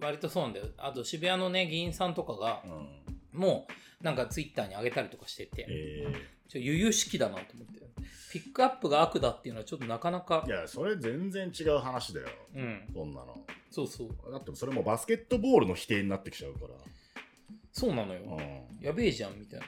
[0.00, 0.66] う割とそうなんだよ。
[0.78, 2.62] あと渋谷のね、議員さんとかが、
[3.32, 3.66] も
[4.00, 6.06] う、なんかツイッターに上げたりとかしてて、え
[6.48, 7.79] ちょ悠々しきだなと思って。
[8.30, 12.28] ピックアップが悪だっていうのはちょっとなかなかー、い、や、それ全然違う話だよ。
[12.54, 13.36] うん、そんなの。
[13.72, 14.32] そうそう。
[14.32, 16.68] だってそれもバスケットボールの否定になってきちゃうから。
[17.72, 18.20] そうなのよ。
[18.24, 19.66] うんやべえじゃん、みたいな。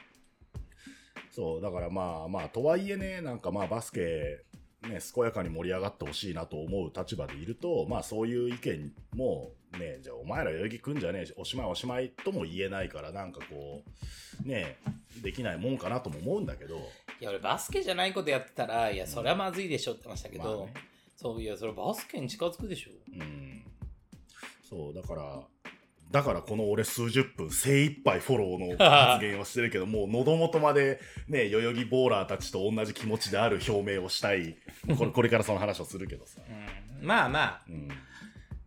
[1.29, 4.43] そう、だからまあまあ、とはいえね、なんかまあバスケ、
[4.89, 13.81] ね、健やかに盛り上がってほしいなと思う立場でいると、まあそういう意見も、ね、じゃあお前ら代々木くんじゃねえし、おしまいおしまいとも言えないから、なんかこ
[14.45, 14.77] う、ね、
[15.21, 16.77] できないもんかなとも思うんだけど、
[17.19, 20.73] いや、俺バスケじゃないことやってたら、いや、それはまずいでしょって話したけど、まあね
[21.15, 22.91] そう、いや、それバスケに近づくでしょ。
[23.15, 23.63] うん。
[24.69, 25.41] そう、だから、
[26.13, 34.55] だからこの俺数十分精一杯フォローの発言をしてるけど、 もう喉元までね、代々木ボーラーたちと同じ気持ちである表明をしたい。
[34.95, 36.39] これこれからその話をするけどさ。
[37.01, 37.87] うん、まあまあ、うん。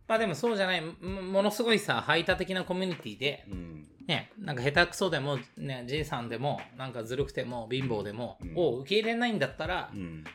[0.09, 3.87] まあでもそうじゃない、もものすごいさ、排他的なコミュニティで、うん。
[4.07, 10.25] ね、なんか下手くそでも、ね、じいさんでも、なんかずるくても、貧乏でも、うんを受け入れないんだったら、うん。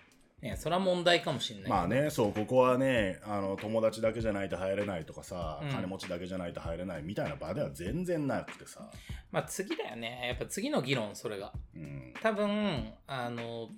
[0.43, 1.71] ね、それは問題かもしれない。
[1.71, 8.91] まあね、そう、ここはね、あの、友達だけじゃないと入れないとかさ、うん金持ちだけじゃないと入れないみたいな場では全然なくてさ。
[9.31, 10.27] まあ次だよね。
[10.27, 11.53] やっぱ次の議論、それが。
[11.77, 12.13] うん。
[12.21, 13.69] 多分、あの、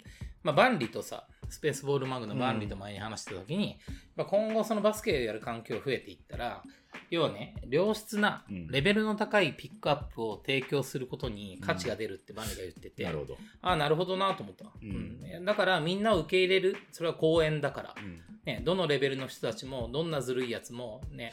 [0.43, 3.79] まあ、万里とさ、スペースボールマグの万里と前に話してた時に、
[4.17, 6.63] まあ今後そのバスケをやる環境が増えていったら、
[7.11, 8.69] 要はね、良質なうん。
[8.69, 13.39] レベルの高いピックアップを提供することに価値が出るって万里が言ってて、なるほど。
[13.63, 15.21] ああ、なるほどなと思った、うん。
[15.37, 15.45] うん。
[15.45, 18.21] だからみんなを受け入れる、それは公園だから、うん。
[18.45, 21.33] ね、どのレベルの人たちも、どんなずるいやつも、ね、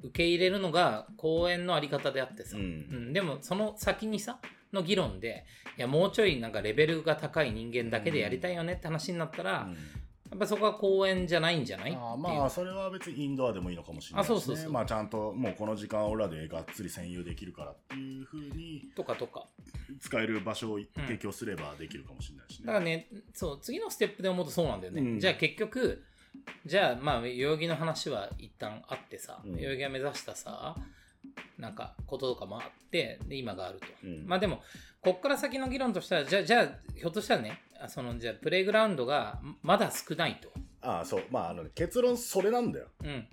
[0.00, 2.62] 受け入れるのが公園のあり方であってさ、うん。
[2.62, 2.66] う
[3.10, 3.12] ん。
[3.12, 4.38] でもその先にさ、
[4.74, 5.44] の議論で、
[5.78, 9.76] いや、もうちょいなんかレベルが高い人間だけでやりたいよねって話になったら、うん
[10.30, 19.46] やっぱそこは公園じゃないんじゃないああまあそれは別にインドアでもいいのかもしれないし、ね、あそうそうそうまあちゃんともうこの時間俺らでがっつり占有できるからっていうふうにとかとか。
[20.00, 22.66] 使える場所を提供すればできるかもしれないしね。
[22.66, 25.00] だからね、そう、次のステップで思うとそうなんだよね。
[25.00, 26.02] うんじゃあ結局、
[26.66, 30.76] じゃあまあ、代々木の話は一旦あってさ、うん代々木が目指したさ、
[31.58, 33.86] なんかこととかもあって、で、今があると。
[34.04, 34.62] うんまあでも、
[35.02, 40.50] こっから先の議論としては、じゃあ、じゃあ、ひょっとしたらね、あその、じゃあ、プレイグラウンドがまだ少ないと。
[40.80, 42.88] ああそうまああの、ね、結論それなんだよ。
[43.02, 43.26] うん。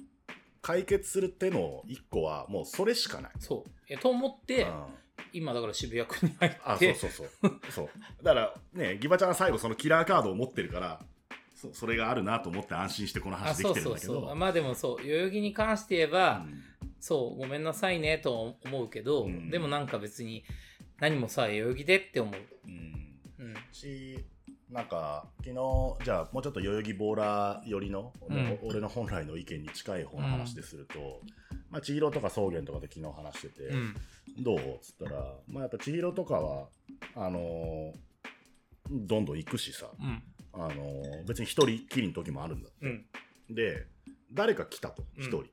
[0.61, 3.31] 解決する手の一個はもうそれしかない。
[3.39, 3.69] そう。
[3.89, 4.83] えと思って、うん
[5.33, 7.71] 今だから渋谷区に入あ、って、そうそうそう。
[7.71, 7.89] そう。
[8.23, 10.99] だからね、ギバちゃんは最後そのキラーカードを持ってるから、
[11.61, 14.29] そそれがあるなと思って安心してこのあ話でそうきてるんだけそうそう。
[14.29, 14.35] ど。
[14.35, 16.63] まあでもそう、代々木に関して言えば、うん
[16.99, 20.43] そう、ごめんなさいねと思うけど、うんでもなんか別に
[20.99, 22.35] 何もさ、代々木でって思う。
[22.65, 23.55] うんうん。
[23.71, 24.23] し、
[24.69, 25.55] なんか、昨日、
[26.05, 31.21] じゃあ、もうちょっと代々木ボーラー寄りの、うん俺の本来の意見に近い方の話ですると、
[31.71, 33.95] まあ、千尋とか草原とかで昨日話してて、うん。
[34.43, 34.57] どう？
[34.57, 36.67] っつったら、まあ、やっぱ千尋とかは、
[37.15, 37.93] あのー
[38.93, 40.21] どんどん行くしさ、うん。
[40.53, 42.85] あのー別に一人きりの時もあるんだって。
[42.85, 43.05] うん。
[43.55, 43.85] で、
[44.33, 45.45] 誰か来たと、うん一人、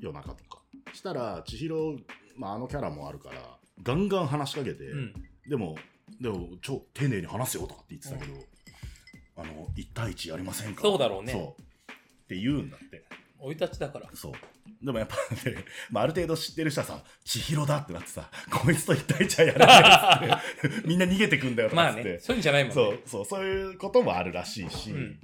[0.00, 0.62] 夜中とか。
[0.92, 1.98] したら、千尋、
[2.36, 5.12] まあ、あのキャラもあるから、ガンガン話しかけて、うん。
[5.48, 5.76] でも、
[6.20, 8.40] でも、超丁寧に話すよとかって言ってたけど、
[9.36, 10.82] あの、1対1やりませんか？
[10.82, 11.62] そうだろうねそう。
[11.62, 13.04] って言うんだって。
[13.40, 14.08] 生い立ちだから。
[14.14, 14.32] そう。
[14.84, 19.66] でもやっぱね、 まあ、ある程度知ってる人はさ、千尋だってなってさ、こいつと1対1はやら
[20.20, 22.02] ないっつって、 みんな逃げてくんだよとかっつって。
[22.04, 22.98] まあね、そういうんじゃないもんそね。
[23.04, 25.18] う、そう、そういうこともあるらしいし、うん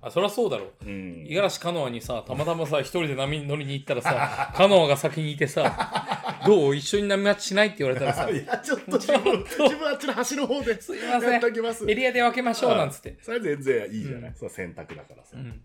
[0.00, 0.86] あ、そりゃそうだろう。
[0.86, 1.24] うん。
[1.24, 11.84] 五十嵐カノアにさ、たまたまさ、一人で波に乗りに行ったらさ、 カノアが先にいてさ、どう一緒に波待ちしないって言われたらさ、いや、ちょっと自分、自分あっちの端の方で、すいませんやっときます。
[11.90, 13.18] エリアで分けましょうなんつって。
[13.22, 15.30] それ全然いいじゃない、うんそう選択だからさ。
[15.34, 15.60] うん。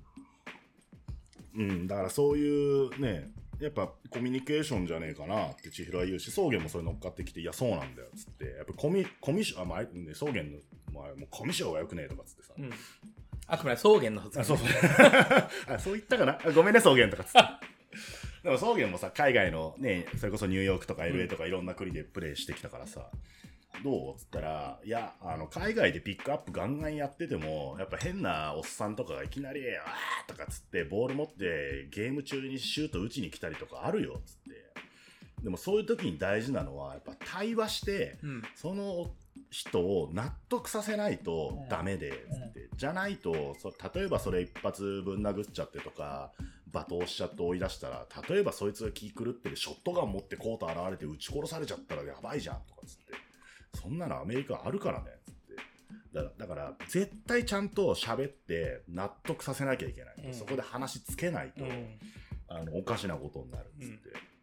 [1.55, 10.57] うん、だからそういうね、やっぱコミュニケーションじゃねえかなって千尋は言うし、草原もそれ乗っかってきて、いや、そうなんだよっつって、やっぱコミ、コミュ障、あ、まあ、ね、草原の、
[10.93, 12.53] まあ、もうコミュ障はよくねえとかっつってさ。
[12.57, 12.71] うん。
[13.47, 14.67] あくまで草原の発あ、言そうそう。
[15.73, 16.39] あ、そう言ったかな？
[16.43, 17.39] あごめんね、草原とかっつって。
[18.43, 23.09] でも草原もさ、海外のね、それこそニューヨークとか LA とかいろんな国でプレイしてきたからさ、
[23.81, 24.15] どう？
[24.15, 34.63] っつったら、いや、あの、海外でピックアップガンガンやってても、やっぱ変なおっさんとかがいきなり、わーとかっつって、ボール持ってゲーム中にシュート打ちに来たりとかあるよ、つって。
[35.43, 38.43] でもそういう時に大事なのは、やっぱ対話して、うん。
[38.55, 39.11] その
[39.49, 42.69] 人を納得させないとダメで、つって。
[42.77, 46.31] じゃないと、そ例えばそれ一発ぶん殴っちゃってとか、
[46.71, 53.13] 罵倒しちゃって追い出したら、例えばそいつが気狂ってるショットガン持ってコート現れて撃ち殺されちゃったらやばいじゃんとかつって。
[53.79, 55.55] そんなのアメリカあるからね、つって。
[56.13, 60.15] だだから、絶対ちゃんと喋って納得させなきゃいけない。
[60.27, 61.99] うんそこで話つけないと、うん。
[62.47, 64.33] あの、おかしなことになるっつって。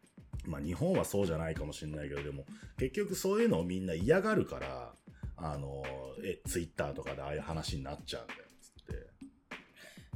[0.47, 2.45] まあ日本はそうじゃないかもしれないけど、でも
[2.79, 4.93] 結局そういうのをみんな嫌がるから、
[5.37, 5.83] あの、
[6.25, 8.41] え、ツイッターとかでああいう話になっちゃうんだよ。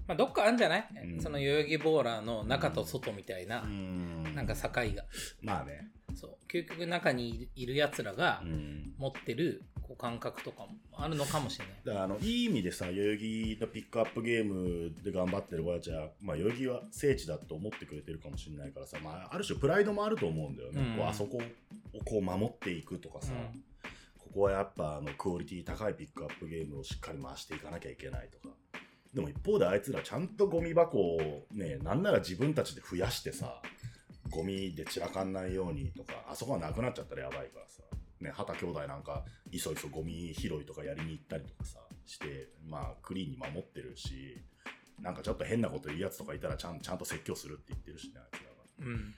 [0.06, 5.04] まあ、どっかあるんじゃない、うんその代々木ボーラーの中と外みたいな、んなんか境が。
[5.42, 5.90] まあね。
[6.14, 6.36] そう。
[6.52, 8.94] 究極中にいる奴らがうん。
[8.98, 11.74] 持ってるこう感覚とかもあるのかもしれない。
[11.84, 20.82] だからあの、いい意味でさ、代々木のピックアップゲームで頑張ってる親たちは、まあ、代々木は聖地だと思ってくれてるかもしれないからさ、まあ、ある種プライドもあると思うんだよね。
[20.82, 23.62] うんこうあそこをこう守っていくとかさ、うん
[24.18, 28.52] ここはやっぱあのクオリティ高いピックアップゲームをしっかり回していかなきゃいけないとか。
[29.14, 33.62] でも一方であいつらちゃんとゴミ箱をね、なんなら自分たちで増やしてさ、
[34.30, 37.82] ゴミで散らかんないようにとか、あそこがなくなっちゃったらやばいからさ。
[38.20, 44.42] ね、畑兄弟なんか、いそいそゴミ拾いとかやりに行ったりとかさ、して、まあ、クリーンに守ってるし、
[45.00, 48.92] なんかちょっと変なこと言うやつとかいたらちゃんちゃんと説教するって言ってるしね、あいつらは。
[48.92, 49.14] うん。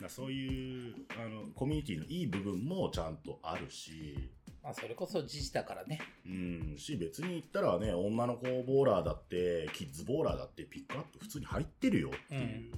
[0.00, 4.30] だそういうあのコミュニティのいい部分もちゃんとあるし、
[4.66, 6.00] まあ、それこそ時事だからね。
[6.26, 12.38] うん、し別に言ったらね女の子ボーラーだってキッズボーラーだってピックアップ普通に入ってるよってい
[12.68, 12.72] う、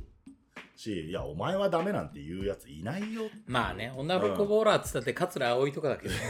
[0.76, 3.22] しいやお前はダメなんて言うやついないよ。
[3.46, 6.20] まあね、女の子ボーラーっつったって桂葵とかだけど、ね、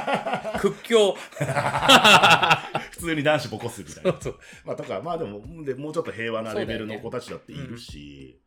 [0.60, 1.12] 屈強。
[1.12, 4.18] 普通に男子ボコすみたいな。
[4.18, 8.40] そうまあとかまあでもでもうちょっと平和なレベルの子たちだっているし、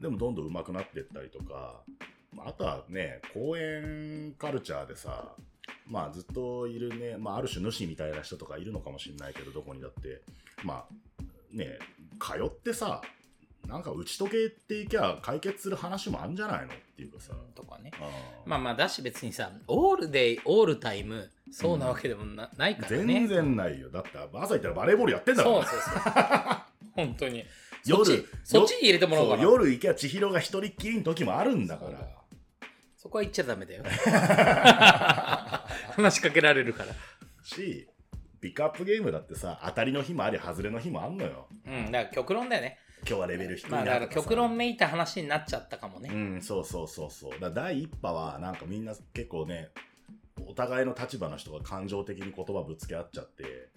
[0.00, 1.84] でもどんどん上手くなってったりとか、
[2.32, 5.36] まああとはね公園カルチャーでさ
[5.86, 10.22] まあずっといるね、まあ、ある種主みたいな人とかいるのかもしれないけどどこにだって
[10.64, 11.78] まあね
[12.20, 13.02] 通ってさ
[13.68, 17.90] なんか打ち解けていきゃ解決する話もあるんじゃないのっていうかさ、とかね。
[18.46, 22.96] まあまあ、だし別にさ、オールデイ、オールタイム、そうなわけでもな,、ないからね。
[23.04, 26.02] 全然ないよだって朝行ったらバレーボールやってんだからそうそうそう。
[26.96, 27.44] 本当に。
[27.84, 29.42] 夜ち、そっちに入れてもらおうかな。
[29.42, 32.08] 夜行けば千尋が一人っきりの時もあるんだから
[32.96, 33.84] そこは言っちゃダメだよ。
[35.98, 36.94] 話しかけられるから。
[37.42, 37.88] し
[38.40, 42.78] ピックアップゲームだってさ当たりの日もあり外れの日もあんのようん、だから極論だよね。
[43.06, 46.10] 今日はレベル低いまあなとかさだから極論めいた話になっちゃったかもね。
[46.12, 49.70] うんそうそうそうそうだから第一波はなんかみんな結構ね
[50.46, 53.70] お互いの立場の人が感情的に言葉ぶつけ合っちゃって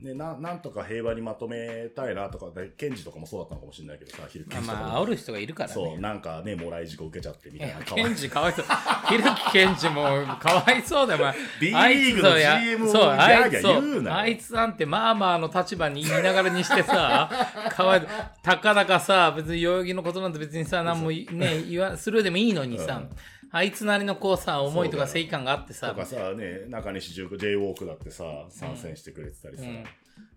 [0.00, 5.74] ね、ななんとか平和にまとめたいなとか、でケンジとかもそうだったのかもしれないけどさ、ヒルキまあ煽る人がいるからね。
[5.74, 7.80] そう、なんかね、もらい事故受けちゃってみたいな。
[7.82, 8.64] ケンジかわいそう。
[9.08, 10.04] ひるきケンジも
[10.38, 17.28] かわいそうだよ、ま あ B リーグの GM をあいつ、そ言うなあいつなんてまあまあの立場に言いながらにしてさ、
[17.70, 18.06] かわい
[18.40, 23.02] たかだかさ、別に代々木のことなんて別にさ、なんもね、言わ、するでもいいのにさ、
[23.50, 29.84] あいつなりのこうさ、思いとか正義感があってさと、かさ、ね、中西塾 J ウォークだってさ、参戦してくれてたりさ、うん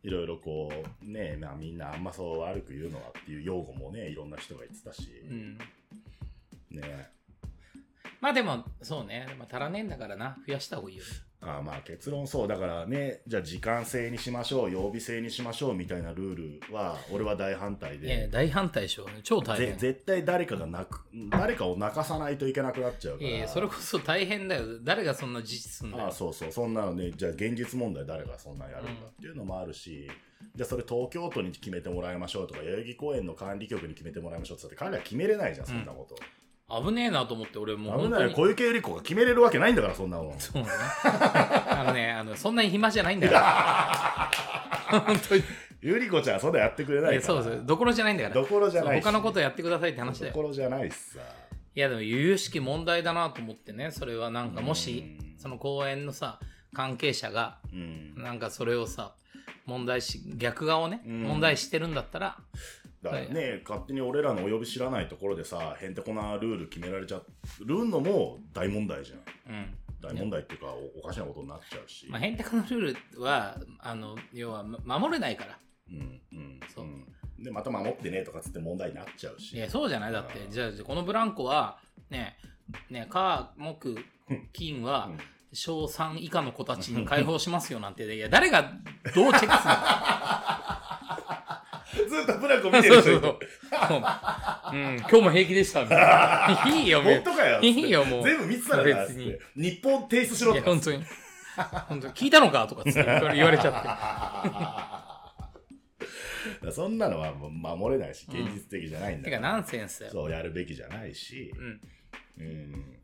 [0.03, 0.71] いろいろこ
[1.03, 5.57] う、ね、まあみんなあんまそう悪く言うのはっていう用語もね、いろんな人が言ってたし、うん。
[6.71, 7.09] ね。
[8.19, 11.09] まあでも、そうね、まあ、足らねえんだからな、増やした方がいいよね。
[11.43, 19.07] ああまあ結論そうだからねじゃあ時間制にしましょう曜日制にしましょうみたいなルールは俺は大反対いや、で大反対でしょ。
[19.23, 19.77] 超大ぜ変。
[19.77, 21.01] 絶対誰かが泣く
[21.31, 24.63] 誰かを泣かさないといけなくなっちゃうからいそれこそ大変だよ。
[24.83, 26.03] 誰がそんな実質すんだよ。
[26.05, 30.09] ああそうそうそんなのねじゃあ現実問題誰がそんなんやるんだっていうのもあるし、
[30.55, 36.15] じゃあそれ東京都に決めてもらいましょうとか代々木公園の管理局に決めてもらいましょうって言って彼ら決めれないじゃんそんなこと、
[36.83, 38.09] 危ねえなと思って、俺もう危。
[38.09, 40.69] ない小池百合子が決めれるわけないんだからそんなもんそうね。
[41.03, 43.33] あのね、 あの、そんなに暇じゃないんだよ。
[45.05, 45.43] 本当に。
[45.83, 47.63] 百合子ちゃんはそんなやってくれないいからやそうそう。
[47.65, 48.35] どころじゃないんだから。
[48.35, 50.33] どころじゃない他のことやってくださいって話だよ。
[50.33, 51.19] ところじゃないしさ
[51.73, 53.91] いや、でも、由々しき問題だなと思ってね。
[53.91, 56.39] それはなんか、もしうん、その公園のさ、
[56.73, 59.13] 関係者が、うんなんかそれをさ、
[59.65, 62.37] 問題し、逆側をね、うん問題してるんだったら、
[63.01, 67.21] だからね、勝手に俺らのお呼び知らないところでさ、へんてこなルール決められちゃ
[67.65, 69.53] るのも大問題じゃん。
[69.53, 69.77] うん。
[70.01, 72.07] 大問題っていうか、おおかしなことになっちゃうし。
[72.09, 75.57] まあ、ヘンテコのルールは、あの、要は、ま守れないから。
[75.89, 77.05] うんうんそううん
[77.43, 79.55] で、また守ってねとかつって問題になっちゃうし。
[79.55, 80.11] いや、そうじゃない？
[80.13, 80.47] だってう。
[80.47, 81.79] んじゃあ、じゃあこのブランコは、
[82.11, 82.37] ね、
[82.91, 83.97] ね、火、木、
[84.53, 85.17] 金はうん、
[85.53, 88.73] 小3以下の子たちに解放しますよなんて、いや、誰がどう
[89.13, 89.57] チェックするの？
[92.07, 93.39] ずっとブランコ見てる人いる そう。
[94.73, 96.75] うん、今日も平気でしたみたいな。
[96.75, 97.59] いいよ、本当かよ。
[97.63, 98.23] いいよ、もう。
[98.23, 99.35] 全部見てたらな別に。
[99.55, 101.03] 日本提出しろいや、とか本当に。
[101.87, 105.07] 本当に聞いたのかとか言われちゃ
[106.71, 109.29] そんなのはもう守れないし、現実的じゃないんって。
[109.29, 109.49] だから。
[109.51, 110.09] てか、ナンセンス。
[110.09, 111.53] そうやるべきじゃないし。
[111.57, 111.81] うん。
[112.39, 113.01] うん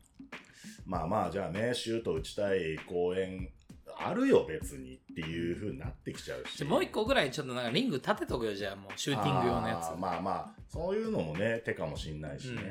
[0.88, 3.50] まあまあじゃあねシュート打ちたい公園
[4.00, 6.64] あるよ別にっていう風になってきちゃうし。
[6.64, 9.86] もう一個ぐらいちょっとなんかリング立てとくよ、じゃあもうシューティング用のやつ。
[9.86, 9.96] あー。
[9.96, 12.62] まあまあそういうのもね手かもしんないしね。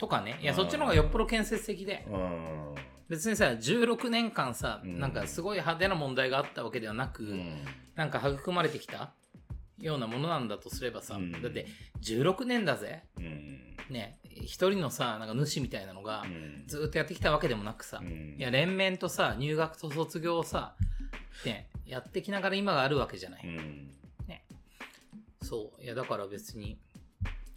[0.00, 0.38] とかね。
[0.40, 2.06] いや、うんそっちの方がよっぽど建設的で。
[2.10, 2.74] うん、
[3.08, 4.98] 別にさ、16年間さ、うん。
[4.98, 7.64] なんかすごい派手な問題があったわけではなく、うん。
[7.94, 9.12] なんか育まれてきた
[9.78, 11.32] ようなものなんだとすればさ、うん。
[11.32, 11.66] だって
[12.02, 13.04] 16年だぜ。
[13.18, 13.76] うん。
[13.90, 20.74] ね、一人のさ、なんか主みたいなのが、うんずーっとやってきたわけでもなくさ、うんいや、連綿とさ、入学と卒業をさ、
[21.44, 23.42] ね、やってきながら今があるわけじゃない。
[23.44, 23.90] うん
[25.42, 25.82] そう。
[25.82, 26.78] いや、だから別に、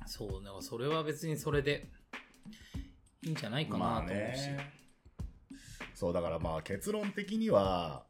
[0.07, 1.85] そう、なんかそれは別にそれで、
[3.21, 4.47] いいんじゃないかなとまあ思うし。
[4.47, 4.73] ね
[5.93, 8.03] そうだからまあ結論的には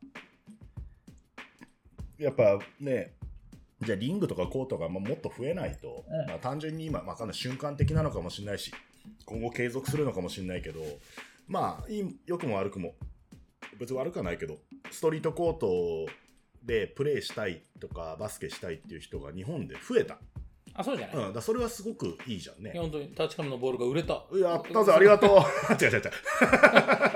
[2.18, 3.14] やっぱね
[3.84, 6.30] じゃあリングとかコートがまあもっと増えないと、うん。
[6.30, 8.74] まあ、単純に今、まあ、瞬間的なのかもしれないし
[9.26, 10.82] 今後継続するのかもしれないけど
[11.48, 11.88] まあ
[12.26, 12.96] 良くも悪くも
[13.80, 14.58] 別に悪くはないけど
[14.92, 16.12] ストリートコート
[16.64, 20.18] でプレーしたいとかバスケしたいっていう人が日本で増えた、
[20.76, 22.74] あ、そうじゃない、うん、だそれはすごくいいじゃんね。
[22.76, 24.24] 本当に、タッチカムのボールが売れた。
[24.34, 25.30] やったぜありがとう。
[25.84, 26.02] 違う違う違う、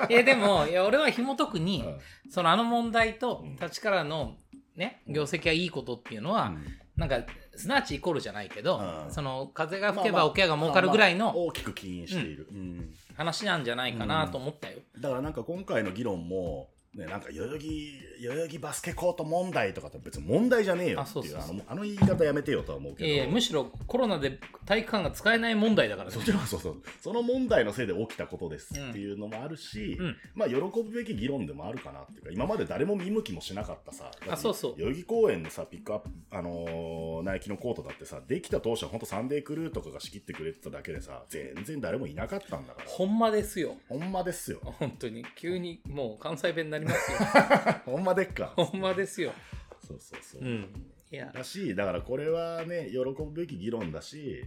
[0.10, 1.99] いや、でも、いや、俺は紐解くに、うん。
[2.30, 4.38] そのあの問題とうん、立ちからの、
[4.78, 6.54] ね、業績がいいことっていうのは、
[6.95, 7.20] なんか、
[7.56, 9.12] すなわちイコールじゃないけど、うん。
[9.12, 12.94] その、風が吹けば桶屋が儲かるぐらいの大きく起因している、うん。
[13.16, 14.78] 話なんじゃないかなと思ったよ。
[14.99, 17.93] だからなんか今回の議論も、ね、なんか代々木
[18.23, 21.55] 代々木バスケコート問題とかって別に問題じゃねえよっていうあそうそうそう。
[21.55, 26.15] あのあの言い方やめてよとは思うけど、えーむしろコロナで体育館が使えない問題だからね。
[26.15, 26.76] そっちのそうそう。
[27.01, 30.15] その問題のせいで起きたことですっていうのもあるし、うん。
[30.34, 34.09] まあ喜ぶべき議論でもあるかなっていうか今まで誰も見向きもしなかったさ。
[34.30, 34.76] あそうそう。
[34.77, 42.89] 代々木公園のさピックアップ、あのーナイキのコートだってさできた当初は本当サンデークルーとかが仕切ってくれてただけでさ全然誰もいなかったんだから。
[42.89, 43.76] ほんまですよ。
[43.88, 44.59] ほんまですよ。
[44.80, 45.26] 本当に。
[45.35, 47.18] 急にもう関西弁になりますよ。
[47.85, 48.53] ほんまでっか？
[48.55, 49.34] ほんまですよ。
[49.85, 50.85] そうそうそう、うん。
[51.11, 54.43] いや、だしだからこれはね喜ぶべき議論だし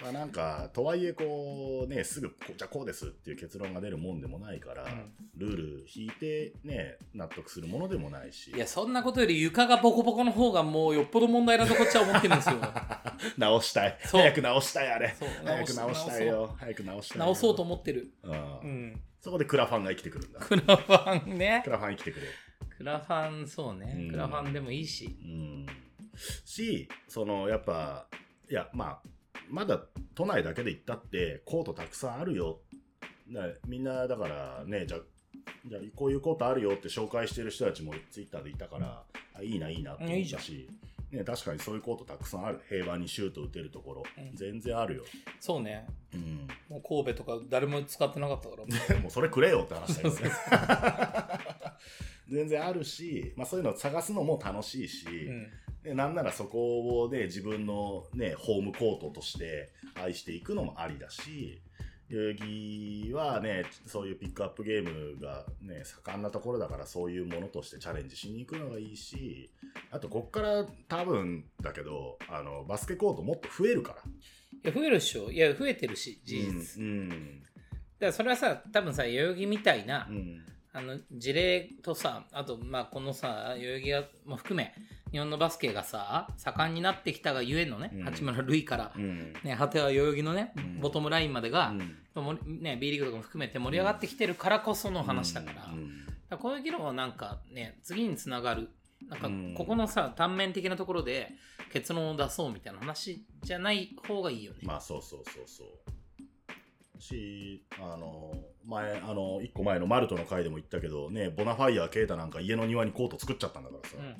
[0.00, 5.12] まあなんかとはいえこうねすぐこじゃあこうですっていう結論が出るもんでもないから、ん。
[5.36, 8.50] ルール引いてね納得するものでもないし。
[8.50, 12.56] いや、そんなことより床がボコボコの方がもうよっぽど問題だとこっちは思ってるんですよ。
[13.36, 13.98] 直したい。
[14.04, 15.14] 早く直したいあれ。
[15.44, 16.56] 早く直したいよ。
[16.58, 17.24] 早く直したいよ。
[17.26, 18.10] 直そうと思ってる。
[18.22, 18.32] うん。
[18.32, 19.00] うん。
[19.20, 21.70] そこでクラファンが生きてくるんだクラファンねク。
[21.70, 22.26] ラファン生きてくれ
[22.78, 23.94] クラファン、そうね。
[23.96, 25.04] うんクラファンでもいいし。
[25.22, 25.66] うん。
[26.44, 28.06] し、その、やっぱ、
[28.50, 29.02] いや、まあ、
[29.50, 29.80] まだ
[30.14, 32.60] 都内だけで行ったって、コートたくさんあるよ。
[33.28, 35.00] なみんな、だからね、じゃあ、
[35.66, 40.68] じゃあこういうコートあるよって紹介してる人たちもツイッターでいたから、あいいな、いいなって思ったし、
[41.12, 42.60] ね、確かにそういうコートたくさんある。
[42.68, 44.02] 平板にシュート打てるところ。
[44.16, 45.04] うん全然あるよ。
[45.40, 45.86] そうね。
[46.14, 46.46] うん。
[46.68, 48.62] もう神戸とか誰も使ってなかったから。
[49.00, 50.30] もうそれくれよって話だよね。
[52.30, 55.50] 全然あるし、まあ、そういうのを探すのも楽しいし、うん。
[55.82, 61.60] でなんならそこをね、自分のね、ホームコートとして愛していくのもありだし、
[62.10, 69.52] 代々木はね、そういうピックアップゲームがね、盛んなところだからそういうものとしてチャレンジしに行くのがいいし、
[69.92, 74.02] あとこっから多分だけど、あの、バスケコートもっと増えるから。
[74.02, 74.04] い
[74.64, 75.30] や、増えるっしょ。
[75.30, 76.82] いや、増えてるし、事実。
[76.82, 77.08] うん。
[77.10, 80.44] だからそれはさ、多分さ、代々木みたいな、うん。
[80.72, 84.72] あの事例とさ、あと、まあ、このさ、代々木がも含め、
[85.12, 89.32] 日本のバスケがさ、盛んになってきたがゆえのね、うん八村塁から、うん。
[89.42, 91.72] ね、果ては代々木のね、うんボトムラインまでが、
[92.46, 95.70] ね、B リーグとかも含めて盛り上がってきてるからこその話だから、か
[96.30, 98.70] らこういう議論はなんかね、次につながる。
[99.08, 101.32] なんかうん、ここのさ、単面的なところで
[101.72, 104.58] 結論を出そうみたいな話じゃない方がいいよね。
[104.62, 107.02] まあそうそうそうそう。
[107.02, 108.34] し、あの、
[108.66, 114.16] 前、あの、一個前のマルトの回でも言ったけど、ね、ボナファイヤー、ケイタなんか家の庭にコート作っちゃったんだからさ、うん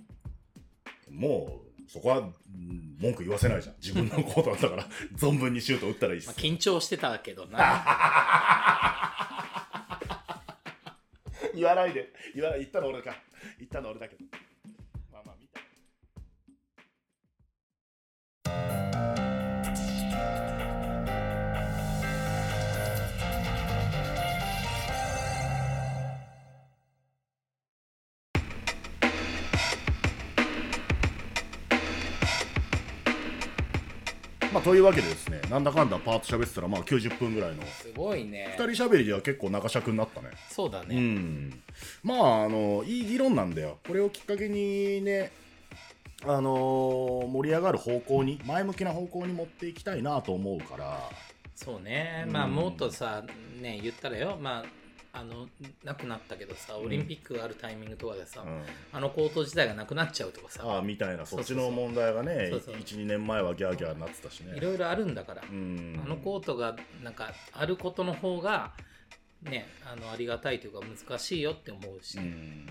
[1.11, 2.35] もう、そこは、うん
[3.01, 3.75] 文句言わせないじゃん。
[3.83, 7.85] 自分のコートなんだから、 存分にシュート打ったらいいっすまあ、緊張してたけどな。
[11.55, 12.13] 言わないで。
[12.35, 12.61] 言わない。
[12.61, 13.17] 言ったの俺か。
[13.59, 14.25] 言ったの俺だけど。
[15.11, 15.49] まあまあ、見
[18.93, 19.00] た。
[34.53, 38.57] まあ、というわけでですね、なんだかんだパート喋ってたら、まあ90分ぐらいの、すごいね。
[38.59, 40.31] 二人喋りでは結構長尺になったね。
[40.33, 40.97] うそうだね。
[40.99, 41.63] ん。
[42.03, 43.79] まあ、あの、いい議論なんだよ。
[43.87, 45.31] これをきっかけにね、
[46.25, 51.09] あのー盛り上がる方向に、前向きな方向に持っていきたいなと思うから、
[51.55, 52.25] そうね。
[52.27, 53.23] うんまあ、もっとさ、
[53.61, 54.80] ね、言ったらよ、まあ、
[55.13, 55.49] あの、
[55.85, 58.63] なくなったけどさ、オリンピックがあるタイミングとかでさ、うん
[58.93, 64.57] あのコート自体がなくなっちゃうとかさ、ああ、みたいな、そっちの問題がね、そうそう1、2年前はギャーギャーになってたしね。
[64.57, 66.01] いろいろあるんだから、うん。
[66.05, 68.73] あのコートがなんかあることの方が、
[69.43, 72.67] ね、あのありがたいというか難しいよって思うし、うん。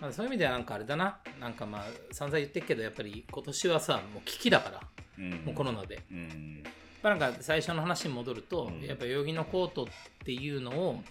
[0.00, 4.80] まあ、そういう意味ではなんかあれだな、なんかまあ散々言ってるけど、やっぱり今年はさ、もう危機だから、
[5.18, 5.30] うん。
[5.44, 5.96] もうコロナで。
[5.96, 6.62] やっうん。
[7.02, 9.86] ぱなんか最初の話に戻ると、うんやっぱ代々木のコートっ
[10.24, 11.02] ていうのを、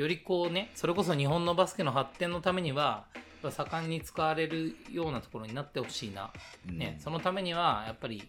[0.00, 3.04] よりこうね、それこそ日本のバスケの発展のためには、
[3.42, 6.30] 盛んに使われるようなところになってほしいな。
[6.64, 8.26] ね、そのためにはやっぱり、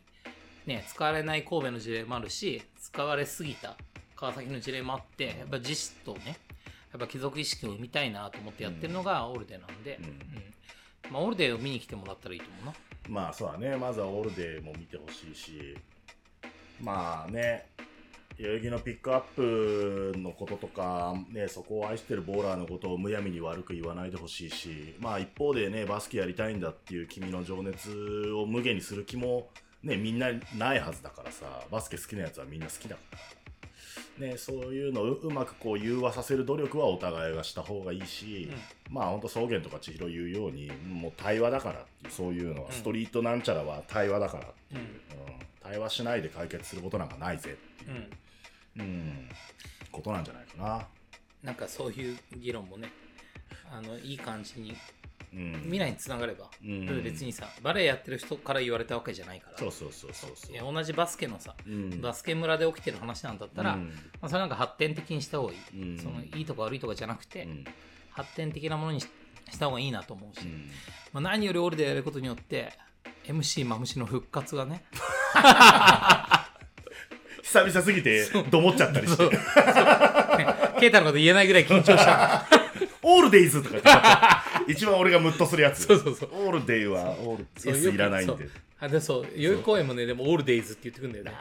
[0.65, 3.75] ね、使われない神戸の事例もあるし使われすぎた
[4.15, 6.37] 川崎の事例もあってやっぱ自主とね
[6.91, 10.05] やっぱ貴族意識を生みたいなと思ってやってるのがオールデーなんで、うん。
[10.05, 10.13] うん。
[11.09, 12.73] まあ、オールデーを見に来てもらったらいいと思うな。
[13.07, 15.77] まあそうだね、まずはオールデーも見てほしいし、
[16.81, 17.70] まあね、
[18.39, 27.91] 代々木のピックアップのこととか、ね、そこを愛してるボーラーのことをむやみに悪く言わないでほしいし、まあ一方でね、バスケやりたいんだっていう君の情熱
[28.31, 29.49] を無限にする気も、
[29.83, 30.27] ね、みんな
[30.57, 33.17] ないはずだからさ、バスケ好きなやつはみんな好きだから。
[34.17, 38.49] ね、そういうのをううまくこう融和させる努力はお互いがした方がいいし、
[38.89, 45.33] まあ本当草原とか千尋言うようにもう対話だからっていうそういうのは、うんストリートなんちゃらは対話だからっていう、うん。
[45.33, 47.51] うん対話しないで解決することなんかないぜ。
[47.51, 47.95] ってうん。
[47.95, 48.09] いう、
[48.79, 49.29] うん。
[49.91, 50.87] ことなんじゃないかな。
[51.43, 52.91] なんかそういう議論もね
[53.71, 54.75] あのいい感じに
[55.33, 57.03] うん、未来につながれば、うん。
[57.03, 59.57] 別にさバレエやってる人から言われたわけじゃないから。
[59.57, 60.73] そうそうそうそうそう。
[60.73, 62.01] 同じバスケのさ、うん。
[62.01, 63.85] バスケ村で起きてる話なんだったら、うん。
[64.19, 65.97] まあ、それなんか発展的にした方がいい、うん。
[65.97, 67.65] そのいいとか悪いとかじゃなくて、うん。
[68.09, 69.07] 発展的なものにし
[69.49, 70.69] した方がいいなと思うし、うん。
[71.13, 72.73] まあ、何よりオールでやることによって
[73.25, 74.83] MC マムシの復活がね
[77.43, 79.29] 久々すぎてどもっちゃったりして。
[80.79, 82.45] ケイタのこと言えないぐらい緊張した。
[83.03, 85.83] オールデイズとか言って一番俺がムッとするやつ。
[85.85, 86.29] そうそうそう。
[86.33, 88.47] オールデイはオールそう S いらないんで。
[88.79, 90.05] あでそう代々木公園もね。
[90.05, 91.31] でもオールデイズって言ってくんだよね。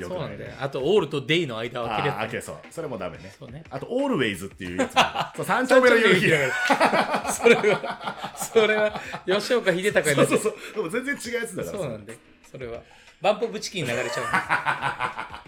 [0.00, 0.52] よくないそうなんだよ。
[0.58, 2.56] あとオールとデイの間を切れああ、てけそう。
[2.70, 3.34] それもダメね。
[3.38, 3.62] そうね。
[3.68, 5.02] あと、オールウェイズっていうやつも。
[5.36, 10.22] そう、三丁目の夕日だかそれはそれは吉岡秀隆ら。
[10.22, 10.74] にそうそうそう。
[10.76, 11.78] でも全然違うやつだから。
[11.78, 12.16] そうなんで
[12.50, 12.80] それは
[13.22, 15.44] バンブチキン流れちゃ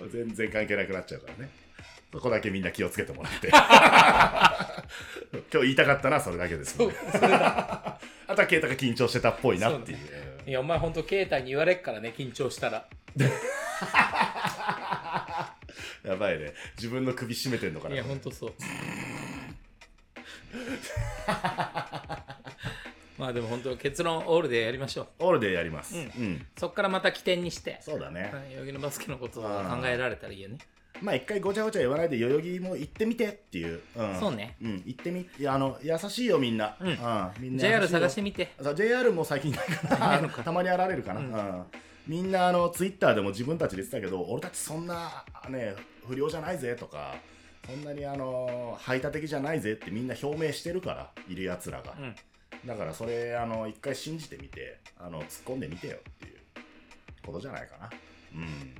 [0.10, 1.50] 全然関係なくなっちゃうからね。
[2.10, 3.48] そこだけみんな気をつけてもらって。
[3.52, 6.88] 今日言いたかったのはそれだけです、ね、
[7.20, 9.98] あとはケイタが緊張してたっぽいなっていう。
[10.46, 12.88] いやお前ほんと携帯に言われっからね緊張したら。
[16.02, 16.54] やばいね。
[16.76, 18.54] 自分の首絞めてんのかいなやほんとそう
[23.18, 25.08] まあでも本当結論オールでやりましょう。
[25.18, 25.96] オールでやります。
[25.96, 29.50] うん、そっからまた起点にしてそうだね、はい代々木のバスケのことを考
[29.86, 30.58] えられたらいいよね。
[31.00, 34.56] まあ一回ごちゃごちゃ言わないで代々木も行ってみてっていう、うん、そうね。
[34.62, 34.82] うん。
[34.84, 36.98] 行ってみいやあの優しいよみんな、うん。
[37.40, 38.52] みんな JR 探してみて。
[38.62, 40.28] そう JR も最近ないかな。
[40.28, 41.64] たまに現れるかな、うん。
[42.06, 45.74] みんなあのツイッターでも自分たちで言ってたけど俺たちそんなね
[46.06, 47.16] 不良じゃないぜとか
[47.66, 52.16] そんなにあの排他的じゃないぜってみんな表明してるからいるやつらが、うん
[52.66, 56.36] だからそれあの一回信じてみてあの突っ込んでみてよっていう
[57.24, 57.90] ことじゃないかな。
[58.34, 58.74] うん。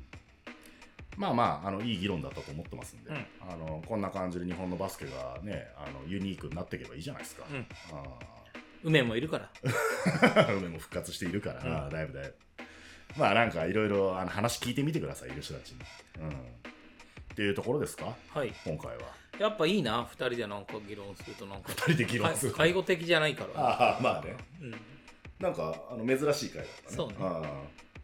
[1.16, 3.16] まあまああのいい議論だったと思ってますんで、うん。
[3.40, 7.66] あのこんな感じで日本のバスケがねあのユニークになっていけばいいじゃないですか、うん。
[7.92, 8.02] あ
[8.84, 9.50] 梅もいるから。
[10.44, 11.90] ー 梅も復活しているから、うん。
[11.90, 12.34] だいぶだいぶ。
[13.16, 15.78] まあなんかいろいろあの話聞いてみてくださいいる人たちに、
[16.20, 16.32] うん、っ
[17.34, 18.14] ていうところですか？
[18.28, 18.52] はい。
[18.64, 19.02] 今回は
[19.38, 21.72] やっぱいいな2人でなんか議論するとなんか。
[21.86, 22.52] 二人で議論する。
[22.52, 23.60] 介護的じゃないから。
[23.60, 24.36] ああまあね。
[24.60, 24.74] うん。
[25.38, 26.96] なんかあの珍しい回だったね。
[26.96, 27.14] そうね。
[27.20, 27.48] ああ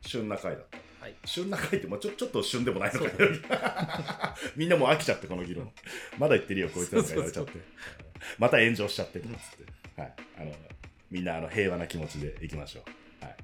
[0.02, 0.78] 旬な回だった。
[1.04, 1.14] はい。
[1.24, 5.72] 旬な回ってもうちょ ちょっと旬でもないのか みんなもう飽きちゃってこの議論。
[6.18, 7.52] まだ言ってるよこいつらとか言われちゃって。
[8.38, 10.52] また炎上しちゃってとかつって、はい、あの
[11.10, 12.84] みんなあの平和な気持ちでいきましょ
[13.20, 13.24] う。
[13.24, 13.36] はい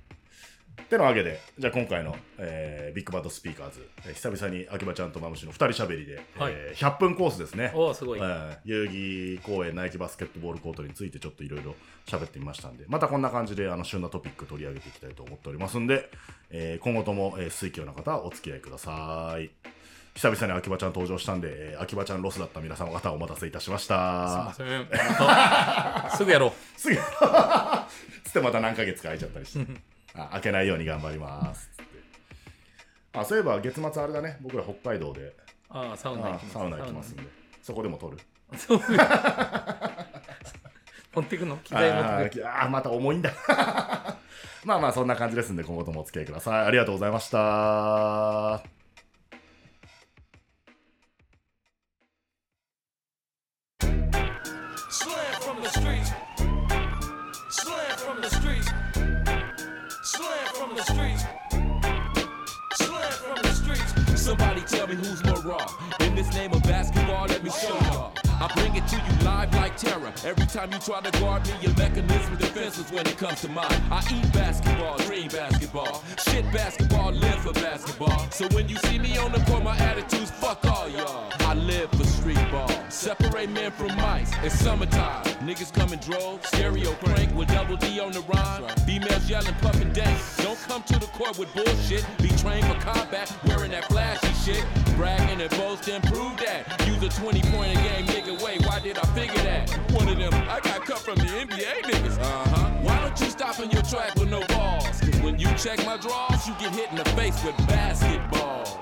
[0.82, 6.52] てなわけでじゃあ今回の、えービッグバッドスピーカーズ、えー久々に秋葉ちゃんとマムシの2人しゃべりで、はい。
[6.54, 7.70] えーー100分コースですね。
[7.74, 11.74] おおすごい、えー代々木公園ナイキバスケットボールコートについてちょっといろいろ
[12.06, 16.10] 喋ってみましたんでまたこんな感じであの旬なトピック取り上げていきたいと思っておりますんで、
[16.50, 19.50] えー今後とも、えー、水教な方はお付き合いください。
[20.12, 26.16] 久々に秋葉ちゃん登場したんで、えー秋葉ちゃんロスだった皆様方お待たせいたしましすいまたせん。
[26.18, 26.52] すぐやろう。
[26.76, 26.96] すぐ
[28.24, 29.66] つってまた何ヶ月か空いちゃったりして
[30.14, 31.70] あ開けないように頑張ります。
[31.76, 31.90] つって
[33.12, 34.36] あそういえば月末あれだね。
[34.40, 35.34] 僕ら北海道で。
[35.68, 36.56] ああサウナ行きます。
[36.56, 37.22] あサウナ行きますんで。
[37.62, 38.18] そこでも撮る。
[38.56, 38.80] そう。
[41.12, 41.56] 持ってくの？
[41.58, 42.44] 機材持あってく？
[42.44, 43.32] ーあーまた重いんだ。
[44.64, 46.66] まあまあそんな感じですんで今後ともお付き合いください。
[46.66, 48.62] ありがとうございました
[64.90, 65.66] 「me who's more raw.
[66.00, 68.19] In this name of basketball, let me show y'all.
[68.40, 70.10] I bring it to you live like terror.
[70.24, 73.66] Every time you try to guard me, your mechanism defenseless when it comes to mine.
[73.90, 76.02] I eat basketball, dream basketball.
[76.26, 78.30] Shit basketball, live for basketball.
[78.30, 81.30] So when you see me on the court, my attitude's fuck all y'all.
[81.40, 82.70] I live for street ball.
[82.88, 84.32] Separate men from mice.
[84.42, 85.24] It's summertime.
[85.44, 86.48] Niggas come in droves.
[86.48, 88.64] Stereo crank with double D on the rhyme.
[88.86, 90.18] Females yelling, puffin' dank.
[90.38, 92.06] Don't come to the court with bullshit.
[92.22, 94.64] Be trained for combat, wearing that flashy shit.
[94.96, 96.64] Bragging and boasting, prove that.
[96.86, 98.29] Use a 20 point a game, nigga.
[98.38, 99.68] Wait, why did I figure that?
[99.92, 102.18] One of them, I got cut from the NBA niggas.
[102.18, 102.70] Uh huh.
[102.82, 105.00] Why don't you stop in your track with no balls?
[105.00, 108.78] Cause when you check my draws, you get hit in the face with basketballs.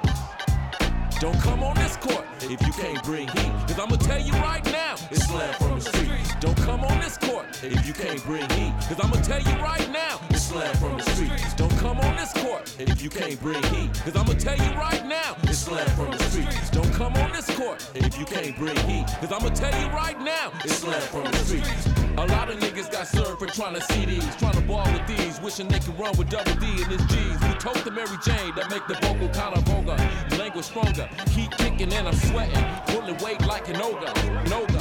[1.21, 3.53] Don't come on this court if you can't bring heat.
[3.67, 6.28] Cause I'ma tell you right now, it's slam from the streets.
[6.41, 8.73] Don't come on this court if you can't bring heat.
[8.89, 11.55] Cause I'ma tell you right now, it's slam from the streets.
[11.55, 13.93] Don't come on this court if you can't bring heat.
[14.05, 16.71] Cause I'ma tell you right now, it's slam from the streets.
[16.71, 19.07] Don't come on this court if you can't bring heat.
[19.21, 21.89] Cause I'ma tell you right now, it's slam from the streets.
[22.19, 25.07] A lot of niggas got served for trying to see these, trying to ball with
[25.09, 27.41] these, wishing they could run with double D in his G's.
[27.43, 29.97] We told the Mary Jane that make the vocal kind of vulgar,
[30.37, 31.09] language stronger.
[31.31, 34.07] Keep kicking and I'm sweating, pulling weight like an ogre.
[34.07, 34.78] Noga, noga.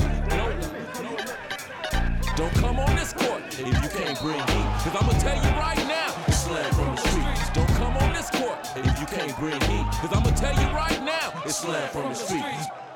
[3.17, 4.67] Court if you can't bring heat.
[4.83, 7.49] Cause I'ma tell you right now, it's slam from the streets.
[7.51, 9.85] Don't come on this court if you can't bring heat.
[10.01, 12.86] Cause I'ma tell you right now, it's slam from the streets.